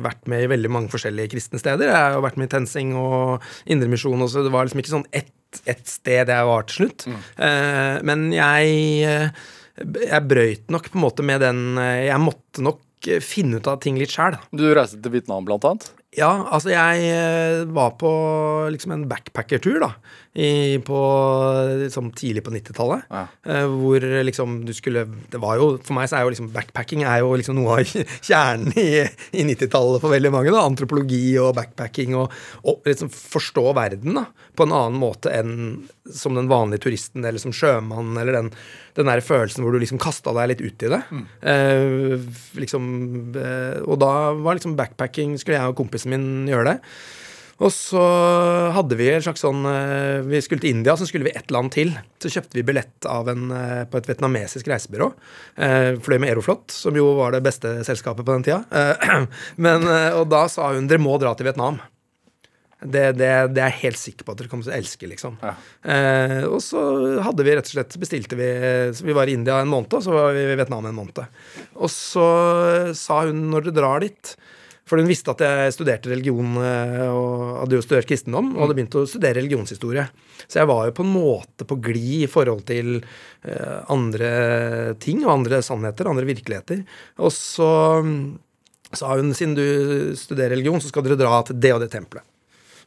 vært 0.04 0.28
med 0.30 0.43
i 0.45 0.52
veldig 0.52 0.74
mange 0.76 0.91
forskjellige 0.91 1.34
kristne 1.34 1.62
steder. 1.62 1.89
Jeg 1.89 1.97
har 1.97 2.20
jo 2.20 2.26
vært 2.28 2.38
med 2.38 2.52
i 2.52 2.54
TenSing 2.54 2.93
og 3.00 3.47
Indremisjon 3.66 4.28
også. 4.28 4.43
Det 4.45 4.54
var 4.54 4.68
liksom 4.68 4.84
ikke 4.84 4.97
sånn 4.97 5.10
ett 5.16 5.34
ett 5.70 5.88
sted 5.89 6.30
jeg 6.30 6.50
var 6.50 6.68
til 6.68 6.84
slutt. 6.84 7.08
Eh, 7.10 7.95
men 8.06 8.30
jeg 8.36 8.76
eh, 9.08 9.47
jeg 9.80 10.28
brøyt 10.28 10.74
nok 10.74 10.89
på 10.91 11.00
en 11.00 11.06
måte 11.06 11.24
med 11.24 11.39
den 11.39 11.80
eh, 11.80 12.10
Jeg 12.10 12.20
måtte 12.20 12.64
nok 12.66 12.84
finne 13.24 13.62
ut 13.62 13.68
av 13.72 13.78
ting 13.80 13.95
litt 13.95 14.12
sjæl. 14.12 14.36
Du 14.52 14.66
reiste 14.76 15.00
til 15.00 15.14
Vietnam, 15.14 15.45
blant 15.47 15.64
annet. 15.64 15.86
Ja, 16.18 16.34
altså 16.52 16.74
jeg 16.74 17.68
var 17.72 17.93
på 18.02 18.10
liksom 18.74 18.91
en 18.91 19.06
backpackertur, 19.08 19.78
da. 19.86 19.93
I, 20.34 20.78
på, 20.86 20.98
liksom 21.82 22.12
tidlig 22.14 22.44
på 22.46 22.52
90-tallet. 22.54 23.08
Ja. 23.10 23.24
eh, 23.50 23.66
hvor 23.66 24.04
liksom 24.24 24.60
du 24.66 24.74
skulle 24.78 25.08
Det 25.32 25.40
var 25.42 25.58
jo 25.58 25.72
For 25.82 25.96
meg 25.98 26.06
så 26.12 26.20
er 26.20 26.28
jo 26.28 26.34
liksom 26.36 26.52
backpacking 26.54 27.02
er 27.02 27.24
jo 27.24 27.32
liksom 27.34 27.58
noe 27.58 27.80
av 27.80 27.94
kjernen 28.30 28.76
i, 28.78 29.02
i 29.34 29.46
90-tallet 29.48 30.04
for 30.04 30.14
veldig 30.14 30.32
mange. 30.36 30.54
da 30.54 30.62
Antropologi 30.62 31.34
og 31.42 31.56
backpacking 31.58 32.14
og, 32.20 32.36
og 32.62 32.86
liksom 32.86 33.10
forstå 33.10 33.66
verden 33.78 34.22
da 34.22 34.28
på 34.60 34.68
en 34.68 34.76
annen 34.76 35.00
måte 35.02 35.32
enn 35.34 35.54
som 36.14 36.36
den 36.38 36.50
vanlige 36.52 36.84
turisten 36.86 37.26
eller 37.26 37.42
som 37.42 37.54
sjømann 37.56 38.18
eller 38.20 38.36
den, 38.36 38.50
den 38.98 39.10
der 39.10 39.22
følelsen 39.24 39.64
hvor 39.64 39.74
du 39.74 39.80
liksom 39.82 40.02
kasta 40.02 40.34
deg 40.36 40.52
litt 40.52 40.64
ut 40.66 40.86
i 40.86 40.92
det. 40.94 41.02
Eh, 41.42 42.28
liksom, 42.60 42.84
eh, 43.34 43.80
og 43.86 43.98
da 44.04 44.14
var 44.38 44.60
liksom 44.60 44.78
backpacking 44.80 45.38
Skulle 45.40 45.58
jeg 45.58 45.72
og 45.74 45.80
kompisen 45.80 46.14
min 46.14 46.30
gjøre 46.50 46.74
det. 46.76 46.78
Og 47.60 47.72
så 47.76 48.01
hadde 48.72 48.95
vi 48.99 49.10
en 49.12 49.24
slags 49.24 49.43
sånn 49.43 49.66
eh, 49.68 50.24
Vi 50.28 50.39
skulle 50.43 50.64
til 50.64 50.78
India, 50.78 50.95
så 50.95 51.07
skulle 51.10 51.28
vi 51.28 51.36
et 51.36 51.51
land 51.51 51.74
til. 51.76 51.91
Så 52.24 52.32
kjøpte 52.32 52.55
vi 52.55 52.66
billett 52.68 53.07
av 53.10 53.28
en, 53.32 53.49
eh, 53.51 53.84
på 53.89 53.99
et 53.99 54.07
vietnamesisk 54.07 54.70
reisebyrå. 54.72 55.12
Eh, 55.60 55.91
fløy 55.99 56.18
med 56.18 56.32
Aeroflot, 56.32 56.72
som 56.72 56.95
jo 56.95 57.12
var 57.20 57.36
det 57.36 57.43
beste 57.43 57.80
selskapet 57.88 58.24
på 58.24 58.38
den 58.38 58.47
tida. 58.47 58.64
Men, 59.66 59.88
og 60.16 60.30
da 60.32 60.45
sa 60.51 60.72
hun 60.76 60.88
dere 60.88 61.03
må 61.03 61.18
dra 61.20 61.36
til 61.36 61.49
Vietnam. 61.49 61.82
Det, 62.80 63.10
det, 63.20 63.28
det 63.51 63.60
er 63.60 63.74
jeg 63.74 63.82
helt 63.82 63.99
sikker 63.99 64.24
på 64.24 64.32
at 64.32 64.39
dere 64.39 64.51
kommer 64.51 64.64
til 64.64 64.72
å 64.72 64.78
elske, 64.78 65.07
liksom. 65.12 65.36
Ja. 65.43 65.51
Eh, 65.84 66.45
og 66.47 66.62
så 66.64 66.80
hadde 67.26 67.43
vi 67.43 67.57
rett 67.57 67.68
og 67.68 67.74
slett 67.74 67.97
bestilte 67.99 68.39
vi 68.39 68.47
Så 68.95 69.03
vi 69.03 69.16
var 69.16 69.28
i 69.28 69.36
India 69.36 69.57
en 69.60 69.72
måned, 69.72 69.91
og 69.97 70.05
så 70.05 70.16
var 70.16 70.32
vi 70.38 70.45
i 70.45 70.55
Vietnam 70.55 70.88
en 70.88 70.95
måned. 70.95 71.20
Og 71.76 71.91
så 71.91 72.30
sa 72.95 73.26
hun 73.28 73.49
når 73.51 73.68
dere 73.68 73.80
drar 73.82 74.05
dit 74.05 74.32
For 74.90 74.98
hun 74.98 75.10
visste 75.10 75.34
at 75.36 75.44
jeg 75.46 75.74
studerte 75.76 76.10
religion 76.10 76.58
eh, 76.64 77.06
og 77.14 77.62
hadde 77.62 77.78
jo 77.78 77.86
studert 77.86 78.10
kristendom 78.10 78.56
og 78.56 78.64
hadde 78.64 78.78
begynt 78.80 78.98
å 78.98 79.06
studere 79.10 79.38
religionshistorie. 79.38 80.08
Så 80.48 80.62
jeg 80.62 80.70
var 80.72 80.88
jo 80.88 80.96
på 80.98 81.06
en 81.06 81.14
måte 81.14 81.68
på 81.70 81.78
glid 81.86 82.26
i 82.26 82.32
forhold 82.32 82.66
til 82.70 82.98
eh, 82.98 83.80
andre 83.94 84.32
ting 85.02 85.22
og 85.28 85.36
andre 85.36 85.62
sannheter, 85.66 86.10
andre 86.10 86.26
virkeligheter. 86.30 86.82
Og 87.22 87.34
så 87.36 87.70
mm, 88.06 88.20
sa 88.98 89.14
hun 89.14 89.30
siden 89.38 89.56
du 89.60 89.66
studerer 90.18 90.56
religion, 90.58 90.82
så 90.82 90.90
skal 90.90 91.06
dere 91.06 91.22
dra 91.22 91.44
til 91.46 91.62
det 91.62 91.76
og 91.76 91.84
det 91.86 91.92
tempelet. 91.94 92.26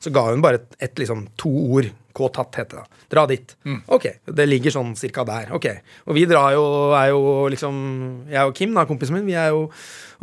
Så 0.02 0.10
ga 0.10 0.24
hun 0.32 0.42
bare 0.42 0.58
et, 0.58 0.72
et 0.82 1.04
liksom 1.04 1.28
to 1.38 1.52
ord. 1.78 1.92
K-tatt 2.12 2.58
heter 2.58 2.82
det. 2.82 3.04
Dra 3.14 3.22
dit. 3.30 3.54
Ok, 3.94 4.04
det 4.36 4.44
ligger 4.44 4.74
sånn 4.74 4.90
cirka 4.98 5.22
der. 5.24 5.52
Ok. 5.56 5.68
Og 6.10 6.16
vi 6.18 6.26
drar 6.28 6.50
jo, 6.52 6.64
er 6.98 7.06
jo 7.08 7.20
liksom 7.52 7.78
Jeg 8.28 8.50
og 8.50 8.52
Kim, 8.58 8.74
da, 8.76 8.84
kompisen 8.88 9.16
min, 9.16 9.24
vi 9.30 9.38
er 9.38 9.52
jo 9.54 9.62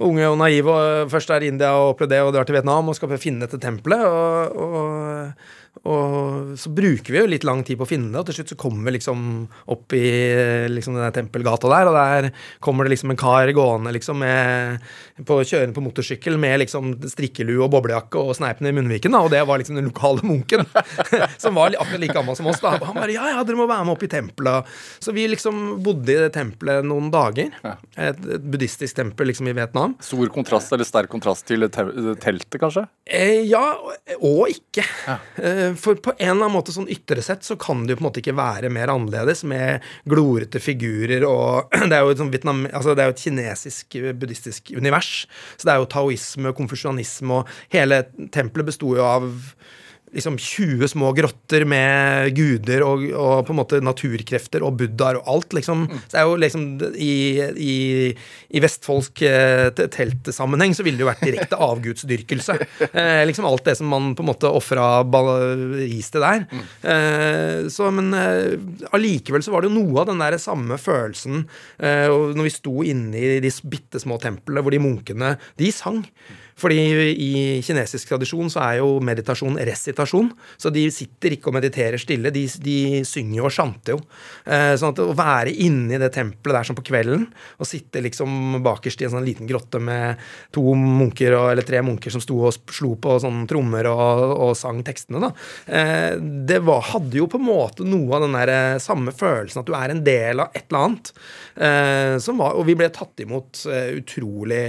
unge 0.05 0.27
og 0.29 0.37
naive 0.39 0.73
og 0.73 1.13
først 1.13 1.31
er 1.35 1.45
i 1.45 1.53
India 1.53 1.71
og 1.77 1.95
opplever 1.95 2.15
det 2.15 2.25
og 2.25 2.35
drar 2.35 2.47
til 2.47 2.57
Vietnam 2.57 2.91
og 2.91 2.97
skal 2.97 3.17
finne 3.19 3.45
dette 3.45 3.59
tempelet. 3.61 4.05
Og, 4.05 4.59
og, 4.59 5.57
og 5.87 6.57
så 6.59 6.71
bruker 6.75 7.13
vi 7.13 7.19
jo 7.21 7.27
litt 7.29 7.45
lang 7.47 7.61
tid 7.63 7.77
på 7.79 7.85
å 7.85 7.89
finne 7.89 8.11
det, 8.11 8.19
og 8.19 8.27
til 8.27 8.39
slutt 8.39 8.51
så 8.51 8.57
kommer 8.59 8.89
vi 8.89 8.97
liksom 8.97 9.21
opp 9.71 9.95
i 9.95 10.09
liksom 10.71 10.97
den 10.97 11.15
tempelgata 11.15 11.69
der, 11.71 11.89
og 11.89 11.95
der 11.95 12.29
kommer 12.63 12.85
det 12.85 12.95
liksom 12.95 13.13
en 13.13 13.19
kar 13.19 13.51
gående 13.55 13.93
liksom 13.95 14.19
med 14.19 14.83
på, 15.23 15.39
kjørende 15.39 15.75
på 15.75 15.83
motorsykkel 15.85 16.39
med 16.41 16.57
liksom 16.65 16.91
strikkelue 17.11 17.63
og 17.63 17.71
boblejakke 17.75 18.19
og 18.19 18.35
sneipen 18.37 18.67
i 18.67 18.75
munnviken, 18.75 19.15
da, 19.15 19.23
og 19.23 19.31
det 19.33 19.43
var 19.47 19.61
liksom 19.61 19.79
den 19.79 19.87
lokale 19.87 20.25
munken, 20.27 20.65
som 21.43 21.55
var 21.55 21.77
akkurat 21.77 22.03
like 22.03 22.17
gammel 22.17 22.37
som 22.39 22.51
oss. 22.51 22.61
da. 22.63 22.75
Han 22.83 22.99
bare 22.99 23.15
ja, 23.15 23.31
ja, 23.35 23.45
dere 23.47 23.61
må 23.61 23.69
være 23.69 23.87
med 23.87 23.95
opp 23.95 24.03
i 24.03 24.11
tempelet. 24.11 24.77
Så 24.99 25.15
vi 25.15 25.29
liksom 25.31 25.79
bodde 25.85 26.11
i 26.11 26.19
det 26.19 26.33
tempelet 26.35 26.85
noen 26.87 27.07
dager. 27.13 27.53
Et, 27.95 28.19
et 28.35 28.43
buddhistisk 28.43 28.99
tempel 28.99 29.31
liksom 29.31 29.47
i 29.47 29.55
Vietnam. 29.55 29.88
Stor 30.03 30.29
kontrast, 30.33 30.71
eller 30.75 30.87
sterk 30.87 31.11
kontrast 31.11 31.45
til 31.49 31.65
teltet, 31.71 32.57
kanskje? 32.61 32.85
Eh, 33.05 33.45
ja, 33.49 33.63
og, 34.19 34.43
ikke. 34.51 34.85
Eh, 35.41 35.75
for 35.79 35.99
på 35.99 36.13
en 36.17 36.25
eller 36.25 36.45
annen 36.45 36.55
måte 36.55 36.75
sånn 36.75 36.89
ytre 36.91 37.23
sett 37.25 37.45
så 37.47 37.57
kan 37.59 37.85
det 37.85 37.95
jo 37.95 37.99
på 37.99 38.05
en 38.05 38.09
måte 38.09 38.23
ikke 38.23 38.37
være 38.37 38.71
mer 38.73 38.91
annerledes 38.93 39.45
med 39.49 39.85
glorete 40.09 40.61
figurer 40.63 41.25
og 41.27 41.73
Det 41.89 41.97
er 41.97 42.05
jo 42.05 42.13
et, 42.13 42.21
sånn 42.21 42.31
Vietnam, 42.33 42.63
altså 42.69 42.93
det 42.93 43.03
er 43.03 43.11
jo 43.11 43.17
et 43.17 43.25
kinesisk 43.25 43.99
eh, 43.99 44.13
buddhistisk 44.13 44.73
univers. 44.77 45.25
Så 45.57 45.67
det 45.67 45.75
er 45.75 45.83
jo 45.83 45.91
taoisme 45.91 46.53
konfusjonisme, 46.57 47.41
og 47.41 47.73
hele 47.73 48.03
tempelet 48.33 48.69
besto 48.71 48.95
jo 48.97 49.05
av 49.05 49.29
liksom 50.15 50.37
20 50.41 50.87
små 50.93 51.11
grotter 51.17 51.65
med 51.69 52.33
guder 52.37 52.83
og, 52.85 53.05
og 53.13 53.43
på 53.47 53.53
en 53.53 53.59
måte 53.59 53.81
naturkrefter 53.83 54.63
og 54.65 54.79
buddhaer 54.79 55.19
og 55.19 55.29
alt, 55.33 55.55
liksom. 55.57 55.85
Så 56.07 56.13
det 56.13 56.21
er 56.21 56.27
jo 56.29 56.39
liksom 56.43 56.65
I, 56.93 57.13
i, 57.53 57.75
i 58.49 58.63
vestfoldsk 58.63 59.23
eh, 59.27 59.69
teltsammenheng 59.77 60.73
så 60.77 60.85
ville 60.85 60.99
det 60.99 61.05
jo 61.05 61.11
vært 61.11 61.25
direkte 61.27 61.59
avgudsdyrkelse. 61.69 62.57
Eh, 62.89 63.21
liksom 63.29 63.47
alt 63.49 63.65
det 63.69 63.77
som 63.79 63.91
man 63.91 64.11
på 64.17 64.25
en 64.25 64.31
måte 64.31 64.49
ofra 64.49 64.89
ris 65.79 66.11
til 66.13 66.25
der. 66.25 66.45
Eh, 66.81 67.69
så, 67.71 67.89
men 67.93 68.13
eh, 68.17 68.57
allikevel 68.95 69.45
så 69.45 69.53
var 69.53 69.63
det 69.63 69.71
jo 69.71 69.77
noe 69.77 70.01
av 70.01 70.09
den 70.11 70.21
der 70.23 70.39
samme 70.41 70.79
følelsen 70.81 71.45
eh, 71.77 72.09
når 72.09 72.49
vi 72.49 72.55
sto 72.55 72.75
inne 72.85 73.17
i 73.19 73.39
de 73.43 73.53
bitte 73.69 74.01
små 74.01 74.19
templene 74.21 74.63
hvor 74.63 74.73
de 74.73 74.81
munkene 74.81 75.35
De 75.59 75.69
sang. 75.73 76.03
Fordi 76.59 76.79
i 77.09 77.31
kinesisk 77.63 78.11
tradisjon 78.11 78.51
så 78.51 78.61
er 78.65 78.79
jo 78.81 78.99
meditasjon 79.03 79.57
resitasjon. 79.69 80.31
Så 80.59 80.71
de 80.73 80.85
sitter 80.93 81.35
ikke 81.35 81.51
og 81.51 81.57
mediterer 81.59 81.99
stille, 82.01 82.31
de, 82.35 82.45
de 82.63 82.77
synger 83.07 83.47
og 83.47 83.53
sjanter 83.53 83.95
jo. 83.95 83.99
Eh, 84.45 84.73
sånn 84.79 84.93
at 84.93 85.01
å 85.03 85.15
være 85.17 85.53
inne 85.65 85.95
i 85.95 86.01
det 86.01 86.11
tempelet 86.15 86.57
der 86.57 86.69
sånn 86.69 86.79
på 86.79 86.85
kvelden, 86.89 87.27
og 87.59 87.69
sitte 87.69 88.03
liksom 88.03 88.59
bakerst 88.65 89.03
i 89.03 89.07
en 89.07 89.15
sånn 89.15 89.27
liten 89.27 89.49
grotte 89.49 89.81
med 89.83 90.19
to 90.55 90.63
munker 90.75 91.37
eller 91.39 91.65
tre 91.65 91.81
munker 91.85 92.13
som 92.13 92.23
sto 92.23 92.41
og 92.49 92.73
slo 92.73 92.95
på 93.01 93.17
sånn 93.23 93.45
trommer 93.49 93.89
og, 93.91 94.23
og 94.49 94.55
sang 94.59 94.81
tekstene, 94.85 95.21
da. 95.23 95.31
Eh, 95.65 96.17
det 96.49 96.61
var, 96.67 96.83
hadde 96.93 97.21
jo 97.21 97.29
på 97.31 97.39
en 97.39 97.47
måte 97.47 97.87
noe 97.87 98.17
av 98.17 98.25
den 98.25 98.35
der 98.37 98.53
eh, 98.55 98.81
samme 98.83 99.15
følelsen 99.15 99.63
at 99.63 99.69
du 99.69 99.75
er 99.77 99.93
en 99.93 100.03
del 100.05 100.43
av 100.43 100.51
et 100.53 100.65
eller 100.67 100.89
annet. 100.89 101.13
Var, 102.39 102.55
og 102.55 102.65
vi 102.67 102.75
ble 102.77 102.87
tatt 102.93 103.19
imot 103.23 103.63
utrolig 103.67 104.59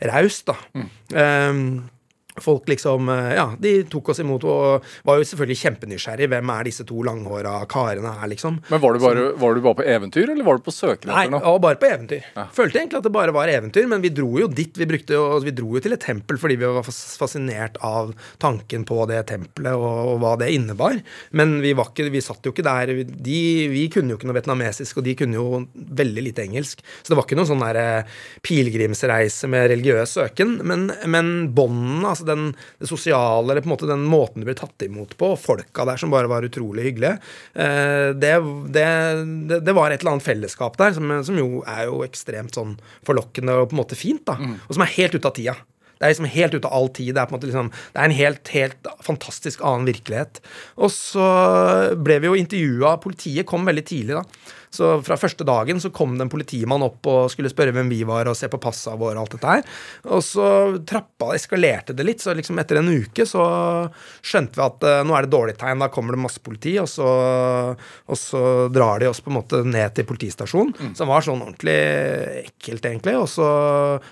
raust, 0.00 0.48
da. 0.48 0.56
Um, 1.50 1.88
folk 2.44 2.68
liksom 2.70 3.08
eh, 3.12 3.34
Ja, 3.38 3.46
de 3.58 3.74
tok 3.90 4.12
oss 4.12 4.22
imot 4.22 4.44
og 4.48 4.86
var 5.06 5.20
jo 5.20 5.26
selvfølgelig 5.28 5.58
kjempenysgjerrig. 5.62 6.28
Hvem 6.32 6.52
er 6.54 6.68
disse 6.68 6.86
to 6.88 7.02
langhåra 7.06 7.54
karene 7.70 8.14
her, 8.20 8.30
liksom? 8.32 8.60
Men 8.68 8.82
var 8.82 8.96
du, 8.96 9.02
bare, 9.02 9.26
var 9.40 9.54
du 9.54 9.64
bare 9.64 9.80
på 9.80 9.86
eventyr, 9.86 10.32
eller 10.32 10.46
var 10.46 10.60
du 10.60 10.66
på 10.66 10.74
søken 10.74 11.12
Nei, 11.12 11.26
etter 11.26 11.36
noe? 11.36 11.52
og 11.52 11.60
bare 11.64 11.80
på 11.80 11.88
eventyr. 11.90 12.26
Følte 12.56 12.82
egentlig 12.82 13.00
at 13.00 13.08
det 13.08 13.14
bare 13.14 13.34
var 13.34 13.52
eventyr, 13.52 13.88
men 13.90 14.04
vi 14.04 14.12
dro 14.14 14.30
jo 14.42 14.48
dit. 14.50 14.72
Vi, 14.78 14.88
brukte 14.88 15.18
vi 15.44 15.54
dro 15.56 15.74
jo 15.76 15.82
til 15.84 15.96
et 15.96 16.04
tempel 16.04 16.40
fordi 16.40 16.58
vi 16.60 16.70
var 16.78 16.86
fascinert 16.86 17.78
av 17.84 18.12
tanken 18.42 18.84
på 18.88 19.02
det 19.10 19.24
tempelet 19.30 19.76
og, 19.76 20.14
og 20.14 20.22
hva 20.22 20.34
det 20.40 20.50
innebar. 20.54 21.00
Men 21.36 21.58
vi, 21.64 21.74
var 21.78 21.92
ikke, 21.92 22.08
vi 22.14 22.22
satt 22.24 22.46
jo 22.46 22.54
ikke 22.54 22.66
der. 22.66 22.94
De, 23.08 23.40
vi 23.72 23.86
kunne 23.92 24.14
jo 24.14 24.20
ikke 24.20 24.28
noe 24.30 24.38
vietnamesisk, 24.38 25.00
og 25.00 25.06
de 25.08 25.16
kunne 25.18 25.38
jo 25.38 25.62
veldig 25.74 26.24
lite 26.28 26.44
engelsk. 26.46 26.82
Så 27.02 27.12
det 27.12 27.18
var 27.18 27.26
ikke 27.26 27.38
noen 27.38 27.50
sånn 27.50 27.64
eh, 27.68 28.18
pilegrimsreise 28.46 29.50
med 29.50 29.68
religiøs 29.72 30.16
søken. 30.18 30.58
Men, 30.68 30.88
men 31.10 31.32
båndene, 31.56 32.12
altså 32.12 32.27
den, 32.28 32.50
det 32.80 32.90
sosiale, 32.90 33.46
eller 33.48 33.64
på 33.64 33.70
en 33.70 33.74
måte 33.74 33.90
den 33.90 34.04
måten 34.08 34.44
du 34.44 34.48
ble 34.48 34.56
tatt 34.58 34.86
imot 34.86 35.16
på, 35.18 35.32
og 35.34 35.40
folka 35.42 35.86
der 35.88 36.00
som 36.00 36.12
bare 36.14 36.30
var 36.30 36.46
utrolig 36.46 36.86
hyggelige, 36.88 37.16
eh, 37.54 38.10
det, 38.18 38.34
det, 38.74 38.86
det, 39.64 39.76
var 39.76 39.90
et 39.90 40.02
eller 40.02 40.16
annet 40.16 40.28
fellesskap 40.28 40.78
der 40.80 40.94
som, 40.96 41.10
som 41.26 41.40
jo 41.40 41.64
er 41.64 41.88
jo 41.88 42.04
ekstremt 42.06 42.56
sånn 42.56 42.76
forlokkende 43.06 43.56
og 43.58 43.70
på 43.70 43.76
en 43.78 43.82
måte 43.82 43.98
fint, 43.98 44.24
da. 44.28 44.38
Og 44.68 44.76
som 44.76 44.84
er 44.84 44.96
helt 44.98 45.18
ute 45.18 45.28
av 45.28 45.36
tida. 45.36 45.58
Det 45.98 46.06
er 46.06 46.12
liksom 46.12 46.28
helt 46.30 46.54
ute 46.54 46.68
av 46.68 46.76
all 46.78 46.88
tid. 46.94 47.10
Det 47.14 47.22
er 47.22 47.26
på 47.26 47.34
en 47.34 47.38
måte 47.40 47.48
liksom, 47.48 47.70
det 47.94 47.98
er 48.00 48.06
en 48.06 48.14
helt, 48.14 48.50
helt 48.54 48.90
fantastisk 49.02 49.64
annen 49.66 49.88
virkelighet. 49.88 50.38
Og 50.78 50.92
så 50.94 51.26
ble 51.98 52.20
vi 52.22 52.30
jo 52.30 52.38
intervjua 52.38 52.94
Politiet 53.02 53.48
kom 53.48 53.66
veldig 53.66 53.84
tidlig, 53.88 54.20
da. 54.20 54.54
Så 54.70 54.90
fra 55.04 55.16
første 55.20 55.46
dagen 55.48 55.80
så 55.80 55.90
kom 55.94 56.16
det 56.16 56.26
en 56.26 56.32
politimann 56.32 56.84
opp 56.84 57.06
og 57.08 57.30
skulle 57.32 57.50
spørre 57.52 57.72
hvem 57.76 57.90
vi 57.92 58.02
var, 58.08 58.28
og 58.28 58.36
se 58.36 58.50
på 58.50 58.60
passa 58.60 58.94
våre 58.98 59.16
og 59.16 59.24
alt 59.24 59.36
dette 59.36 59.54
her. 59.54 59.78
Og 60.14 60.22
så 60.24 60.48
trappa 60.88 61.32
eskalerte 61.36 61.96
det 61.96 62.06
litt, 62.06 62.22
så 62.24 62.34
liksom 62.36 62.60
etter 62.60 62.80
en 62.80 62.90
uke 62.92 63.26
så 63.28 63.44
skjønte 64.24 64.58
vi 64.58 64.64
at 64.64 64.86
uh, 64.86 65.00
nå 65.06 65.16
er 65.16 65.26
det 65.26 65.32
dårlig 65.32 65.56
tegn, 65.60 65.82
da 65.82 65.90
kommer 65.92 66.16
det 66.16 66.22
masse 66.22 66.42
politi, 66.44 66.76
og 66.80 66.88
så, 66.90 67.08
og 67.76 68.20
så 68.20 68.42
drar 68.72 69.02
de 69.02 69.10
oss 69.10 69.22
på 69.24 69.32
en 69.32 69.38
måte 69.38 69.62
ned 69.66 69.96
til 69.96 70.08
politistasjonen, 70.08 70.74
mm. 70.76 70.92
som 70.98 71.10
var 71.10 71.24
sånn 71.24 71.42
ordentlig 71.44 71.78
ekkelt, 72.44 72.84
egentlig. 72.84 73.16
Og 73.18 73.28
så 73.32 73.48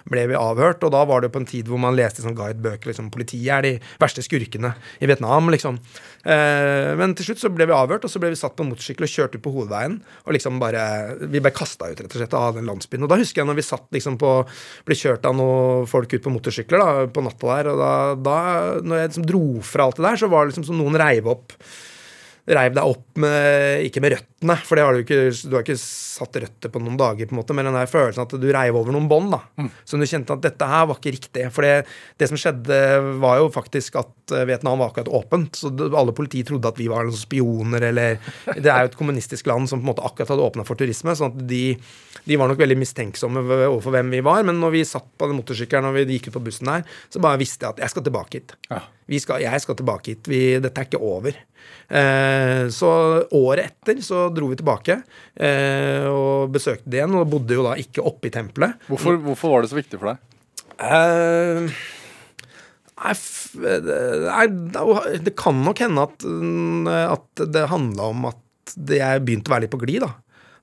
ble 0.08 0.26
vi 0.32 0.38
avhørt, 0.38 0.84
og 0.86 0.94
da 0.94 1.04
var 1.08 1.22
det 1.22 1.30
jo 1.30 1.36
på 1.36 1.44
en 1.44 1.50
tid 1.50 1.70
hvor 1.70 1.82
man 1.82 1.96
leste 1.96 2.24
sånn 2.24 2.36
guidebøker, 2.38 2.90
liksom 2.90 3.12
politiet 3.14 3.52
er 3.56 3.66
de 3.66 3.74
verste 4.02 4.24
skurkene 4.24 4.72
i 5.00 5.08
Vietnam, 5.10 5.50
liksom. 5.52 5.80
Uh, 6.26 6.96
men 6.98 7.14
til 7.16 7.30
slutt 7.30 7.44
så 7.44 7.52
ble 7.52 7.68
vi 7.68 7.76
avhørt, 7.76 8.06
og 8.06 8.12
så 8.12 8.22
ble 8.22 8.32
vi 8.32 8.40
satt 8.40 8.56
på 8.58 8.66
motorsykkel 8.66 9.06
og 9.06 9.12
kjørt 9.12 9.36
ut 9.36 9.44
på 9.44 9.52
hovedveien. 9.54 10.00
og 10.24 10.34
liksom 10.36 10.45
liksom 10.46 10.60
bare 10.62 11.16
Vi 11.26 11.42
ble 11.42 11.52
kasta 11.54 11.90
ut, 11.90 12.00
rett 12.00 12.12
og 12.14 12.20
slett, 12.20 12.36
av 12.38 12.54
den 12.56 12.70
landsbyen. 12.70 13.04
Og 13.04 13.10
da 13.10 13.18
husker 13.20 13.42
jeg 13.42 13.50
når 13.50 13.58
vi 13.58 13.66
satt 13.66 13.90
liksom 13.94 14.18
på 14.20 14.32
Ble 14.86 14.96
kjørt 14.96 15.26
av 15.26 15.36
noen 15.36 15.90
folk 15.90 16.12
ut 16.14 16.22
på 16.22 16.32
motorsykler 16.32 16.82
da, 16.82 17.08
på 17.10 17.24
natta 17.26 17.50
der, 17.50 17.72
og 17.72 17.82
da, 17.82 17.92
da 18.16 18.38
Når 18.86 19.02
jeg 19.02 19.10
liksom 19.10 19.28
dro 19.28 19.44
fra 19.66 19.90
alt 19.90 20.00
det 20.00 20.08
der, 20.08 20.22
så 20.22 20.30
var 20.32 20.44
det 20.44 20.54
liksom 20.54 20.70
som 20.70 20.80
noen 20.80 20.98
reiv 21.00 21.28
opp 21.34 21.58
reiv 22.46 22.76
deg 22.76 22.86
opp 22.86 23.18
med 23.18 23.84
Ikke 23.86 24.02
med 24.02 24.14
røttene, 24.14 24.56
for 24.62 24.78
det 24.78 24.84
har 24.86 24.94
du 24.94 25.02
ikke 25.02 25.20
Du 25.48 25.56
har 25.56 25.64
ikke 25.64 25.78
satt 25.80 26.38
røtter 26.40 26.72
på 26.72 26.80
noen 26.82 26.98
dager, 27.00 27.28
på 27.28 27.34
en 27.34 27.40
måte, 27.40 27.54
men 27.56 27.66
den 27.68 27.76
der 27.76 27.90
følelsen 27.90 28.24
at 28.24 28.34
du 28.40 28.46
reiv 28.54 28.78
over 28.78 28.94
noen 28.94 29.08
bånd. 29.10 29.34
Mm. 29.60 29.68
Som 29.84 30.00
du 30.00 30.06
kjente 30.08 30.32
at 30.32 30.44
dette 30.44 30.68
her 30.70 30.86
var 30.88 30.96
ikke 30.96 31.12
riktig. 31.12 31.42
For 31.52 31.66
det, 31.66 31.90
det, 32.16 32.28
som 32.30 32.40
skjedde, 32.40 32.78
var 33.20 33.40
jo 33.42 33.50
faktisk 33.52 33.98
at 34.00 34.32
eh, 34.32 34.46
Vietnam 34.48 34.80
var 34.80 34.92
akkurat 34.92 35.10
åpent. 35.18 35.58
Så 35.60 35.72
alle 35.90 36.14
politi 36.16 36.40
trodde 36.46 36.70
at 36.70 36.80
vi 36.80 36.88
var 36.92 37.04
noen 37.04 37.18
spioner, 37.20 37.88
eller 37.90 38.16
Det 38.54 38.70
er 38.70 38.86
jo 38.86 38.92
et 38.92 38.98
kommunistisk 38.98 39.50
land 39.50 39.68
som 39.68 39.82
på 39.82 39.88
en 39.88 39.92
måte 39.92 40.06
akkurat 40.06 40.32
hadde 40.32 40.48
åpna 40.48 40.66
for 40.68 40.78
turisme, 40.80 41.16
sånn 41.18 41.34
at 41.34 41.46
de, 41.50 41.62
de, 42.24 42.40
var 42.40 42.48
nok 42.48 42.64
veldig 42.64 42.80
mistenksomme 42.80 43.44
overfor 43.66 43.98
hvem 43.98 44.16
vi 44.16 44.24
var. 44.24 44.46
Men 44.48 44.62
når 44.62 44.78
vi 44.78 44.86
satt 44.88 45.10
på 45.18 45.28
den 45.28 45.40
motorsykkelen 45.42 45.90
og 45.90 45.98
vi 45.98 46.16
gikk 46.16 46.30
ut 46.30 46.38
på 46.38 46.46
bussen 46.48 46.72
der, 46.72 46.86
så 47.12 47.20
bare 47.20 47.42
visste 47.42 47.66
jeg 47.66 47.76
at 47.76 47.84
jeg 47.84 47.92
skal 47.92 48.08
tilbake 48.08 48.40
hit. 48.40 48.56
Ja. 48.72 48.86
Skal, 49.06 49.44
jeg 49.44 49.62
skal 49.62 49.76
tilbake 49.78 50.14
hit. 50.14 50.26
Vi, 50.26 50.40
dette 50.62 50.82
er 50.82 50.88
ikke 50.88 51.02
over. 51.02 51.36
Eh, 51.86 52.66
så 52.74 52.90
året 53.38 53.70
etter 53.70 54.00
så 54.02 54.24
dro 54.34 54.48
vi 54.50 54.58
tilbake 54.58 54.96
eh, 55.38 56.06
og 56.10 56.50
besøkte 56.54 56.90
det 56.90 56.98
igjen, 56.98 57.14
og 57.14 57.30
bodde 57.30 57.54
jo 57.54 57.66
da 57.66 57.76
ikke 57.78 58.02
oppe 58.06 58.26
i 58.26 58.34
tempelet. 58.34 58.80
Hvorfor, 58.90 59.20
hvorfor 59.22 59.54
var 59.54 59.62
det 59.62 59.70
så 59.70 59.78
viktig 59.78 60.00
for 60.02 60.10
deg? 60.10 60.16
Eh, 60.82 61.70
nei, 64.26 64.46
det 65.22 65.36
kan 65.38 65.62
nok 65.62 65.84
hende 65.86 66.08
at, 66.08 66.26
at 67.06 67.46
det 67.54 67.70
handla 67.70 68.10
om 68.10 68.28
at 68.32 68.76
jeg 68.90 69.22
begynte 69.22 69.52
å 69.52 69.54
være 69.54 69.68
litt 69.68 69.76
på 69.76 69.84
glid, 69.84 70.02
da 70.02 70.16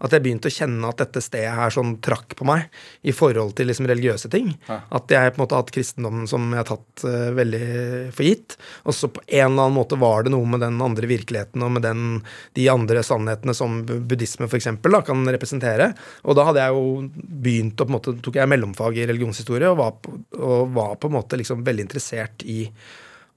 at 0.03 0.13
jeg 0.13 0.23
begynte 0.23 0.49
å 0.49 0.53
kjenne 0.53 0.89
at 0.89 1.01
dette 1.03 1.21
stedet 1.23 1.53
her 1.57 1.73
sånn 1.73 1.97
trakk 2.03 2.35
på 2.39 2.47
meg 2.47 2.67
i 3.05 3.13
forhold 3.15 3.53
til 3.57 3.69
liksom 3.69 3.87
religiøse 3.89 4.31
ting. 4.33 4.51
Ja. 4.67 4.79
At 4.97 5.11
jeg 5.13 5.33
på 5.33 5.39
en 5.39 5.43
måte 5.43 5.57
har 5.57 5.63
hatt 5.63 5.73
kristendommen 5.75 6.27
som 6.29 6.49
jeg 6.51 6.61
har 6.61 6.69
tatt 6.69 7.05
uh, 7.07 7.29
veldig 7.37 7.67
for 8.15 8.27
gitt. 8.27 8.57
Og 8.87 8.97
så 8.97 9.11
på 9.13 9.23
en 9.27 9.51
eller 9.51 9.67
annen 9.67 9.77
måte 9.77 9.99
var 10.01 10.25
det 10.25 10.33
noe 10.33 10.49
med 10.49 10.63
den 10.63 10.81
andre 10.83 11.09
virkeligheten 11.09 11.65
og 11.65 11.75
med 11.77 11.85
den, 11.85 12.03
de 12.57 12.67
andre 12.71 13.03
sannhetene 13.05 13.55
som 13.57 13.81
buddhisme 13.85 14.49
f.eks. 14.49 14.71
kan 15.07 15.23
representere. 15.37 15.91
Og 16.23 16.37
da 16.39 16.49
hadde 16.49 16.65
jeg 16.65 16.77
jo 16.77 16.83
begynt 17.13 17.79
å 17.79 17.87
på 17.87 17.91
en 17.91 17.97
måte, 17.97 18.17
tok 18.23 18.39
jeg 18.39 18.49
mellomfag 18.49 18.99
i 18.99 19.07
religionshistorie 19.09 19.71
og 19.71 19.79
var, 19.79 20.13
og 20.39 20.75
var 20.75 20.99
på 20.99 21.09
en 21.09 21.17
måte 21.19 21.39
liksom 21.39 21.65
veldig 21.65 21.87
interessert 21.87 22.45
i 22.47 22.63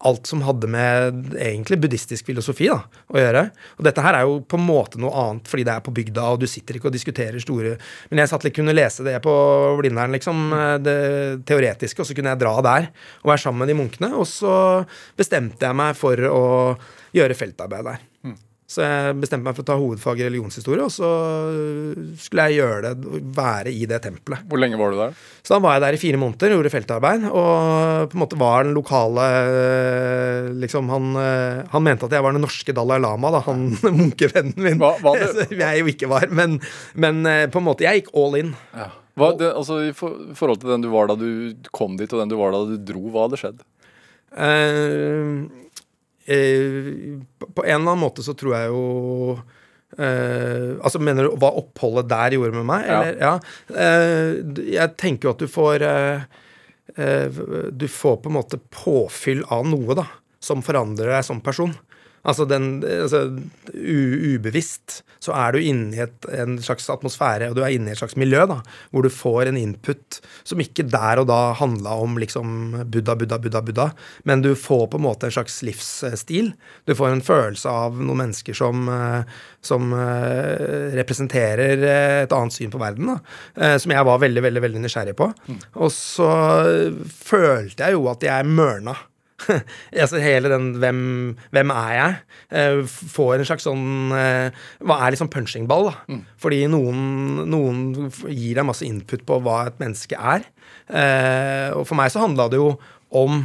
alt 0.05 0.29
som 0.29 0.43
hadde 0.45 0.69
med 0.69 1.37
egentlig 1.41 1.79
buddhistisk 1.81 2.27
filosofi 2.29 2.69
da, 2.69 2.83
å 3.09 3.21
gjøre. 3.21 3.47
Og 3.79 3.87
dette 3.87 4.03
her 4.05 4.19
er 4.19 4.27
jo 4.29 4.41
på 4.45 4.59
en 4.59 4.67
måte 4.67 5.01
noe 5.01 5.15
annet 5.23 5.49
fordi 5.49 5.65
det 5.67 5.73
er 5.73 5.87
på 5.87 5.95
bygda, 5.97 6.27
og 6.35 6.43
du 6.43 6.49
sitter 6.51 6.77
ikke 6.77 6.91
og 6.91 6.97
diskuterer 6.97 7.41
store 7.43 7.77
Men 8.11 8.21
jeg 8.21 8.31
satt 8.31 8.45
litt 8.45 8.57
kunne 8.59 8.77
lese 8.77 9.07
det 9.07 9.17
på 9.25 9.33
Blindern, 9.81 10.13
liksom, 10.15 10.51
det 10.85 10.99
teoretiske, 11.49 12.03
og 12.03 12.09
så 12.09 12.17
kunne 12.17 12.35
jeg 12.35 12.43
dra 12.45 12.55
der 12.67 12.91
og 13.23 13.33
være 13.33 13.45
sammen 13.47 13.65
med 13.65 13.73
de 13.73 13.79
munkene. 13.81 14.13
Og 14.21 14.29
så 14.29 14.53
bestemte 15.17 15.65
jeg 15.65 15.81
meg 15.81 15.97
for 15.99 16.29
å 16.29 16.45
gjøre 17.17 17.39
feltarbeid 17.39 17.89
der. 17.89 18.05
Så 18.67 18.83
jeg 18.83 19.15
bestemte 19.23 19.47
meg 19.47 19.55
for 19.55 19.63
å 19.63 19.69
ta 19.69 19.77
hovedfag 19.79 20.19
i 20.19 20.25
religionshistorie, 20.27 20.83
og 20.83 20.91
så 20.91 21.09
skulle 22.19 22.47
jeg 22.49 22.59
gjøre 22.59 22.91
det, 22.91 23.21
være 23.37 23.71
i 23.71 23.85
det 23.87 24.01
tempelet. 24.03 24.43
Hvor 24.51 24.59
lenge 24.59 24.81
var 24.81 24.91
du 24.91 24.99
der? 24.99 25.15
Så 25.47 25.55
da 25.55 25.61
var 25.63 25.77
jeg 25.77 25.85
der 25.85 25.99
i 25.99 26.01
fire 26.03 26.19
måneder, 26.19 26.55
gjorde 26.57 26.73
feltarbeid, 26.75 27.29
og 27.31 28.11
på 28.11 28.19
en 28.19 28.23
måte 28.25 28.41
var 28.41 28.67
den 28.67 28.75
lokale 28.75 29.29
liksom, 30.59 30.91
han, 30.91 31.15
han 31.71 31.87
mente 31.87 32.09
at 32.09 32.17
jeg 32.19 32.27
var 32.27 32.35
den 32.35 32.43
norske 32.43 32.75
Dalai 32.75 32.99
Lama, 33.05 33.31
da, 33.37 33.45
han 33.47 33.69
munkevennen 34.01 34.59
min. 34.59 34.83
Hva, 34.83 34.97
hva 35.05 35.15
det? 35.23 35.47
jeg 35.55 35.85
jo 35.85 35.93
ikke 35.95 36.11
var, 36.11 36.27
men, 36.35 36.59
men, 36.99 37.23
på 37.23 37.63
en 37.63 37.69
måte, 37.69 37.87
jeg 37.87 38.03
gikk 38.03 38.11
all 38.19 38.35
in. 38.43 38.51
Ja. 38.75 38.91
Hva, 39.17 39.31
det, 39.39 39.53
altså, 39.55 39.79
I 39.87 39.95
forhold 39.97 40.59
til 40.61 40.75
den 40.75 40.83
du 40.85 40.91
var 40.93 41.07
da 41.09 41.15
du 41.17 41.55
kom 41.71 41.95
dit, 41.97 42.11
og 42.11 42.21
den 42.21 42.35
du 42.35 42.37
var 42.41 42.51
da 42.53 42.67
du 42.67 42.75
dro, 42.83 43.07
hva 43.15 43.29
hadde 43.29 43.41
skjedd? 43.41 43.63
Uh, 44.37 45.47
eh, 46.27 46.91
På 47.55 47.65
en 47.65 47.81
eller 47.81 47.93
annen 47.93 48.03
måte 48.03 48.25
så 48.27 48.35
tror 48.39 48.57
jeg 48.57 48.73
jo 48.73 48.83
eh, 49.99 50.77
Altså, 50.81 51.01
mener 51.03 51.27
du 51.27 51.39
hva 51.41 51.53
oppholdet 51.61 52.11
der 52.11 52.37
gjorde 52.37 52.59
med 52.59 52.69
meg? 52.69 52.87
Eller? 52.91 53.19
Ja. 53.21 53.33
ja. 53.33 53.77
Eh, 53.87 54.61
jeg 54.77 54.97
tenker 55.01 55.29
jo 55.29 55.35
at 55.37 55.45
du 55.45 55.49
får 55.51 55.87
eh, 55.87 56.27
eh, 56.97 57.43
Du 57.73 57.89
får 57.91 58.21
på 58.23 58.33
en 58.33 58.39
måte 58.39 58.61
påfyll 58.75 59.45
av 59.55 59.67
noe, 59.71 59.99
da, 59.99 60.07
som 60.43 60.65
forandrer 60.67 61.15
deg 61.17 61.27
som 61.27 61.43
person. 61.45 61.75
Altså, 62.27 62.47
den, 62.49 62.81
altså 62.83 63.29
ubevisst 63.73 65.01
så 65.23 65.35
er 65.35 65.55
du 65.55 65.63
inne 65.63 65.95
i 65.97 66.03
et, 66.05 66.29
en 66.35 66.57
slags 66.63 66.89
atmosfære, 66.93 67.51
og 67.51 67.57
du 67.59 67.63
er 67.65 67.75
inne 67.75 67.91
i 67.91 67.95
et 67.95 68.01
slags 68.01 68.17
miljø, 68.19 68.45
da, 68.51 68.59
hvor 68.91 69.07
du 69.07 69.11
får 69.13 69.51
en 69.51 69.59
input 69.61 70.21
som 70.47 70.61
ikke 70.63 70.87
der 70.91 71.23
og 71.23 71.29
da 71.31 71.39
handla 71.59 71.97
om 72.03 72.19
liksom 72.21 72.77
Buddha, 72.93 73.17
Buddha, 73.19 73.39
Buddha, 73.43 73.63
Buddha, 73.65 73.89
men 74.29 74.45
du 74.45 74.53
får 74.59 74.87
på 74.93 75.01
en 75.01 75.07
måte 75.07 75.29
en 75.29 75.37
slags 75.39 75.59
livsstil. 75.67 76.53
Du 76.87 76.95
får 76.99 77.15
en 77.15 77.25
følelse 77.25 77.71
av 77.71 77.99
noen 77.99 78.25
mennesker 78.25 78.57
som, 78.57 78.87
som 79.65 79.95
uh, 79.95 80.93
representerer 80.97 81.83
et 82.27 82.37
annet 82.37 82.55
syn 82.55 82.73
på 82.73 82.83
verden, 82.83 83.15
da, 83.15 83.75
som 83.81 83.95
jeg 83.95 84.07
var 84.11 84.23
veldig, 84.23 84.45
veldig, 84.47 84.65
veldig 84.67 84.85
nysgjerrig 84.85 85.17
på. 85.19 85.31
Mm. 85.49 85.61
Og 85.83 85.93
så 85.95 86.31
følte 87.07 87.87
jeg 87.87 87.97
jo 87.97 88.09
at 88.13 88.27
jeg 88.27 88.51
mørna 88.51 88.97
altså 90.03 90.21
hele 90.23 90.51
den 90.53 90.71
hvem, 90.81 91.01
hvem 91.55 91.73
er 91.75 91.93
jeg? 91.97 92.17
Uh, 92.53 92.81
får 92.87 93.37
en 93.37 93.49
slags 93.49 93.67
sånn 93.67 94.15
uh, 94.15 94.49
Hva 94.87 94.99
er 95.05 95.15
liksom 95.15 95.31
punchingball, 95.33 95.91
da? 95.91 95.95
Mm. 96.09 96.23
Fordi 96.43 96.63
noen, 96.73 97.05
noen, 97.51 97.85
gir 98.31 98.57
deg 98.57 98.67
masse 98.69 98.87
input 98.87 99.27
på 99.29 99.41
hva 99.45 99.67
et 99.71 99.79
menneske 99.83 100.17
er. 100.17 100.49
Uh, 100.89 101.77
og 101.77 101.87
for 101.89 101.99
meg 101.99 102.13
så 102.15 102.25
handla 102.25 102.49
det 102.53 102.63
jo 102.63 102.75
om 103.17 103.45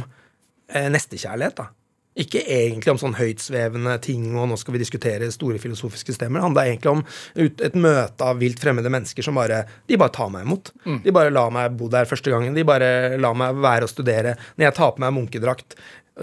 nestekjærlighet, 0.72 1.58
da. 1.58 1.68
Ikke 2.12 2.42
egentlig 2.44 2.92
om 2.92 2.98
sånn 3.00 3.16
høytsvevende 3.16 3.94
ting 4.04 4.26
og 4.36 4.50
nå 4.50 4.56
skal 4.60 4.74
vi 4.74 4.82
diskutere 4.82 5.30
store 5.32 5.60
filosofiske 5.62 6.12
stemmer. 6.12 6.42
Det 6.42 6.44
handla 6.44 6.64
egentlig 6.68 6.92
om 6.92 7.00
et 7.40 7.78
møte 7.78 8.26
av 8.28 8.42
vilt 8.42 8.60
fremmede 8.60 8.92
mennesker 8.92 9.24
som 9.24 9.40
bare 9.40 9.62
de 9.88 9.96
bare 10.00 10.12
tar 10.12 10.28
meg 10.34 10.44
imot. 10.44 10.74
Mm. 10.84 10.98
De 11.06 11.14
bare 11.16 11.32
lar 11.32 11.54
meg 11.54 11.72
bo 11.78 11.88
der 11.92 12.10
første 12.10 12.34
gangen. 12.34 12.52
De 12.56 12.66
bare 12.68 13.16
lar 13.16 13.38
meg 13.38 13.62
være 13.64 13.88
og 13.88 13.92
studere. 13.94 14.36
Når 14.58 14.68
jeg 14.68 14.76
tar 14.76 14.92
på 14.92 15.04
meg 15.04 15.16
munkedrakt, 15.16 15.78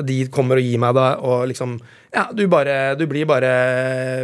de 0.05 0.19
kommer 0.29 0.61
og 0.61 0.67
gir 0.67 0.81
meg 0.81 0.93
det, 0.97 1.09
og 1.25 1.47
liksom 1.49 1.79
Ja, 2.13 2.27
du, 2.33 2.45
bare, 2.49 2.95
du 2.97 3.07
blir 3.09 3.25
bare 3.29 3.49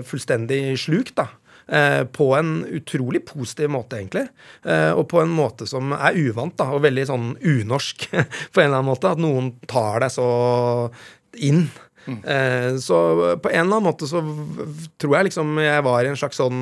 fullstendig 0.05 0.77
slukt, 0.81 1.15
da. 1.17 1.27
Eh, 1.67 2.03
på 2.05 2.29
en 2.37 2.59
utrolig 2.77 3.23
positiv 3.25 3.71
måte, 3.73 3.97
egentlig. 3.97 4.27
Eh, 4.65 4.91
og 4.93 5.07
på 5.09 5.21
en 5.21 5.33
måte 5.33 5.65
som 5.69 5.93
er 5.97 6.17
uvant, 6.17 6.53
da, 6.57 6.69
og 6.73 6.83
veldig 6.85 7.05
sånn 7.09 7.27
unorsk 7.41 8.07
på 8.53 8.61
en 8.61 8.67
eller 8.67 8.79
annen 8.79 8.89
måte. 8.91 9.13
At 9.13 9.21
noen 9.21 9.55
tar 9.69 10.05
deg 10.05 10.13
så 10.13 10.27
inn. 11.37 11.65
Mm. 12.05 12.19
Eh, 12.21 12.69
så 12.83 12.99
på 13.41 13.49
en 13.49 13.65
eller 13.65 13.79
annen 13.79 13.87
måte 13.87 14.07
så 14.09 14.21
tror 15.01 15.17
jeg 15.17 15.31
liksom 15.31 15.57
jeg 15.63 15.85
var 15.87 16.05
i 16.05 16.11
en 16.11 16.19
slags 16.19 16.37
sånn 16.37 16.59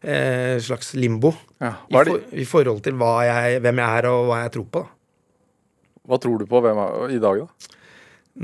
eh, 0.00 0.56
slags 0.64 0.94
limbo 0.96 1.34
ja. 1.60 1.74
I, 1.90 1.92
for, 1.92 2.12
i, 2.32 2.46
forhold 2.48 2.80
til 2.86 2.96
jeg, 2.96 3.60
hvem 3.60 3.82
jeg 3.82 4.00
er 4.00 4.08
og 4.08 4.30
hva 4.30 4.40
jeg 4.46 4.54
tror 4.56 4.68
på. 4.72 4.84
da. 4.86 4.98
Hva 6.08 6.18
tror 6.18 6.40
du 6.40 6.48
på 6.50 6.62
hvem, 6.64 6.80
i 7.14 7.20
dag, 7.22 7.44
da? 7.44 7.78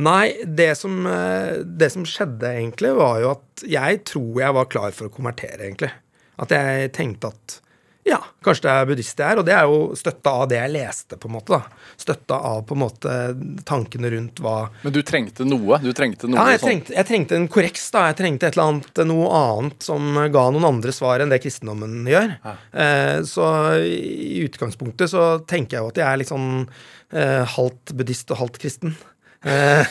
Nei, 0.04 0.44
det 0.44 0.74
som, 0.76 1.00
eh, 1.08 1.64
det 1.64 1.88
som, 1.94 2.04
skjedde, 2.06 2.50
egentlig, 2.60 2.92
var 2.98 3.22
jo 3.22 3.32
at 3.32 3.64
jeg 3.64 4.02
tror 4.08 4.42
jeg 4.42 4.56
var 4.58 4.68
klar 4.68 4.92
for 4.94 5.08
å 5.08 5.14
konvertere, 5.14 5.62
egentlig. 5.64 5.90
At 6.38 6.52
jeg 6.54 6.92
tenkte 6.94 7.32
at 7.32 7.56
Ja, 8.08 8.18
kanskje 8.44 8.64
det 8.64 8.72
er 8.72 8.88
buddhist 8.88 9.20
jeg 9.20 9.34
er, 9.34 9.40
og 9.40 9.46
det 9.46 9.54
er 9.54 9.68
jo 9.68 9.78
støtta 9.98 10.32
av 10.40 10.46
det 10.50 10.58
jeg 10.58 10.72
leste, 10.72 11.18
på 11.20 11.28
en 11.28 11.34
måte. 11.36 11.58
da. 11.58 11.92
Støtta 12.00 12.38
av 12.50 12.62
på 12.68 12.76
en 12.76 12.82
måte 12.82 13.16
tankene 13.68 14.12
rundt 14.14 14.40
hva 14.44 14.54
Men 14.84 14.94
du 14.94 15.00
trengte 15.06 15.44
noe? 15.48 15.80
Du 15.84 15.90
trengte 15.96 16.30
noe 16.30 16.40
Ja, 16.40 16.54
jeg 16.54 16.62
sånn 16.62 16.70
trengte, 16.70 16.94
jeg 16.96 17.08
trengte 17.10 17.38
en 17.38 17.48
korreks, 17.52 17.88
da. 17.94 18.06
Jeg 18.10 18.18
trengte 18.22 18.48
et 18.48 18.56
eller 18.56 18.72
annet, 18.72 19.02
noe 19.08 19.28
annet 19.42 19.88
som 19.88 20.22
ga 20.32 20.46
noen 20.54 20.68
andre 20.70 20.94
svar 20.96 21.24
enn 21.24 21.32
det 21.32 21.42
kristendommen 21.44 22.08
gjør. 22.08 22.34
Eh, 22.72 23.18
så 23.28 23.50
i 23.84 24.40
utgangspunktet 24.46 25.12
så 25.12 25.28
tenker 25.48 25.78
jeg 25.78 25.84
jo 25.84 25.92
at 25.92 26.02
jeg 26.02 26.08
er 26.08 26.22
litt 26.22 26.32
sånn 26.32 26.50
eh, 27.12 27.44
halvt 27.58 27.94
buddhist 27.98 28.32
og 28.32 28.42
halvt 28.44 28.60
kristen. 28.62 28.96
Eh, 29.44 29.86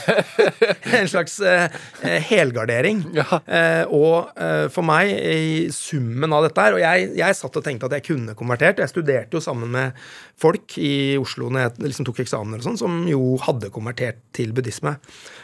en 0.99 1.07
slags 1.07 1.39
eh, 1.39 1.69
eh, 2.01 2.21
helgardering. 2.29 3.03
Ja. 3.15 3.39
Og 3.87 4.31
for 4.73 4.85
meg, 4.85 5.11
i 5.11 5.67
summen 5.73 6.33
av 6.35 6.43
dette 6.43 6.63
her 6.63 6.75
Og 6.75 6.81
jeg, 6.81 7.11
jeg 7.15 7.37
satt 7.37 7.55
og 7.55 7.63
tenkte 7.63 7.87
at 7.87 7.97
jeg 7.97 8.07
kunne 8.09 8.35
konvertert. 8.37 8.81
Jeg 8.83 8.91
studerte 8.91 9.39
jo 9.39 9.43
sammen 9.43 9.71
med 9.73 10.07
folk 10.37 10.77
i 10.81 11.17
Oslo 11.17 11.49
når 11.49 11.63
jeg 11.63 11.87
liksom 11.87 12.07
tok 12.07 12.21
eksamener 12.21 12.61
og 12.61 12.67
sånn, 12.67 12.79
som 12.79 12.99
jo 13.09 13.37
hadde 13.41 13.71
konvertert 13.73 14.19
til 14.35 14.53
buddhisme. 14.55 14.97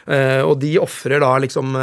Eh, 0.06 0.42
og 0.44 0.58
de 0.62 0.76
ofrer 0.82 1.22
da 1.24 1.32
liksom 1.42 1.74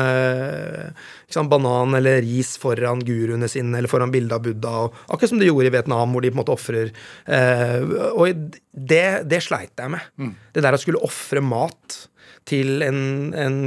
sant, 1.36 1.52
banan 1.52 1.98
eller 1.98 2.22
ris 2.26 2.54
foran 2.62 3.04
guruene 3.06 3.50
sine 3.52 3.80
eller 3.80 3.92
foran 3.92 4.14
bildet 4.14 4.38
av 4.38 4.46
Buddha. 4.46 4.76
Og, 4.86 5.02
akkurat 5.08 5.34
som 5.34 5.42
de 5.42 5.50
gjorde 5.50 5.72
i 5.72 5.76
Vietnam, 5.78 6.14
hvor 6.14 6.24
de 6.24 6.32
på 6.32 6.38
en 6.38 6.42
måte 6.44 6.56
ofrer 6.56 6.92
eh, 7.26 7.82
Og 8.12 8.48
det, 8.72 9.06
det 9.30 9.42
sleit 9.44 9.74
jeg 9.78 9.94
med. 9.94 10.08
Det 10.54 10.64
der 10.64 10.78
å 10.78 10.82
skulle 10.82 11.04
ofre 11.06 11.44
mat 11.44 12.02
til 12.48 12.82
en, 12.86 13.02
en 13.38 13.58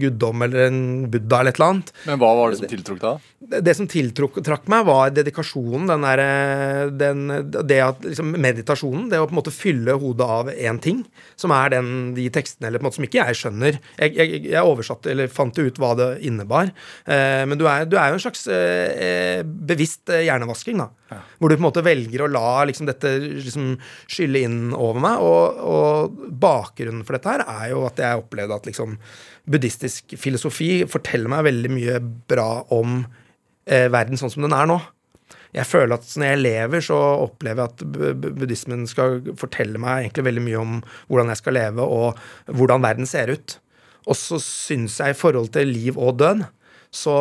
guddom 0.00 0.44
eller 0.46 0.66
en 0.66 0.80
buddha 1.10 1.40
eller 1.40 1.54
et 1.54 1.60
eller 1.60 1.72
annet. 1.72 1.92
Men 2.08 2.20
hva 2.22 2.32
var 2.38 2.52
det 2.52 2.60
som 2.60 2.70
tiltrukk 2.70 3.02
deg? 3.02 3.28
Det, 3.46 3.60
det 3.66 3.74
som 3.78 3.88
tiltrakk 3.90 4.66
meg, 4.72 4.86
var 4.88 5.12
dedikasjonen. 5.14 5.86
Den 5.90 6.06
der, 6.06 6.22
den, 6.90 7.24
det 7.68 7.80
at 7.84 8.04
liksom 8.06 8.34
meditasjonen. 8.34 9.08
Det 9.12 9.20
å 9.22 9.28
på 9.28 9.36
en 9.36 9.40
måte 9.40 9.54
fylle 9.54 9.96
hodet 10.00 10.30
av 10.38 10.50
én 10.54 10.80
ting, 10.82 11.04
som 11.38 11.54
er 11.54 11.76
den, 11.76 11.92
de 12.16 12.28
tekstene 12.34 12.70
eller 12.70 12.82
på 12.82 12.86
en 12.86 12.90
måte 12.90 13.00
som 13.00 13.08
ikke 13.08 13.22
jeg 13.22 13.40
skjønner. 13.42 13.80
Jeg, 14.00 14.16
jeg, 14.18 14.42
jeg 14.50 14.74
oversatte, 14.74 15.12
eller 15.12 15.32
fant 15.32 15.56
ut 15.58 15.80
hva 15.82 15.94
det 15.98 16.10
innebar. 16.26 16.72
Eh, 17.04 17.44
men 17.48 17.60
du 17.60 17.66
er, 17.70 17.86
du 17.88 17.98
er 18.00 18.12
jo 18.12 18.20
en 18.20 18.26
slags 18.26 18.46
eh, 18.52 19.42
bevisst 19.44 20.12
eh, 20.12 20.26
hjernevasking, 20.26 20.82
da. 20.82 20.90
Hvor 21.06 21.48
du 21.48 21.54
på 21.54 21.60
en 21.60 21.66
måte 21.68 21.84
velger 21.86 22.24
å 22.24 22.30
la 22.34 22.64
liksom, 22.66 22.88
dette 22.88 23.12
liksom, 23.22 23.68
skylle 24.10 24.40
inn 24.46 24.72
over 24.74 24.98
meg. 25.04 25.20
Og, 25.22 25.60
og 25.62 26.16
bakgrunnen 26.42 27.04
for 27.06 27.14
dette 27.18 27.30
her 27.36 27.44
er 27.46 27.70
jo 27.74 27.84
at 27.86 28.00
jeg 28.02 28.22
opplevde 28.24 28.56
at 28.58 28.66
liksom 28.66 28.96
buddhistisk 29.46 30.16
filosofi 30.18 30.80
forteller 30.90 31.30
meg 31.30 31.46
veldig 31.46 31.70
mye 31.76 32.00
bra 32.32 32.48
om 32.74 33.04
eh, 33.70 33.86
verden 33.94 34.18
sånn 34.18 34.32
som 34.34 34.42
den 34.46 34.56
er 34.56 34.66
nå. 34.70 34.80
Jeg 35.54 35.64
føler 35.70 35.94
at 35.94 36.08
når 36.18 36.26
jeg 36.32 36.40
lever, 36.42 36.82
så 36.84 36.96
opplever 37.22 37.62
jeg 37.62 37.70
at 37.70 37.84
bu- 37.86 38.16
bu- 38.24 38.32
buddhismen 38.42 38.82
skal 38.90 39.22
fortelle 39.40 39.78
meg 39.80 40.02
egentlig 40.08 40.26
veldig 40.26 40.42
mye 40.44 40.58
om 40.60 40.74
hvordan 41.06 41.30
jeg 41.32 41.40
skal 41.40 41.56
leve, 41.56 41.86
og 41.86 42.18
hvordan 42.58 42.82
verden 42.84 43.08
ser 43.08 43.30
ut. 43.32 43.56
Og 44.10 44.18
så 44.18 44.36
syns 44.42 44.98
jeg 45.00 45.14
i 45.14 45.18
forhold 45.18 45.48
til 45.54 45.70
liv 45.70 45.96
og 45.98 46.18
død, 46.20 46.44
så 46.96 47.16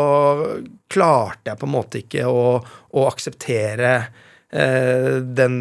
klarte 0.91 1.51
jeg 1.51 1.59
på 1.59 1.67
en 1.67 1.73
måte 1.73 2.03
ikke 2.03 2.27
å, 2.29 2.59
å 2.95 3.07
akseptere 3.09 3.95
eh, 3.99 5.17
den, 5.19 5.57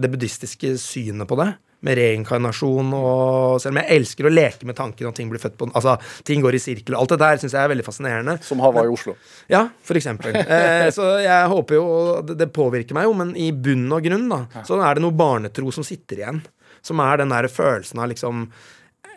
det 0.00 0.10
buddhistiske 0.12 0.76
synet 0.80 1.28
på 1.28 1.38
det. 1.40 1.52
Med 1.80 1.96
reinkarnasjon 1.96 2.90
og 2.92 3.54
Selv 3.62 3.72
om 3.72 3.78
jeg 3.80 3.96
elsker 3.96 4.26
å 4.28 4.32
leke 4.32 4.66
med 4.68 4.76
tanken 4.76 5.08
at 5.08 5.16
ting 5.16 5.30
blir 5.32 5.40
født 5.40 5.54
på 5.56 5.70
Altså, 5.70 5.94
ting 6.28 6.42
går 6.44 6.58
i 6.58 6.60
sirkel. 6.60 6.96
Alt 6.98 7.14
det 7.14 7.20
der 7.22 7.40
syns 7.40 7.54
jeg 7.56 7.64
er 7.64 7.72
veldig 7.72 7.86
fascinerende. 7.86 8.34
Som 8.44 8.60
Hawaii 8.60 8.90
i 8.90 8.92
Oslo. 8.92 9.14
Ja, 9.48 9.66
for 9.84 10.00
eksempel. 10.00 10.36
Eh, 10.60 10.88
så 10.92 11.06
jeg 11.22 11.52
håper 11.52 11.76
jo 11.78 11.86
det, 12.26 12.36
det 12.40 12.50
påvirker 12.52 12.96
meg 12.96 13.06
jo, 13.06 13.14
men 13.16 13.32
i 13.38 13.48
bunn 13.52 13.86
og 13.94 14.04
grunn, 14.04 14.26
da, 14.32 14.64
så 14.66 14.80
er 14.82 14.98
det 14.98 15.04
noe 15.04 15.16
barnetro 15.16 15.72
som 15.72 15.86
sitter 15.86 16.20
igjen. 16.20 16.42
Som 16.84 17.00
er 17.04 17.20
den 17.20 17.32
der 17.32 17.48
følelsen 17.52 18.00
av 18.00 18.10
liksom 18.12 18.48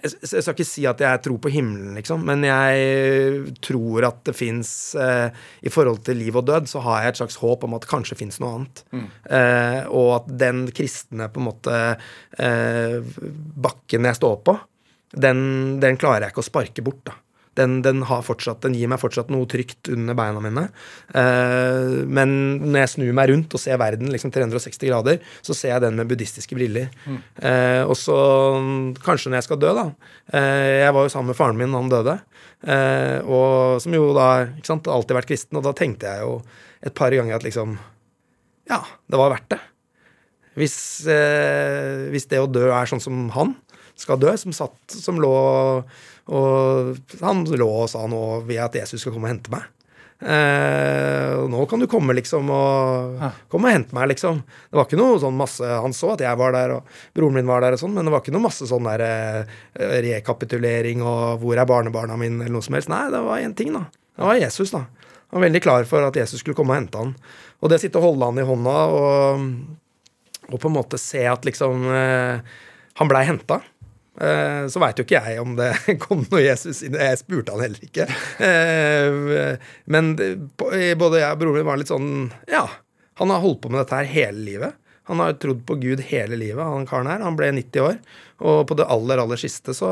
jeg, 0.04 0.14
jeg 0.22 0.44
skal 0.44 0.56
ikke 0.56 0.68
si 0.68 0.84
at 0.90 1.02
jeg 1.04 1.22
tror 1.26 1.40
på 1.44 1.52
himmelen, 1.54 1.94
liksom, 1.98 2.26
men 2.28 2.44
jeg 2.48 3.54
tror 3.64 4.10
at 4.10 4.22
det 4.28 4.36
fins 4.38 4.72
eh, 5.00 5.32
I 5.64 5.72
forhold 5.74 6.04
til 6.08 6.20
liv 6.20 6.38
og 6.40 6.46
død, 6.50 6.68
så 6.72 6.84
har 6.86 7.04
jeg 7.04 7.14
et 7.14 7.22
slags 7.22 7.40
håp 7.42 7.66
om 7.68 7.78
at 7.78 7.86
det 7.86 7.92
kanskje 7.92 8.20
fins 8.20 8.40
noe 8.44 8.58
annet. 8.58 8.84
Eh, 8.94 9.82
og 9.90 10.10
at 10.20 10.30
den 10.44 10.66
kristne 10.76 11.30
på 11.32 11.42
en 11.42 11.50
måte 11.50 11.82
eh, 12.38 13.00
bakken 13.68 14.10
jeg 14.10 14.20
står 14.20 14.40
på, 14.46 14.58
den, 15.14 15.44
den 15.84 16.00
klarer 16.02 16.26
jeg 16.26 16.34
ikke 16.34 16.44
å 16.44 16.52
sparke 16.52 16.86
bort. 16.86 17.04
da. 17.08 17.18
Den, 17.58 17.82
den, 17.86 18.02
har 18.10 18.24
fortsatt, 18.26 18.64
den 18.66 18.74
gir 18.74 18.90
meg 18.90 19.02
fortsatt 19.02 19.30
noe 19.34 19.46
trygt 19.50 19.90
under 19.94 20.18
beina 20.18 20.42
mine. 20.42 20.64
Eh, 21.14 22.00
men 22.10 22.34
når 22.64 22.80
jeg 22.80 22.92
snur 22.96 23.12
meg 23.20 23.30
rundt 23.30 23.54
og 23.54 23.62
ser 23.62 23.78
verden 23.82 24.10
liksom 24.14 24.34
360 24.34 24.90
grader, 24.90 25.20
så 25.46 25.56
ser 25.58 25.76
jeg 25.76 25.84
den 25.86 26.00
med 26.00 26.10
buddhistiske 26.10 26.58
briller. 26.58 26.90
Eh, 27.38 27.84
og 27.86 27.94
så 28.00 28.18
kanskje 29.06 29.30
når 29.30 29.42
jeg 29.42 29.48
skal 29.50 29.62
dø, 29.62 29.74
da. 29.78 29.86
Eh, 30.34 30.84
jeg 30.84 30.96
var 30.98 31.06
jo 31.06 31.14
sammen 31.14 31.34
med 31.34 31.38
faren 31.38 31.60
min 31.60 31.74
da 31.74 31.84
han 31.84 31.94
døde, 31.94 32.18
eh, 32.66 33.20
og 33.22 33.82
som 33.84 33.98
jo 34.00 34.10
da 34.18 34.30
ikke 34.48 34.72
sant, 34.72 34.90
alltid 34.90 35.20
vært 35.20 35.30
kristen, 35.30 35.60
og 35.60 35.68
da 35.68 35.76
tenkte 35.78 36.10
jeg 36.10 36.26
jo 36.26 36.40
et 36.84 36.96
par 36.98 37.14
ganger 37.14 37.38
at 37.38 37.46
liksom 37.46 37.78
Ja, 38.70 38.80
det 39.12 39.20
var 39.20 39.34
verdt 39.34 39.50
det. 39.52 39.60
Hvis, 40.56 40.78
eh, 41.10 42.10
hvis 42.14 42.30
det 42.32 42.40
å 42.40 42.48
dø 42.48 42.70
er 42.72 42.88
sånn 42.88 43.02
som 43.04 43.26
han 43.36 43.56
skal 44.00 44.20
dø, 44.22 44.32
som 44.38 44.54
satt, 44.56 44.78
som 44.90 45.20
lå 45.22 45.34
og 46.32 47.00
Han 47.20 47.44
lå 47.46 47.68
og 47.68 47.90
sa 47.92 48.06
nå 48.08 48.24
vil 48.48 48.58
jeg 48.58 48.66
at 48.66 48.78
Jesus 48.84 49.04
skal 49.04 49.16
komme 49.16 49.28
og 49.28 49.36
hente 49.36 49.52
meg. 49.52 49.66
Eh, 50.24 51.34
og 51.36 51.50
nå 51.52 51.66
kan 51.68 51.82
du 51.82 51.88
komme, 51.92 52.14
liksom, 52.16 52.48
og 52.54 53.24
komme 53.52 53.68
og 53.68 53.76
hente 53.76 53.96
meg, 53.96 54.08
liksom. 54.14 54.40
Det 54.70 54.80
var 54.80 54.88
ikke 54.88 55.00
noe 55.00 55.18
sånn 55.20 55.36
masse 55.36 55.68
Han 55.84 55.96
så 55.96 56.14
at 56.14 56.24
jeg 56.24 56.40
var 56.40 56.56
der, 56.56 56.78
og 56.78 57.18
broren 57.18 57.36
min 57.36 57.50
var 57.50 57.66
der, 57.66 57.76
og 57.76 57.82
sånn, 57.82 57.96
men 57.98 58.08
det 58.08 58.14
var 58.14 58.24
ikke 58.24 58.36
noe 58.36 58.46
masse 58.46 58.68
sånn 58.70 58.88
der 58.88 59.04
eh, 59.04 59.60
rekapitulering 60.06 61.04
og 61.04 61.44
'hvor 61.44 61.60
er 61.60 61.68
barnebarna 61.68 62.16
mine', 62.16 62.46
eller 62.46 62.56
noe 62.56 62.64
som 62.64 62.78
helst. 62.78 62.92
Nei, 62.94 63.10
det 63.12 63.24
var 63.26 63.44
én 63.44 63.56
ting, 63.58 63.74
da. 63.76 63.88
Det 64.16 64.24
var 64.24 64.40
Jesus, 64.40 64.72
da. 64.72 64.86
Han 65.34 65.42
var 65.42 65.48
veldig 65.50 65.64
klar 65.66 65.84
for 65.90 66.06
at 66.06 66.16
Jesus 66.16 66.40
skulle 66.40 66.56
komme 66.56 66.76
og 66.76 66.80
hente 66.84 66.98
han. 66.98 67.16
Og 67.60 67.70
det 67.70 67.80
å 67.80 67.82
sitte 67.82 67.98
og 67.98 68.14
holde 68.14 68.28
han 68.30 68.40
i 68.40 68.48
hånda 68.48 68.76
og, 68.94 69.46
og 70.52 70.60
på 70.62 70.70
en 70.70 70.76
måte 70.76 71.00
se 71.02 71.24
at 71.26 71.44
liksom 71.48 71.88
eh, 71.90 72.40
Han 73.02 73.10
blei 73.10 73.24
henta. 73.26 73.58
Eh, 74.22 74.66
så 74.70 74.82
veit 74.82 75.00
jo 75.00 75.06
ikke 75.08 75.22
jeg 75.26 75.42
om 75.42 75.56
det 75.58 75.72
kom 76.04 76.20
noe 76.28 76.44
Jesus 76.44 76.84
inn 76.86 76.94
Jeg 77.00 77.18
spurte 77.24 77.56
han 77.56 77.64
heller 77.66 77.88
ikke. 77.88 78.06
Eh, 78.46 79.58
men 79.90 80.14
både 80.14 81.24
jeg 81.24 81.32
og 81.32 81.42
broren 81.42 81.58
min 81.58 81.70
var 81.70 81.82
litt 81.82 81.90
sånn 81.94 82.30
Ja, 82.52 82.68
han 83.22 83.34
har 83.34 83.42
holdt 83.42 83.64
på 83.64 83.74
med 83.74 83.82
dette 83.82 83.98
her 83.98 84.10
hele 84.10 84.46
livet. 84.46 84.78
Han 85.10 85.20
har 85.20 85.36
trodd 85.36 85.66
på 85.68 85.76
Gud 85.82 86.04
hele 86.08 86.38
livet, 86.40 86.64
han 86.64 86.88
karen 86.88 87.10
her. 87.12 87.26
Han 87.26 87.36
ble 87.40 87.50
90 87.58 87.84
år. 87.84 87.98
Og 88.44 88.62
på 88.70 88.78
det 88.80 88.88
aller, 88.92 89.20
aller 89.20 89.40
siste 89.40 89.76
så 89.76 89.90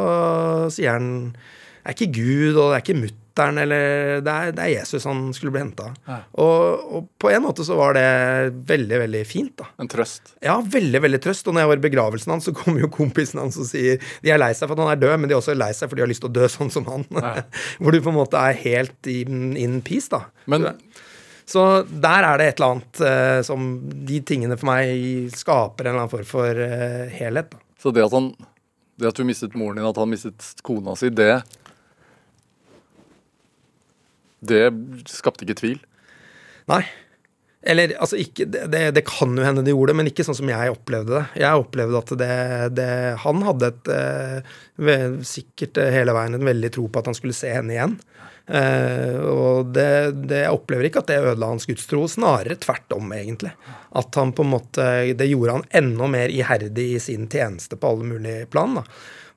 sier 0.71 0.95
han 0.95 1.11
det 1.81 1.89
er 1.89 1.95
ikke 1.95 2.13
Gud, 2.13 2.57
og 2.61 2.67
det 2.69 2.75
er 2.75 2.83
ikke 2.83 3.01
mutter'n, 3.31 3.57
eller 3.57 4.21
det 4.21 4.31
er, 4.31 4.51
det 4.55 4.63
er 4.63 4.71
Jesus 4.79 5.05
han 5.05 5.33
skulle 5.33 5.51
bli 5.51 5.61
henta. 5.63 5.91
Og, 6.33 6.83
og 6.95 7.07
på 7.19 7.31
en 7.31 7.43
måte 7.43 7.63
så 7.63 7.75
var 7.75 7.95
det 7.95 8.53
veldig, 8.67 8.99
veldig 9.05 9.23
fint, 9.25 9.53
da. 9.57 9.67
En 9.79 9.87
trøst. 9.87 10.35
Ja, 10.41 10.59
veldig 10.61 11.01
veldig 11.01 11.21
trøst. 11.23 11.47
Og 11.47 11.53
når 11.53 11.61
jeg 11.61 11.71
var 11.71 11.81
i 11.81 11.85
begravelsen 11.87 12.31
hans, 12.31 12.45
så 12.45 12.53
kommer 12.55 12.81
jo 12.81 12.91
kompisen 12.91 13.39
hans 13.41 13.57
og 13.57 13.69
sier 13.69 14.01
de 14.21 14.31
er 14.31 14.41
lei 14.41 14.51
seg 14.53 14.67
for 14.67 14.75
at 14.75 14.83
han 14.85 14.93
er 14.95 15.01
død, 15.01 15.15
men 15.19 15.29
de 15.29 15.35
er 15.35 15.41
også 15.41 15.55
lei 15.57 15.71
seg 15.73 15.89
for 15.89 15.97
de 15.97 16.05
har 16.05 16.11
lyst 16.11 16.23
til 16.25 16.31
å 16.31 16.35
dø 16.35 16.49
sånn 16.51 16.73
som 16.73 16.87
han. 16.91 17.07
Hvor 17.81 17.93
du 17.95 18.01
på 18.01 18.11
en 18.11 18.19
måte 18.19 18.41
er 18.41 18.59
helt 18.65 19.09
in, 19.09 19.55
in 19.59 19.79
peace, 19.85 20.11
da. 20.11 20.25
Men 20.51 20.73
Så 21.51 21.83
der 21.83 22.23
er 22.23 22.37
det 22.39 22.45
et 22.47 22.59
eller 22.61 22.77
annet 22.77 22.99
eh, 23.03 23.39
som 23.43 23.65
De 24.07 24.21
tingene 24.23 24.55
for 24.55 24.69
meg 24.69 25.33
skaper 25.35 25.87
en 25.87 25.91
eller 25.91 26.05
annen 26.05 26.13
form 26.13 26.27
for 26.29 26.63
eh, 26.63 27.11
helhet. 27.17 27.51
da. 27.51 27.59
så 27.81 27.91
det 27.95 28.05
at 28.05 28.15
han 28.15 28.31
det 29.01 29.09
at 29.09 29.17
du 29.17 29.25
mistet 29.25 29.55
moren 29.57 29.79
din, 29.79 29.87
at 29.87 29.97
han 29.97 30.11
mistet 30.11 30.61
kona 30.61 30.93
si, 30.99 31.09
det 31.09 31.41
Det 34.41 34.65
skapte 35.09 35.45
ikke 35.45 35.59
tvil. 35.61 35.79
Nei. 36.71 36.83
Eller 37.61 37.91
altså 38.01 38.17
ikke 38.17 38.47
det, 38.49 38.87
det, 38.95 39.03
kan 39.05 39.35
jo 39.37 39.43
hende 39.45 39.61
de 39.61 39.73
gjorde 39.73 39.93
det, 39.93 39.97
men 39.99 40.07
ikke 40.09 40.25
sånn 40.25 40.39
som 40.39 40.49
jeg 40.49 40.73
opplevde 40.73 41.13
det. 41.13 41.25
Jeg 41.43 41.61
opplevde 41.61 41.99
at 41.99 42.13
det, 42.17 42.37
det 42.79 42.93
Han 43.21 43.43
hadde 43.45 43.69
et 43.69 43.91
eh, 43.93 45.19
sikkert 45.27 45.77
hele 45.93 46.15
veien 46.17 46.39
en 46.39 46.47
veldig 46.47 46.71
tro 46.73 46.87
på 46.89 47.03
at 47.03 47.11
han 47.11 47.17
skulle 47.17 47.37
se 47.37 47.53
henne 47.53 47.75
igjen. 47.75 47.99
Eh, 48.49 49.19
og 49.21 49.69
det, 49.75 49.87
det, 50.25 50.41
jeg 50.47 50.57
opplever 50.57 50.89
ikke 50.89 51.03
at 51.03 51.11
det 51.11 51.21
ødela 51.21 51.51
hans 51.53 51.69
gudstro, 51.69 52.07
snarere 52.09 52.57
tvert 52.59 52.97
om, 52.97 53.13
egentlig. 53.13 53.53
At 53.93 54.17
han 54.17 54.33
på 54.33 54.45
en 54.45 54.53
måte 54.55 54.85
Det 55.19 55.27
gjorde 55.29 55.59
han 55.59 55.65
enda 55.83 56.07
mer 56.09 56.33
iherdig 56.33 56.87
i 56.95 56.99
sin 57.03 57.29
tjeneste 57.29 57.77
på 57.77 57.93
alle 57.93 58.09
mulige 58.15 58.49
plan. 58.49 58.79
da. 58.81 58.87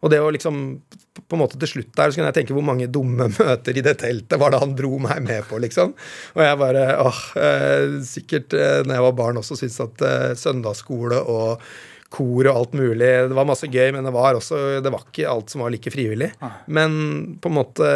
Og 0.05 0.13
det 0.13 0.21
å 0.21 0.29
liksom 0.35 0.61
på 1.15 1.37
en 1.37 1.41
måte 1.41 1.59
til 1.61 1.71
slutt 1.71 1.95
der 1.97 2.11
så 2.11 2.19
kunne 2.19 2.29
jeg 2.29 2.39
tenke 2.41 2.57
hvor 2.57 2.67
mange 2.67 2.91
dumme 2.93 3.31
møter 3.39 3.79
i 3.79 3.85
det 3.85 3.97
teltet 4.03 4.41
var 4.41 4.53
det 4.53 4.61
han 4.63 4.77
dro 4.77 4.99
meg 5.03 5.25
med 5.25 5.49
på, 5.49 5.59
liksom. 5.63 5.95
Og 6.37 6.45
jeg 6.45 6.61
bare 6.61 6.85
åh, 7.01 7.25
eh, 7.41 7.99
Sikkert 8.05 8.57
eh, 8.59 8.81
når 8.85 8.99
jeg 8.99 9.07
var 9.09 9.19
barn 9.19 9.41
også 9.41 9.59
syntes 9.59 9.81
at 9.85 10.05
eh, 10.05 10.31
søndagsskole 10.39 11.21
og 11.25 11.65
kor 12.15 12.47
og 12.47 12.53
alt 12.53 12.75
mulig 12.79 13.09
Det 13.31 13.35
var 13.35 13.49
masse 13.49 13.67
gøy, 13.67 13.89
men 13.97 14.07
det 14.07 14.13
var 14.15 14.37
også 14.39 14.59
Det 14.85 14.93
var 14.93 15.07
ikke 15.09 15.31
alt 15.31 15.51
som 15.51 15.65
var 15.65 15.73
like 15.75 15.91
frivillig. 15.91 16.31
Men 16.67 16.93
på 17.43 17.51
en 17.51 17.57
måte 17.57 17.89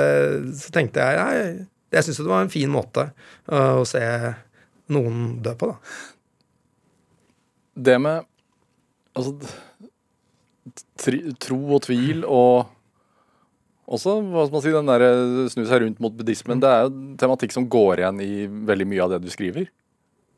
så 0.59 0.73
tenkte 0.75 1.05
jeg 1.05 1.21
nei, 1.21 1.67
jeg 1.95 2.05
syns 2.05 2.21
det 2.21 2.33
var 2.33 2.45
en 2.45 2.53
fin 2.53 2.73
måte 2.73 3.07
å 3.49 3.85
se 3.89 4.03
noen 4.93 5.39
dø 5.45 5.53
på, 5.61 5.69
da. 5.71 5.77
det 7.89 7.97
med 8.01 8.27
altså, 9.17 9.35
tri, 11.01 11.23
tro 11.41 11.61
og 11.77 11.85
tvil 11.87 12.27
og 12.27 12.75
også 13.89 14.19
hva 14.21 14.45
skal 14.45 14.57
man 14.59 14.65
si, 14.65 14.73
den 14.75 14.91
der 14.91 15.05
snu 15.49 15.65
seg 15.65 15.81
rundt 15.81 16.01
mot 16.05 16.13
buddhismen. 16.13 16.61
Det 16.61 16.69
er 16.69 16.85
jo 16.85 16.91
tematikk 17.21 17.55
som 17.55 17.69
går 17.73 18.03
igjen 18.03 18.19
i 18.21 18.33
veldig 18.69 18.87
mye 18.91 19.05
av 19.07 19.15
det 19.15 19.23
du 19.25 19.31
skriver. 19.33 19.71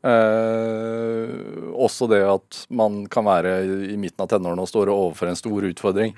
Eh, 0.07 1.33
også 1.75 2.07
det 2.09 2.21
at 2.25 2.61
man 2.73 3.03
kan 3.11 3.27
være 3.27 3.57
i 3.91 3.97
midten 3.99 4.23
av 4.23 4.31
tenårene 4.31 4.63
og 4.63 4.71
står 4.71 4.93
overfor 4.93 5.29
en 5.29 5.39
stor 5.39 5.67
utfordring. 5.67 6.15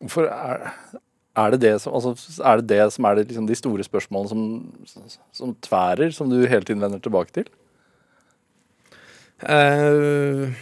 Hvorfor 0.00 0.30
er, 0.32 0.64
er, 1.36 1.54
det 1.54 1.60
det 1.66 1.74
som, 1.84 1.94
altså, 2.00 2.16
er 2.40 2.62
det 2.62 2.70
det 2.72 2.88
som 2.96 3.04
er 3.04 3.20
det, 3.20 3.28
liksom, 3.28 3.46
de 3.50 3.60
store 3.60 3.86
spørsmålene 3.86 4.32
som, 4.88 5.12
som 5.36 5.54
tværer, 5.68 6.10
som 6.16 6.32
du 6.32 6.40
hele 6.40 6.64
tiden 6.64 6.82
vender 6.82 7.04
tilbake 7.04 7.36
til? 7.36 7.52
Eh, 9.44 10.56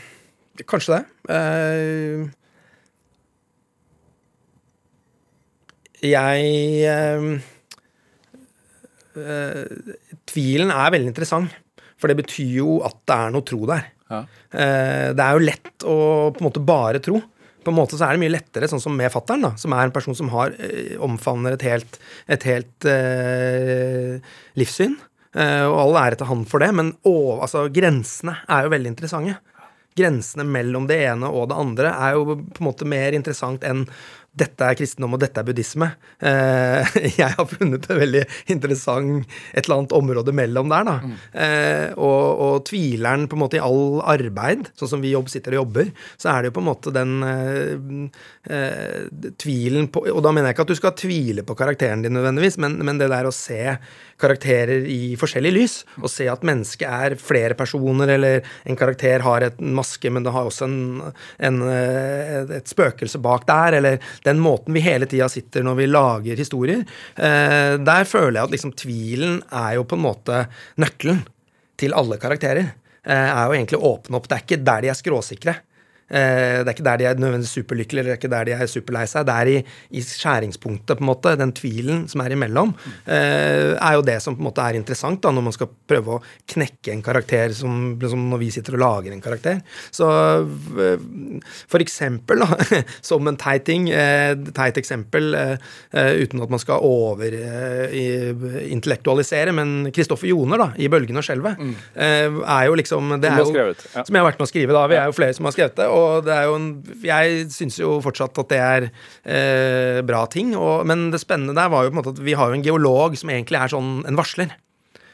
kanskje 0.67 0.99
det. 0.99 1.03
Eh, 1.31 2.31
jeg 6.03 6.87
eh, 6.91 7.27
eh, 9.17 9.91
Tvilen 10.29 10.73
er 10.75 10.95
veldig 10.95 11.13
interessant, 11.13 11.59
for 12.01 12.11
det 12.11 12.19
betyr 12.23 12.57
jo 12.59 12.81
at 12.87 12.99
det 13.07 13.19
er 13.19 13.35
noe 13.35 13.47
tro 13.47 13.63
der. 13.71 13.87
Ja. 14.13 14.25
Eh, 14.51 15.11
det 15.17 15.25
er 15.25 15.37
jo 15.37 15.47
lett 15.47 15.87
å 15.87 15.99
på 16.35 16.43
en 16.43 16.49
måte 16.49 16.65
bare 16.65 17.03
tro. 17.05 17.21
På 17.63 17.71
en 17.71 17.79
måte 17.79 17.95
så 17.95 18.09
er 18.09 18.17
det 18.17 18.25
mye 18.25 18.35
lettere, 18.35 18.67
sånn 18.71 18.83
som 18.83 18.97
med 18.99 19.13
fattern, 19.15 19.47
som 19.61 19.75
er 19.77 19.87
en 19.87 19.95
person 19.95 20.17
som 20.19 20.33
har, 20.35 20.55
eh, 20.59 20.97
omfavner 20.99 21.55
et 21.55 21.63
helt, 21.69 21.99
et 22.27 22.43
helt 22.49 22.89
eh, 22.91 24.19
livssyn. 24.59 24.99
Eh, 25.33 25.65
og 25.65 25.79
all 25.79 26.01
ære 26.03 26.19
til 26.21 26.29
han 26.29 26.43
for 26.45 26.61
det, 26.61 26.73
men 26.77 26.93
å, 27.09 27.41
altså, 27.41 27.69
grensene 27.73 28.37
er 28.51 28.67
jo 28.67 28.75
veldig 28.75 28.93
interessante. 28.93 29.39
Grensene 29.97 30.45
mellom 30.49 30.89
det 30.89 30.99
ene 31.07 31.29
og 31.29 31.51
det 31.51 31.61
andre 31.61 31.93
er 31.95 32.17
jo 32.17 32.37
på 32.43 32.63
en 32.63 32.69
måte 32.69 32.89
mer 32.89 33.17
interessant 33.17 33.65
enn 33.69 33.87
dette 34.33 34.65
er 34.65 34.77
kristendom, 34.79 35.13
og 35.13 35.21
dette 35.21 35.41
er 35.41 35.45
buddhisme. 35.45 35.91
Eh, 36.25 36.93
jeg 37.21 37.37
har 37.37 37.49
funnet 37.49 37.85
det 37.85 37.99
veldig 37.99 38.23
interessant 38.55 39.27
et 39.53 39.67
eller 39.67 39.83
annet 39.83 39.97
område 39.97 40.33
mellom 40.37 40.73
der. 40.73 40.89
da. 40.89 40.95
Eh, 41.45 41.89
og, 42.01 42.45
og 42.47 42.55
tvileren 42.69 43.29
på 43.29 43.37
en 43.37 43.43
måte 43.45 43.61
i 43.61 43.63
all 43.63 44.01
arbeid, 44.15 44.71
sånn 44.79 44.95
som 44.95 45.05
vi 45.05 45.13
jobb, 45.13 45.29
sitter 45.33 45.57
og 45.57 45.63
jobber, 45.63 45.93
så 46.17 46.33
er 46.33 46.41
det 46.41 46.53
jo 46.53 46.57
på 46.57 46.65
en 46.65 46.71
måte 46.71 46.95
den 46.97 47.13
eh, 48.49 49.05
tvilen 49.43 49.91
på 49.93 50.05
Og 50.11 50.23
da 50.25 50.33
mener 50.33 50.51
jeg 50.51 50.57
ikke 50.57 50.67
at 50.67 50.73
du 50.73 50.81
skal 50.81 50.97
tvile 50.99 51.45
på 51.47 51.57
karakteren 51.59 52.05
din 52.05 52.17
nødvendigvis, 52.17 52.59
men, 52.63 52.79
men 52.87 53.01
det 53.01 53.11
der 53.13 53.29
å 53.29 53.37
se 53.37 53.61
karakterer 54.23 54.87
i 54.89 55.15
forskjellig 55.19 55.53
lys, 55.53 55.77
og 56.01 56.09
se 56.11 56.29
at 56.31 56.45
mennesket 56.47 56.89
er 56.89 57.19
flere 57.21 57.57
personer, 57.59 58.15
eller 58.17 58.47
en 58.69 58.79
karakter 58.79 59.25
har 59.27 59.45
et 59.45 59.61
maske, 59.61 60.11
men 60.15 60.25
det 60.25 60.33
har 60.35 60.49
også 60.49 60.69
en, 60.69 60.79
en, 61.43 61.61
et 61.67 62.71
spøkelse 62.71 63.21
bak 63.23 63.47
der, 63.51 63.79
eller 63.81 64.13
den 64.27 64.41
måten 64.43 64.75
vi 64.75 64.85
hele 64.85 65.09
tida 65.11 65.29
sitter 65.33 65.65
når 65.67 65.79
vi 65.81 65.89
lager 65.91 66.39
historier. 66.39 66.85
Eh, 67.17 67.75
der 67.83 68.09
føler 68.09 68.39
jeg 68.39 68.49
at 68.49 68.55
liksom 68.55 68.75
tvilen 68.79 69.41
er 69.51 69.77
jo 69.79 69.87
på 69.89 69.99
en 69.99 70.07
måte 70.07 70.45
nøkkelen 70.83 71.25
til 71.81 71.97
alle 71.99 72.19
karakterer. 72.23 72.73
Eh, 73.03 73.29
er 73.29 73.45
jo 73.47 73.57
egentlig 73.57 73.81
å 73.81 73.95
åpne 73.97 74.19
opp. 74.19 74.29
Det 74.31 74.39
er 74.39 74.47
ikke 74.47 74.63
der 74.63 74.85
de 74.85 74.93
er 74.93 74.99
skråsikre. 74.99 75.57
Eh, 76.13 76.61
det 76.61 76.69
er 76.69 76.75
ikke 76.75 76.85
der 76.85 76.99
de 77.01 77.07
er 77.09 77.17
nødvendigvis 77.17 77.55
superlykkelige, 77.57 78.03
eller 78.03 78.11
det 78.13 78.17
er 78.17 78.21
ikke 78.21 78.35
der 78.35 78.45
de 78.49 78.53
er 78.57 78.67
superlei 78.71 79.05
seg. 79.09 79.27
Det 79.29 79.35
er 79.35 79.47
i, 79.49 79.65
i 79.97 80.01
skjæringspunktet, 80.05 80.99
på 80.99 81.03
en 81.05 81.09
måte. 81.09 81.39
Den 81.41 81.53
tvilen 81.57 81.99
som 82.13 82.21
er 82.25 82.31
imellom, 82.37 82.71
eh, 83.07 83.73
er 83.73 83.93
jo 83.97 84.03
det 84.07 84.19
som 84.25 84.33
på 84.37 84.41
en 84.43 84.49
måte 84.51 84.63
er 84.65 84.75
interessant 84.79 85.21
da, 85.25 85.29
når 85.33 85.43
man 85.49 85.57
skal 85.57 85.69
prøve 85.89 86.11
å 86.19 86.23
knekke 86.53 86.91
en 86.93 87.05
karakter, 87.05 87.49
som, 87.57 87.73
som 88.05 88.21
når 88.29 88.39
vi 88.43 88.49
sitter 88.53 88.73
og 88.77 88.85
lager 88.85 89.11
en 89.15 89.25
karakter. 89.25 89.57
Så 89.95 90.07
eh, 90.85 91.01
for 91.73 91.81
eksempel, 91.85 92.37
da, 92.45 92.49
som 93.13 93.23
en 93.29 93.41
teit 93.41 93.61
ting, 93.63 93.85
teit 94.53 94.77
eksempel, 94.81 95.25
uten 95.93 96.43
at 96.43 96.51
man 96.51 96.61
skal 96.61 96.83
over-intellektualisere, 96.83 99.53
men 99.55 99.93
Kristoffer 99.95 100.27
Joner 100.33 100.59
da, 100.59 100.69
i 100.77 100.89
'Bølgen 100.91 101.17
og 101.21 101.25
skjelvet' 101.27 101.59
mm. 101.61 101.75
er 101.95 102.65
jo 102.67 102.75
liksom 102.79 103.21
det 103.23 103.29
er 103.31 103.39
jo, 103.39 103.45
skrevet, 103.53 103.81
ja. 103.95 104.03
Som 104.03 104.15
jeg 104.17 104.23
har 104.23 104.31
vært 104.31 104.41
med 104.41 104.49
å 104.49 104.51
skrive, 104.51 104.73
da. 104.75 104.83
Vi 104.91 104.97
er 104.99 105.07
jo 105.09 105.17
flere 105.17 105.35
som 105.37 105.45
har 105.47 105.55
skrevet 105.55 105.77
det. 105.79 105.87
Og 105.93 106.02
det 106.27 106.35
er 106.35 106.49
jo 106.49 106.59
en, 106.59 106.69
jeg 107.05 107.47
syns 107.55 107.79
jo 107.81 107.97
fortsatt 108.05 108.43
at 108.43 108.51
det 108.53 108.61
er 108.63 108.89
eh, 108.89 110.03
bra 110.07 110.25
ting. 110.31 110.55
Og, 110.59 110.87
men 110.89 111.11
det 111.15 111.23
spennende 111.23 111.57
der 111.59 111.73
var 111.73 111.87
jo 111.87 111.93
på 111.93 111.97
en 111.97 112.03
måte 112.03 112.15
at 112.17 112.23
vi 112.25 112.37
har 112.39 112.51
jo 112.51 112.59
en 112.59 112.67
geolog 112.67 113.17
som 113.19 113.33
egentlig 113.33 113.61
er 113.61 113.73
sånn 113.73 113.97
en 114.09 114.19
varsler. 114.19 114.55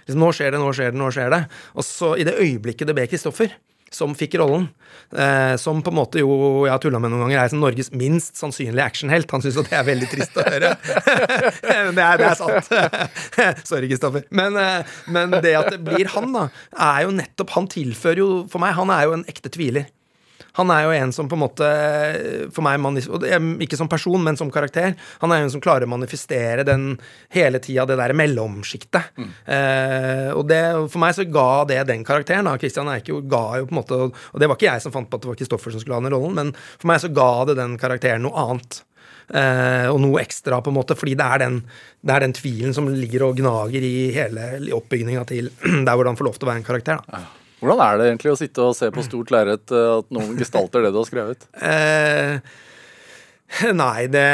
Liksom, 0.08 0.20
nå 0.24 0.32
skjer 0.32 0.54
det, 0.54 0.60
nå 0.62 0.72
skjer 0.72 0.92
det, 0.94 1.00
nå 1.00 1.08
skjer 1.12 1.32
det. 1.34 1.42
Og 1.76 1.84
så 1.84 2.14
i 2.16 2.24
det 2.24 2.38
øyeblikket 2.40 2.88
det 2.88 2.96
ble 2.96 3.08
Kristoffer, 3.10 3.52
som 3.92 4.12
fikk 4.16 4.36
rollen, 4.40 4.66
eh, 5.16 5.54
som 5.60 5.80
på 5.84 5.92
en 5.92 5.96
måte 5.96 6.20
jo 6.20 6.32
jeg 6.66 6.72
har 6.72 6.80
tulla 6.82 7.00
med 7.00 7.12
noen 7.12 7.26
ganger, 7.26 7.40
er 7.40 7.52
som 7.52 7.62
Norges 7.62 7.90
minst 7.96 8.36
sannsynlige 8.40 8.84
actionhelt. 8.84 9.30
Han 9.32 9.44
syns 9.44 9.58
jo 9.58 9.64
det 9.66 9.76
er 9.76 9.86
veldig 9.86 10.08
trist 10.12 10.36
å 10.36 10.44
høre. 10.44 10.74
men 11.68 11.96
det 11.96 12.04
er, 12.04 12.20
det 12.20 12.30
er 12.30 12.38
sant. 12.38 12.72
Sorry, 13.70 13.88
Kristoffer. 13.88 14.26
Men, 14.28 14.56
eh, 14.60 14.96
men 15.12 15.36
det 15.44 15.54
at 15.60 15.70
det 15.72 15.80
blir 15.84 16.08
han, 16.14 16.32
da, 16.36 16.48
er 16.88 17.04
jo 17.06 17.14
nettopp 17.16 17.54
Han 17.56 17.66
tilfører 17.70 18.20
jo 18.20 18.28
For 18.50 18.60
meg, 18.62 18.74
han 18.76 18.90
er 18.92 19.06
jo 19.08 19.14
en 19.16 19.24
ekte 19.30 19.52
tviler. 19.52 19.88
Han 20.58 20.72
er 20.74 20.84
jo 20.84 20.94
en 20.96 21.12
som 21.14 21.28
på 21.30 21.38
en 21.38 21.42
måte 21.44 21.68
for 22.54 22.66
meg, 22.66 22.82
Ikke 23.64 23.78
som 23.78 23.90
person, 23.90 24.18
men 24.22 24.36
som 24.38 24.50
karakter. 24.50 24.96
Han 25.22 25.32
er 25.32 25.40
jo 25.42 25.48
en 25.48 25.54
som 25.54 25.62
klarer 25.64 25.86
å 25.86 25.92
manifestere 25.94 26.66
den 26.66 26.98
hele 27.34 27.60
tida, 27.62 27.86
det 27.86 27.98
der 28.00 28.16
mellomsjiktet. 28.18 29.14
Eh, 29.46 30.28
og 30.34 30.48
det, 30.50 30.62
for 30.90 31.02
meg 31.02 31.14
så 31.16 31.26
ga 31.30 31.64
det 31.70 31.84
den 31.88 32.04
karakteren. 32.06 32.50
da, 32.50 32.58
Christian 32.58 32.90
Eike 32.92 33.22
ga 33.30 33.44
jo 33.60 33.68
på 33.68 33.74
en 33.74 33.80
måte 33.80 33.98
Og 33.98 34.40
det 34.40 34.48
var 34.48 34.58
ikke 34.58 34.70
jeg 34.70 34.84
som 34.84 34.92
fant 34.94 35.08
på 35.08 35.16
at 35.16 35.24
det 35.24 35.30
var 35.30 35.38
Kristoffer 35.38 35.74
som 35.74 35.80
skulle 35.80 35.98
ha 35.98 36.04
den 36.04 36.14
rollen, 36.14 36.34
men 36.34 36.52
for 36.78 36.90
meg 36.90 37.00
så 37.02 37.10
ga 37.14 37.30
det 37.48 37.58
den 37.58 37.78
karakteren 37.80 38.24
noe 38.26 38.36
annet. 38.44 38.82
Eh, 39.28 39.86
og 39.92 39.98
noe 40.00 40.22
ekstra, 40.22 40.62
på 40.64 40.72
en 40.72 40.78
måte, 40.78 40.96
fordi 40.96 41.14
det 41.18 41.26
er 41.26 41.42
den, 41.44 41.58
det 42.00 42.14
er 42.14 42.24
den 42.24 42.36
tvilen 42.36 42.76
som 42.76 42.88
ligger 42.88 43.26
og 43.26 43.36
gnager 43.36 43.84
i 43.84 44.08
hele 44.16 44.72
oppbygninga 44.76 45.26
til 45.28 45.50
der 45.86 45.92
hvor 45.94 46.08
han 46.08 46.16
får 46.18 46.30
lov 46.30 46.38
til 46.38 46.48
å 46.48 46.52
være 46.52 46.62
en 46.62 46.70
karakter. 46.70 47.02
da. 47.04 47.26
Hvordan 47.58 47.82
er 47.82 47.98
det 47.98 48.08
egentlig 48.12 48.32
å 48.32 48.38
sitte 48.38 48.64
og 48.64 48.76
se 48.78 48.88
på 48.94 49.04
stort 49.06 49.32
lerret 49.34 49.74
eh, 49.74 49.90
at 49.98 50.08
noen 50.14 50.36
gestalter 50.38 50.84
det 50.84 50.92
du 50.94 51.00
har 51.00 51.08
skrevet? 51.08 51.46
Eh, 51.58 52.38
nei, 53.82 54.06
det, 54.12 54.26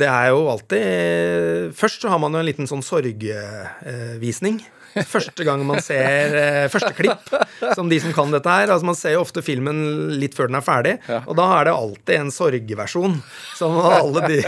det 0.00 0.08
er 0.08 0.30
jo 0.30 0.44
alltid 0.52 1.74
Først 1.76 2.04
så 2.04 2.12
har 2.12 2.20
man 2.22 2.36
jo 2.36 2.40
en 2.40 2.48
liten 2.48 2.70
sånn 2.70 2.84
sorgvisning. 2.86 4.62
Første 5.10 5.44
gang 5.46 5.62
man 5.66 5.82
ser 5.84 6.34
eh, 6.38 6.66
første 6.72 6.92
klipp, 6.96 7.30
som 7.76 7.90
de 7.90 8.00
som 8.02 8.14
kan 8.16 8.32
dette 8.34 8.50
her. 8.50 8.70
Altså 8.72 8.88
Man 8.88 8.98
ser 8.98 9.14
jo 9.16 9.24
ofte 9.24 9.42
filmen 9.44 10.10
litt 10.20 10.34
før 10.36 10.50
den 10.50 10.58
er 10.58 10.64
ferdig, 10.66 10.94
og 11.20 11.34
da 11.38 11.46
er 11.58 11.68
det 11.68 11.74
alltid 11.76 12.14
en 12.18 12.32
sorgversjon. 12.34 13.18
Som 13.58 13.76
alle 13.80 14.24
de 14.30 14.40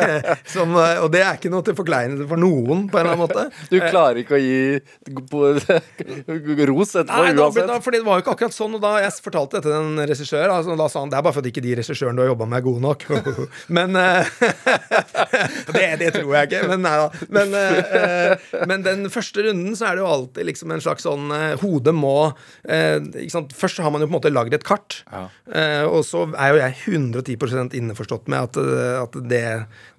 som, 0.49 0.75
Og 0.75 1.09
det 1.13 1.23
er 1.23 1.39
ikke 1.39 1.53
noe 1.53 1.65
til 1.67 1.77
forkleinelse 1.79 2.27
for 2.31 2.41
noen, 2.41 2.87
på 2.91 2.99
en 2.99 3.05
eller 3.05 3.17
annen 3.17 3.25
måte. 3.27 3.47
Du 3.71 3.79
klarer 3.83 4.23
ikke 4.23 4.39
å 4.39 4.43
gi 4.43 4.81
ros 6.73 6.95
etterpå 6.97 7.23
Nei, 7.23 7.33
da, 7.37 7.47
uansett? 7.47 7.69
da, 7.69 7.79
fordi 7.85 8.01
det 8.01 8.07
var 8.07 8.19
jo 8.19 8.25
ikke 8.25 8.35
akkurat 8.37 8.57
sånn, 8.57 8.77
og 8.79 8.83
da 8.85 8.93
jeg 9.03 9.15
fortalte 9.25 9.59
dette 9.59 9.69
til 9.69 9.79
en 9.79 10.03
regissør, 10.09 10.47
altså, 10.53 10.77
da 10.79 10.89
sa 10.91 11.03
han 11.03 11.13
det 11.13 11.19
er 11.19 11.27
bare 11.27 11.37
fordi 11.37 11.53
ikke 11.53 11.65
de 11.65 11.77
regissørene 11.81 12.19
du 12.19 12.23
har 12.25 12.31
jobba 12.33 12.49
med, 12.49 12.59
er 12.59 12.67
gode 12.67 12.83
nok. 12.85 13.01
men 13.77 13.99
eh, 14.01 14.23
det, 15.77 15.87
det 16.03 16.11
tror 16.17 16.33
jeg 16.39 16.51
ikke, 16.51 16.63
men 16.73 16.85
nei 16.87 16.95
da. 17.03 17.09
Men, 17.37 17.57
eh, 17.59 17.79
eh, 18.01 18.33
men 18.71 18.87
den 18.87 19.07
første 19.13 19.47
runden 19.49 19.77
så 19.79 19.91
er 19.91 19.99
det 19.99 20.05
jo 20.05 20.11
alltid 20.13 20.32
liksom 20.37 20.73
en 20.73 20.81
slags 20.85 21.05
sånn 21.07 21.31
eh, 21.37 21.57
Hodet 21.63 21.95
må 21.95 22.33
eh? 22.65 22.99
Først 23.53 23.83
har 23.85 23.91
man 23.93 24.01
jo 24.03 24.09
på 24.09 24.13
en 24.15 24.19
måte 24.21 24.33
lagd 24.33 24.55
et 24.57 24.65
kart, 24.65 25.03
Ja. 25.13 25.27
eh, 25.53 25.85
og 25.85 26.05
så 26.09 26.27
er 26.35 26.53
jo 26.55 26.63
jeg 26.63 26.79
110 26.99 27.77
innforstått 27.79 28.29
med 28.33 28.49
at, 28.49 28.57
at 29.07 29.19
det, 29.29 29.45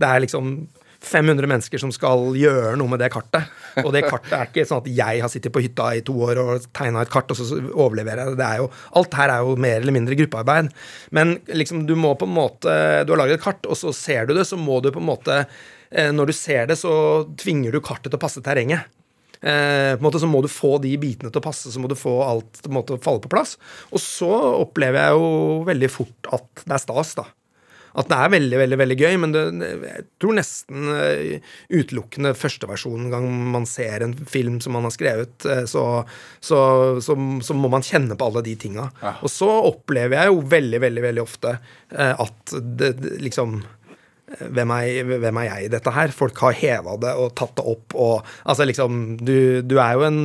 det 0.02 0.10
er 0.10 0.24
liksom 0.26 0.56
500 1.04 1.48
mennesker 1.52 1.82
som 1.82 1.92
skal 1.92 2.30
gjøre 2.40 2.78
noe 2.80 2.88
med 2.88 3.02
det 3.04 3.10
kartet. 3.12 3.50
Og 3.84 3.90
det 3.92 4.06
kartet 4.08 4.32
er 4.38 4.48
ikke 4.48 4.64
sånn 4.70 4.80
at 4.86 4.88
jeg 4.88 5.20
har 5.20 5.28
sittet 5.34 5.52
på 5.52 5.60
hytta 5.60 5.90
i 5.98 6.04
to 6.08 6.14
år 6.30 6.40
og 6.40 6.68
tegna 6.72 7.02
et 7.04 7.12
kart, 7.12 7.28
og 7.28 7.36
så 7.36 7.58
overleverer 7.60 8.22
jeg 8.24 8.32
det. 8.32 8.40
det. 8.40 8.48
Er 8.48 8.62
jo, 8.62 8.70
alt 9.02 9.18
her 9.20 9.34
er 9.34 9.44
jo 9.44 9.58
mer 9.60 9.82
eller 9.82 9.98
mindre 9.98 10.16
gruppearbeid. 10.22 10.72
Men 11.12 11.36
liksom, 11.52 11.84
du 11.90 11.98
må 12.00 12.14
på 12.16 12.24
en 12.30 12.38
måte 12.38 12.72
Du 13.04 13.12
har 13.12 13.20
laget 13.20 13.42
et 13.42 13.44
kart, 13.44 13.68
og 13.68 13.76
så 13.76 13.92
ser 13.92 14.30
du 14.30 14.34
det, 14.38 14.48
så 14.48 14.56
må 14.56 14.80
du 14.80 14.94
på 14.96 15.04
en 15.04 15.10
måte 15.12 15.42
Når 15.92 16.32
du 16.32 16.34
ser 16.34 16.72
det, 16.72 16.80
så 16.80 16.94
tvinger 17.36 17.76
du 17.76 17.82
kartet 17.84 18.08
til 18.08 18.18
å 18.18 18.24
passe 18.24 18.42
terrenget. 18.42 18.88
Eh, 19.44 19.94
på 19.94 20.00
en 20.00 20.08
måte 20.08 20.22
så 20.24 20.30
må 20.30 20.40
du 20.44 20.50
få 20.52 20.78
de 20.84 20.96
bitene 21.00 21.30
til 21.30 21.42
å 21.42 21.46
passe, 21.46 21.72
så 21.72 21.84
må 21.84 21.92
du 21.92 22.00
få 22.00 22.16
alt 22.24 22.64
på 22.64 22.72
en 22.72 22.78
måte 22.80 23.00
falle 23.04 23.24
på 23.24 23.32
plass. 23.34 23.58
Og 23.92 24.00
så 24.02 24.32
opplever 24.64 25.04
jeg 25.04 25.18
jo 25.20 25.64
veldig 25.68 25.92
fort 25.92 26.34
at 26.40 26.64
det 26.64 26.78
er 26.78 26.86
stas, 26.86 27.16
da. 27.20 27.28
At 27.94 28.10
det 28.10 28.18
er 28.18 28.32
veldig 28.34 28.58
veldig, 28.58 28.78
veldig 28.82 28.96
gøy, 28.98 29.16
men 29.22 29.34
det, 29.36 29.44
jeg 29.86 30.06
tror 30.22 30.38
nesten 30.40 30.88
eh, 30.96 31.52
utelukkende 31.70 32.32
førsteversjonen 32.38 33.12
gang 33.14 33.28
man 33.54 33.68
ser 33.70 34.06
en 34.06 34.16
film 34.18 34.58
som 34.64 34.74
man 34.78 34.88
har 34.88 34.96
skrevet, 34.96 35.36
eh, 35.46 35.66
så, 35.70 35.86
så, 36.42 36.58
så, 37.06 37.18
så 37.46 37.58
må 37.58 37.70
man 37.70 37.86
kjenne 37.86 38.18
på 38.18 38.32
alle 38.32 38.46
de 38.48 38.56
tinga. 38.64 38.88
Og 39.20 39.30
så 39.30 39.50
opplever 39.70 40.18
jeg 40.18 40.34
jo 40.34 40.42
veldig, 40.56 40.82
veldig, 40.88 41.06
veldig 41.06 41.26
ofte 41.26 41.56
eh, 41.60 42.16
at 42.26 42.58
det, 42.82 42.96
det 43.04 43.18
liksom 43.28 43.60
hvem 44.24 44.72
er, 44.74 45.10
hvem 45.22 45.38
er 45.42 45.46
jeg 45.46 45.66
i 45.66 45.72
dette 45.74 45.92
her? 45.94 46.14
Folk 46.16 46.40
har 46.42 46.56
heva 46.58 46.96
det 47.02 47.12
og 47.20 47.34
tatt 47.38 47.54
det 47.60 47.66
opp 47.70 47.96
og 48.00 48.30
Altså 48.50 48.66
liksom 48.66 49.18
Du, 49.20 49.62
du 49.62 49.76
er 49.82 49.98
jo 49.98 50.06
en 50.08 50.22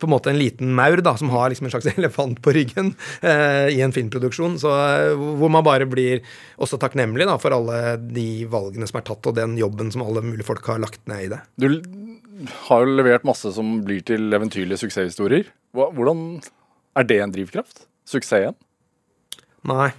på 0.00 0.06
en 0.08 0.12
måte 0.14 0.30
en 0.32 0.38
liten 0.38 0.72
maur 0.76 1.02
da, 1.04 1.14
som 1.18 1.30
har 1.34 1.50
liksom 1.52 1.68
en 1.68 1.74
slags 1.74 1.90
elefant 1.96 2.40
på 2.42 2.54
ryggen 2.54 2.92
eh, 3.20 3.68
i 3.74 3.80
en 3.84 3.94
filmproduksjon. 3.94 4.56
Så 4.62 4.70
eh, 4.72 5.12
hvor 5.38 5.52
man 5.52 5.66
bare 5.66 5.86
blir 5.90 6.22
også 6.62 6.78
takknemlig 6.82 7.28
da, 7.28 7.36
for 7.42 7.54
alle 7.54 7.96
de 8.02 8.44
valgene 8.50 8.88
som 8.88 8.98
er 8.98 9.06
tatt, 9.06 9.28
og 9.30 9.36
den 9.38 9.54
jobben 9.60 9.92
som 9.94 10.04
alle 10.06 10.24
mulige 10.26 10.48
folk 10.48 10.66
har 10.70 10.82
lagt 10.82 11.02
ned 11.10 11.26
i 11.26 11.30
det. 11.34 11.40
Du 11.62 11.68
har 12.66 12.82
jo 12.82 12.96
levert 12.98 13.26
masse 13.28 13.52
som 13.54 13.76
blir 13.86 14.02
til 14.06 14.32
eventyrlige 14.34 14.82
suksesshistorier. 14.82 15.50
Hvordan 15.76 16.40
er 16.98 17.06
det 17.08 17.20
en 17.22 17.34
drivkraft? 17.34 17.86
Suksessen? 18.08 18.58
Nei. 19.68 19.92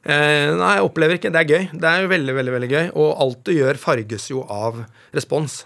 Eh, 0.00 0.50
nei, 0.56 0.76
jeg 0.78 0.86
opplever 0.86 1.18
ikke. 1.18 1.32
Det 1.32 1.42
er 1.42 1.50
gøy. 1.50 1.66
Det 1.74 1.90
er 1.90 2.04
jo 2.04 2.12
veldig, 2.12 2.36
veldig 2.38 2.54
veldig 2.56 2.70
gøy. 2.70 2.86
Og 2.94 3.10
alt 3.26 3.42
du 3.48 3.52
gjør, 3.56 3.80
farges 3.80 4.30
jo 4.32 4.44
av 4.48 4.80
respons. 5.16 5.64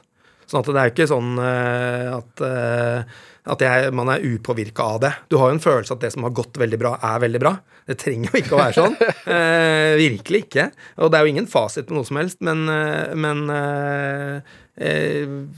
Sånn 0.50 0.60
at 0.60 0.70
det 0.70 0.80
er 0.80 0.90
jo 0.90 0.94
ikke 0.94 1.12
sånn 1.12 1.38
eh, 1.40 2.08
at, 2.12 2.42
eh, 2.44 3.22
at 3.54 3.62
jeg, 3.64 3.92
man 3.96 4.10
er 4.12 4.24
upåvirka 4.26 4.88
av 4.96 4.98
det. 5.04 5.12
Du 5.32 5.38
har 5.40 5.50
jo 5.50 5.58
en 5.58 5.62
følelse 5.64 5.94
at 5.96 6.02
det 6.04 6.12
som 6.14 6.26
har 6.26 6.34
gått 6.36 6.58
veldig 6.60 6.80
bra, 6.80 6.96
er 7.00 7.22
veldig 7.24 7.40
bra. 7.42 7.54
Det 7.84 7.96
trenger 8.00 8.32
jo 8.32 8.40
ikke 8.40 8.56
å 8.56 8.62
være 8.62 8.78
sånn. 8.80 8.98
Eh, 9.34 9.94
virkelig 9.96 10.42
ikke. 10.44 10.66
Og 11.00 11.08
det 11.10 11.16
er 11.16 11.24
jo 11.24 11.32
ingen 11.32 11.46
fasit 11.48 11.86
på 11.88 11.94
noe 11.96 12.04
som 12.04 12.18
helst, 12.20 12.36
men, 12.44 12.66
eh, 12.68 13.14
men 13.16 13.40
eh, 13.50 14.52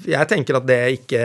jeg 0.07 0.31
tenker 0.31 0.59
at 0.61 0.69
det 0.69 0.79
ikke, 1.01 1.25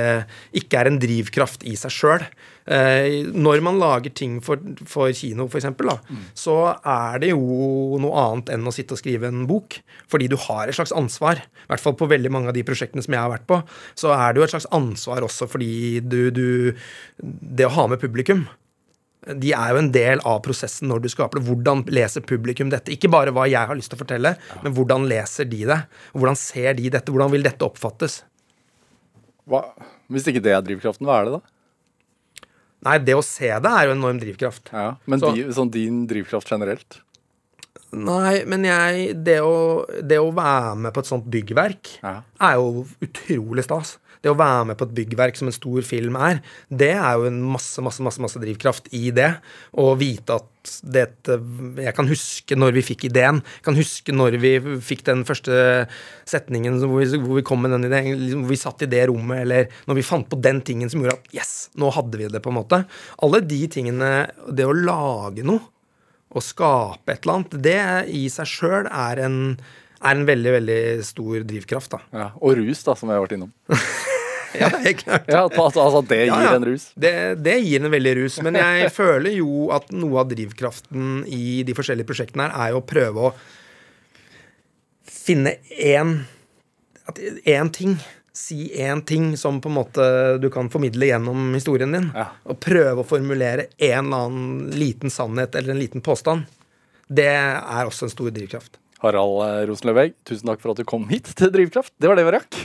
ikke 0.57 0.79
er 0.79 0.89
en 0.89 0.97
drivkraft 1.01 1.65
i 1.69 1.75
seg 1.77 1.93
sjøl. 1.93 2.25
Eh, 2.65 3.27
når 3.33 3.63
man 3.65 3.79
lager 3.81 4.13
ting 4.13 4.37
for, 4.43 4.61
for 4.87 5.11
kino, 5.17 5.47
f.eks., 5.49 5.69
mm. 5.71 6.21
så 6.37 6.57
er 6.77 7.21
det 7.23 7.31
jo 7.33 7.97
noe 8.01 8.25
annet 8.25 8.53
enn 8.53 8.67
å 8.67 8.73
sitte 8.75 8.95
og 8.95 9.01
skrive 9.01 9.31
en 9.31 9.45
bok. 9.49 9.79
Fordi 10.11 10.29
du 10.31 10.37
har 10.47 10.69
et 10.69 10.77
slags 10.77 10.93
ansvar. 10.95 11.41
I 11.41 11.69
hvert 11.73 11.83
fall 11.83 11.97
på 11.99 12.09
veldig 12.11 12.31
mange 12.33 12.51
av 12.51 12.57
de 12.57 12.65
prosjektene 12.67 13.03
som 13.05 13.17
jeg 13.17 13.23
har 13.23 13.33
vært 13.33 13.49
på, 13.49 13.61
så 13.97 14.13
er 14.15 14.31
det 14.31 14.41
jo 14.41 14.47
et 14.47 14.55
slags 14.55 14.71
ansvar 14.75 15.25
også 15.25 15.49
fordi 15.51 16.01
du, 16.05 16.19
du 16.33 16.47
Det 17.21 17.65
å 17.67 17.75
ha 17.75 17.87
med 17.91 18.01
publikum 18.01 18.45
de 19.21 19.51
er 19.53 19.73
jo 19.73 19.77
en 19.77 19.91
del 19.93 20.21
av 20.25 20.39
prosessen 20.45 20.89
når 20.89 21.03
du 21.03 21.07
skaper 21.13 21.37
det. 21.37 21.45
Hvordan 21.45 21.83
leser 21.93 22.23
publikum 22.25 22.71
dette? 22.73 22.93
Ikke 22.95 23.11
bare 23.11 23.33
hva 23.35 23.45
jeg 23.49 23.69
har 23.69 23.77
lyst 23.77 23.93
til 23.93 23.99
å 23.99 24.01
fortelle, 24.01 24.33
men 24.63 24.73
hvordan 24.73 25.05
leser 25.09 25.45
de 25.49 25.61
det? 25.69 25.77
Hvordan 26.15 26.39
ser 26.39 26.73
de 26.79 26.89
dette? 26.89 27.13
Hvordan 27.13 27.33
vil 27.35 27.45
dette 27.45 27.67
oppfattes? 27.67 28.23
Hva? 29.49 29.61
Hvis 30.11 30.25
ikke 30.27 30.41
det 30.43 30.55
er 30.55 30.65
drivkraften, 30.65 31.05
hva 31.05 31.19
er 31.19 31.29
det 31.29 31.35
da? 31.37 31.41
Nei, 32.83 32.97
det 32.97 33.13
å 33.13 33.21
se 33.23 33.45
det 33.61 33.69
er 33.71 33.85
jo 33.87 33.91
en 33.93 33.99
enorm 34.01 34.19
drivkraft. 34.19 34.71
Ja, 34.73 34.95
men 35.05 35.19
Så- 35.21 35.35
de, 35.35 35.43
sånn 35.53 35.69
din 35.71 36.07
drivkraft 36.07 36.49
generelt? 36.49 36.99
Nei, 37.93 38.45
men 38.47 38.63
jeg 38.63 39.23
Det 39.23 39.39
å, 39.43 39.85
det 40.01 40.17
å 40.17 40.31
være 40.33 40.77
med 40.77 40.93
på 40.93 40.99
et 41.03 41.05
sånt 41.09 41.25
byggverk 41.29 41.99
Ja. 42.01 42.21
er 42.39 42.53
jo 42.55 42.85
utrolig 43.01 43.63
stas. 43.65 43.97
Det 44.21 44.29
å 44.29 44.35
være 44.37 44.67
med 44.69 44.77
på 44.77 44.85
et 44.85 44.91
byggverk 44.99 45.37
som 45.39 45.47
en 45.49 45.55
stor 45.55 45.81
film 45.81 46.15
er, 46.21 46.43
det 46.69 46.91
er 46.93 47.15
jo 47.17 47.23
en 47.25 47.39
masse, 47.41 47.81
masse, 47.81 48.03
masse, 48.05 48.21
masse 48.21 48.37
drivkraft 48.41 48.91
i 48.93 49.09
det. 49.17 49.31
Å 49.73 49.85
vite 49.97 50.35
at 50.37 50.47
dette 50.93 51.39
Jeg 51.81 51.95
kan 51.97 52.05
huske 52.05 52.53
når 52.53 52.75
vi 52.75 52.83
fikk 52.85 53.07
ideen. 53.09 53.39
Jeg 53.57 53.65
kan 53.65 53.79
huske 53.79 54.13
når 54.13 54.37
vi 54.43 54.51
fikk 54.85 55.01
den 55.07 55.23
første 55.25 55.87
setningen 56.29 56.77
hvor 56.83 57.01
vi, 57.01 57.17
hvor 57.17 57.39
vi 57.39 57.45
kom 57.49 57.63
med 57.65 57.73
den 57.73 57.87
ideen, 57.89 58.11
liksom, 58.21 58.43
hvor 58.45 58.53
vi 58.53 58.59
satt 58.61 58.85
i 58.85 58.91
det 58.93 59.07
rommet, 59.09 59.41
eller 59.47 59.73
når 59.89 59.97
vi 59.97 60.05
fant 60.05 60.29
på 60.29 60.37
den 60.45 60.61
tingen 60.69 60.91
som 60.93 61.01
gjorde 61.01 61.17
at 61.17 61.33
Yes, 61.41 61.53
nå 61.81 61.89
hadde 61.97 62.21
vi 62.21 62.29
det, 62.29 62.43
på 62.45 62.53
en 62.53 62.59
måte. 62.61 62.83
Alle 63.25 63.41
de 63.41 63.61
tingene 63.73 64.11
Det 64.53 64.69
å 64.69 64.75
lage 64.77 65.41
noe 65.47 65.65
å 66.31 66.39
skape 66.45 67.11
et 67.11 67.25
eller 67.25 67.41
annet, 67.41 67.57
det 67.65 67.79
i 68.15 68.27
seg 68.31 68.47
sjøl 68.47 68.85
er, 68.87 69.19
en- 69.25 69.57
er 70.01 70.13
en 70.15 70.23
veldig, 70.29 70.53
veldig 70.55 70.77
stor 71.03 71.41
drivkraft, 71.43 71.91
da. 71.91 71.99
Ja. 72.15 72.29
Og 72.39 72.55
rus, 72.61 72.85
da, 72.87 72.95
som 72.95 73.09
jeg 73.11 73.17
har 73.19 73.25
vært 73.25 73.35
innom. 73.35 73.51
Ja, 74.59 74.69
helt 74.83 75.03
klart. 75.03 75.29
Ja, 75.31 75.45
altså, 75.47 76.01
det 76.07 76.19
gir 76.23 76.31
Ja, 76.31 76.41
ja. 76.43 76.55
en 76.57 76.65
rus. 76.67 76.89
Det, 76.95 77.13
det 77.43 77.57
gir 77.63 77.85
en 77.85 77.91
veldig 77.93 78.15
rus. 78.19 78.39
Men 78.45 78.59
jeg 78.59 78.91
føler 78.99 79.37
jo 79.37 79.69
at 79.75 79.91
noe 79.95 80.23
av 80.23 80.31
drivkraften 80.31 81.23
i 81.29 81.61
de 81.67 81.75
forskjellige 81.77 82.09
prosjektene 82.09 82.49
her 82.49 82.55
er 82.67 82.75
jo 82.75 82.81
å 82.81 82.87
prøve 82.87 83.29
å 83.29 83.33
finne 85.11 85.57
én 85.77 86.21
én 87.45 87.69
ting. 87.69 87.97
Si 88.33 88.71
én 88.79 89.01
ting 89.03 89.37
som 89.37 89.59
på 89.61 89.69
en 89.69 89.75
måte 89.75 90.03
du 90.39 90.47
kan 90.49 90.69
formidle 90.71 91.09
gjennom 91.09 91.53
historien 91.53 91.91
din. 91.91 92.07
Ja. 92.15 92.29
Og 92.47 92.59
prøve 92.63 93.03
å 93.03 93.07
formulere 93.07 93.67
en 93.77 94.07
eller 94.07 94.27
annen 94.29 94.69
liten 94.79 95.11
sannhet 95.11 95.55
eller 95.55 95.73
en 95.75 95.81
liten 95.81 96.01
påstand. 96.01 96.47
Det 97.11 97.27
er 97.27 97.83
også 97.83 98.07
en 98.07 98.13
stor 98.13 98.31
drivkraft. 98.31 98.79
Harald 99.01 99.67
Rosenløveig, 99.69 100.13
tusen 100.27 100.51
takk 100.51 100.61
for 100.61 100.73
at 100.73 100.81
du 100.81 100.85
kom 100.87 101.07
hit 101.09 101.31
til 101.37 101.49
Drivkraft. 101.53 101.93
Det 101.97 102.09
var 102.09 102.19
det 102.19 102.25
vi 102.27 102.33
rakk. 102.35 102.57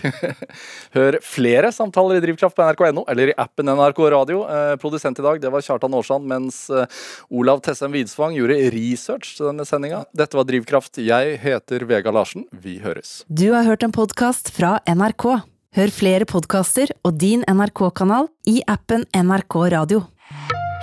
Hør 0.97 1.19
flere 1.25 1.71
samtaler 1.73 2.19
i 2.19 2.25
Drivkraft 2.25 2.57
på 2.57 2.67
nrk.no 2.67 3.07
eller 3.13 3.33
i 3.33 3.37
appen 3.41 3.71
NRK 3.73 4.01
Radio. 4.13 4.43
Eh, 4.45 4.75
produsent 4.83 5.21
i 5.21 5.25
dag 5.25 5.41
det 5.43 5.53
var 5.53 5.65
Kjartan 5.65 5.97
Aarsand, 5.97 6.29
mens 6.29 6.67
eh, 6.71 6.85
Olav 7.33 7.63
Tessem 7.65 7.95
Widsvang 7.97 8.37
gjorde 8.37 8.59
research 8.75 9.37
til 9.39 9.51
denne 9.51 9.67
sendinga. 9.69 10.05
Dette 10.17 10.37
var 10.39 10.49
Drivkraft. 10.49 11.01
Jeg 11.01 11.39
heter 11.43 11.87
Vega 11.89 12.13
Larsen. 12.13 12.47
Vi 12.53 12.79
høres. 12.85 13.23
Du 13.29 13.49
har 13.55 13.65
hørt 13.69 13.87
en 13.87 13.95
podkast 13.97 14.53
fra 14.57 14.77
NRK. 14.89 15.29
Hør 15.77 15.93
flere 15.93 16.29
podkaster 16.29 16.93
og 17.05 17.19
din 17.21 17.45
NRK-kanal 17.49 18.31
i 18.49 18.63
appen 18.69 19.05
NRK 19.13 19.59
Radio. 19.77 20.05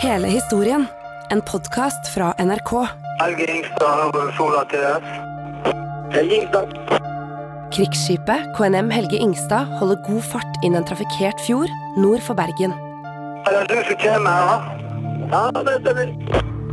Hele 0.04 0.30
historien. 0.34 0.86
En 1.34 1.42
podkast 1.42 2.12
fra 2.14 2.34
NRK. 2.38 2.74
Helge 3.24 3.50
Ingstad 3.50 4.10
over 4.10 4.34
Sola 4.38 4.66
TS. 4.70 5.33
Helge 6.14 6.36
Ingstad. 6.36 6.68
Krigsskipet 7.74 8.52
KNM 8.58 8.90
Helge 8.94 9.18
Ingstad 9.18 9.66
holder 9.80 9.98
god 10.06 10.22
fart 10.22 10.58
inn 10.66 10.76
en 10.78 10.86
trafikkert 10.86 11.42
fjord 11.42 11.72
nord 11.98 12.22
for 12.22 12.38
Bergen. 12.38 12.74
Er. 15.34 16.12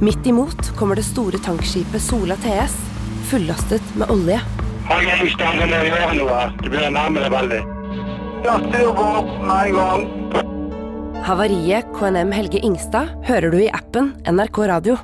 Midt 0.05 0.26
imot 0.28 0.76
kommer 0.76 1.01
det 1.01 1.07
store 1.09 1.41
tankskipet 1.41 2.05
Sola 2.05 2.36
TS, 2.45 2.74
fullastet 3.30 3.95
med 3.97 4.12
olje. 4.12 4.36
Havariet 11.30 11.95
KNM 11.97 12.32
Helge 12.36 12.61
Ingstad 12.61 13.16
hører 13.24 13.49
du 13.49 13.59
i 13.62 13.72
appen 13.72 14.12
NRK 14.28 14.59
Radio. 14.68 15.01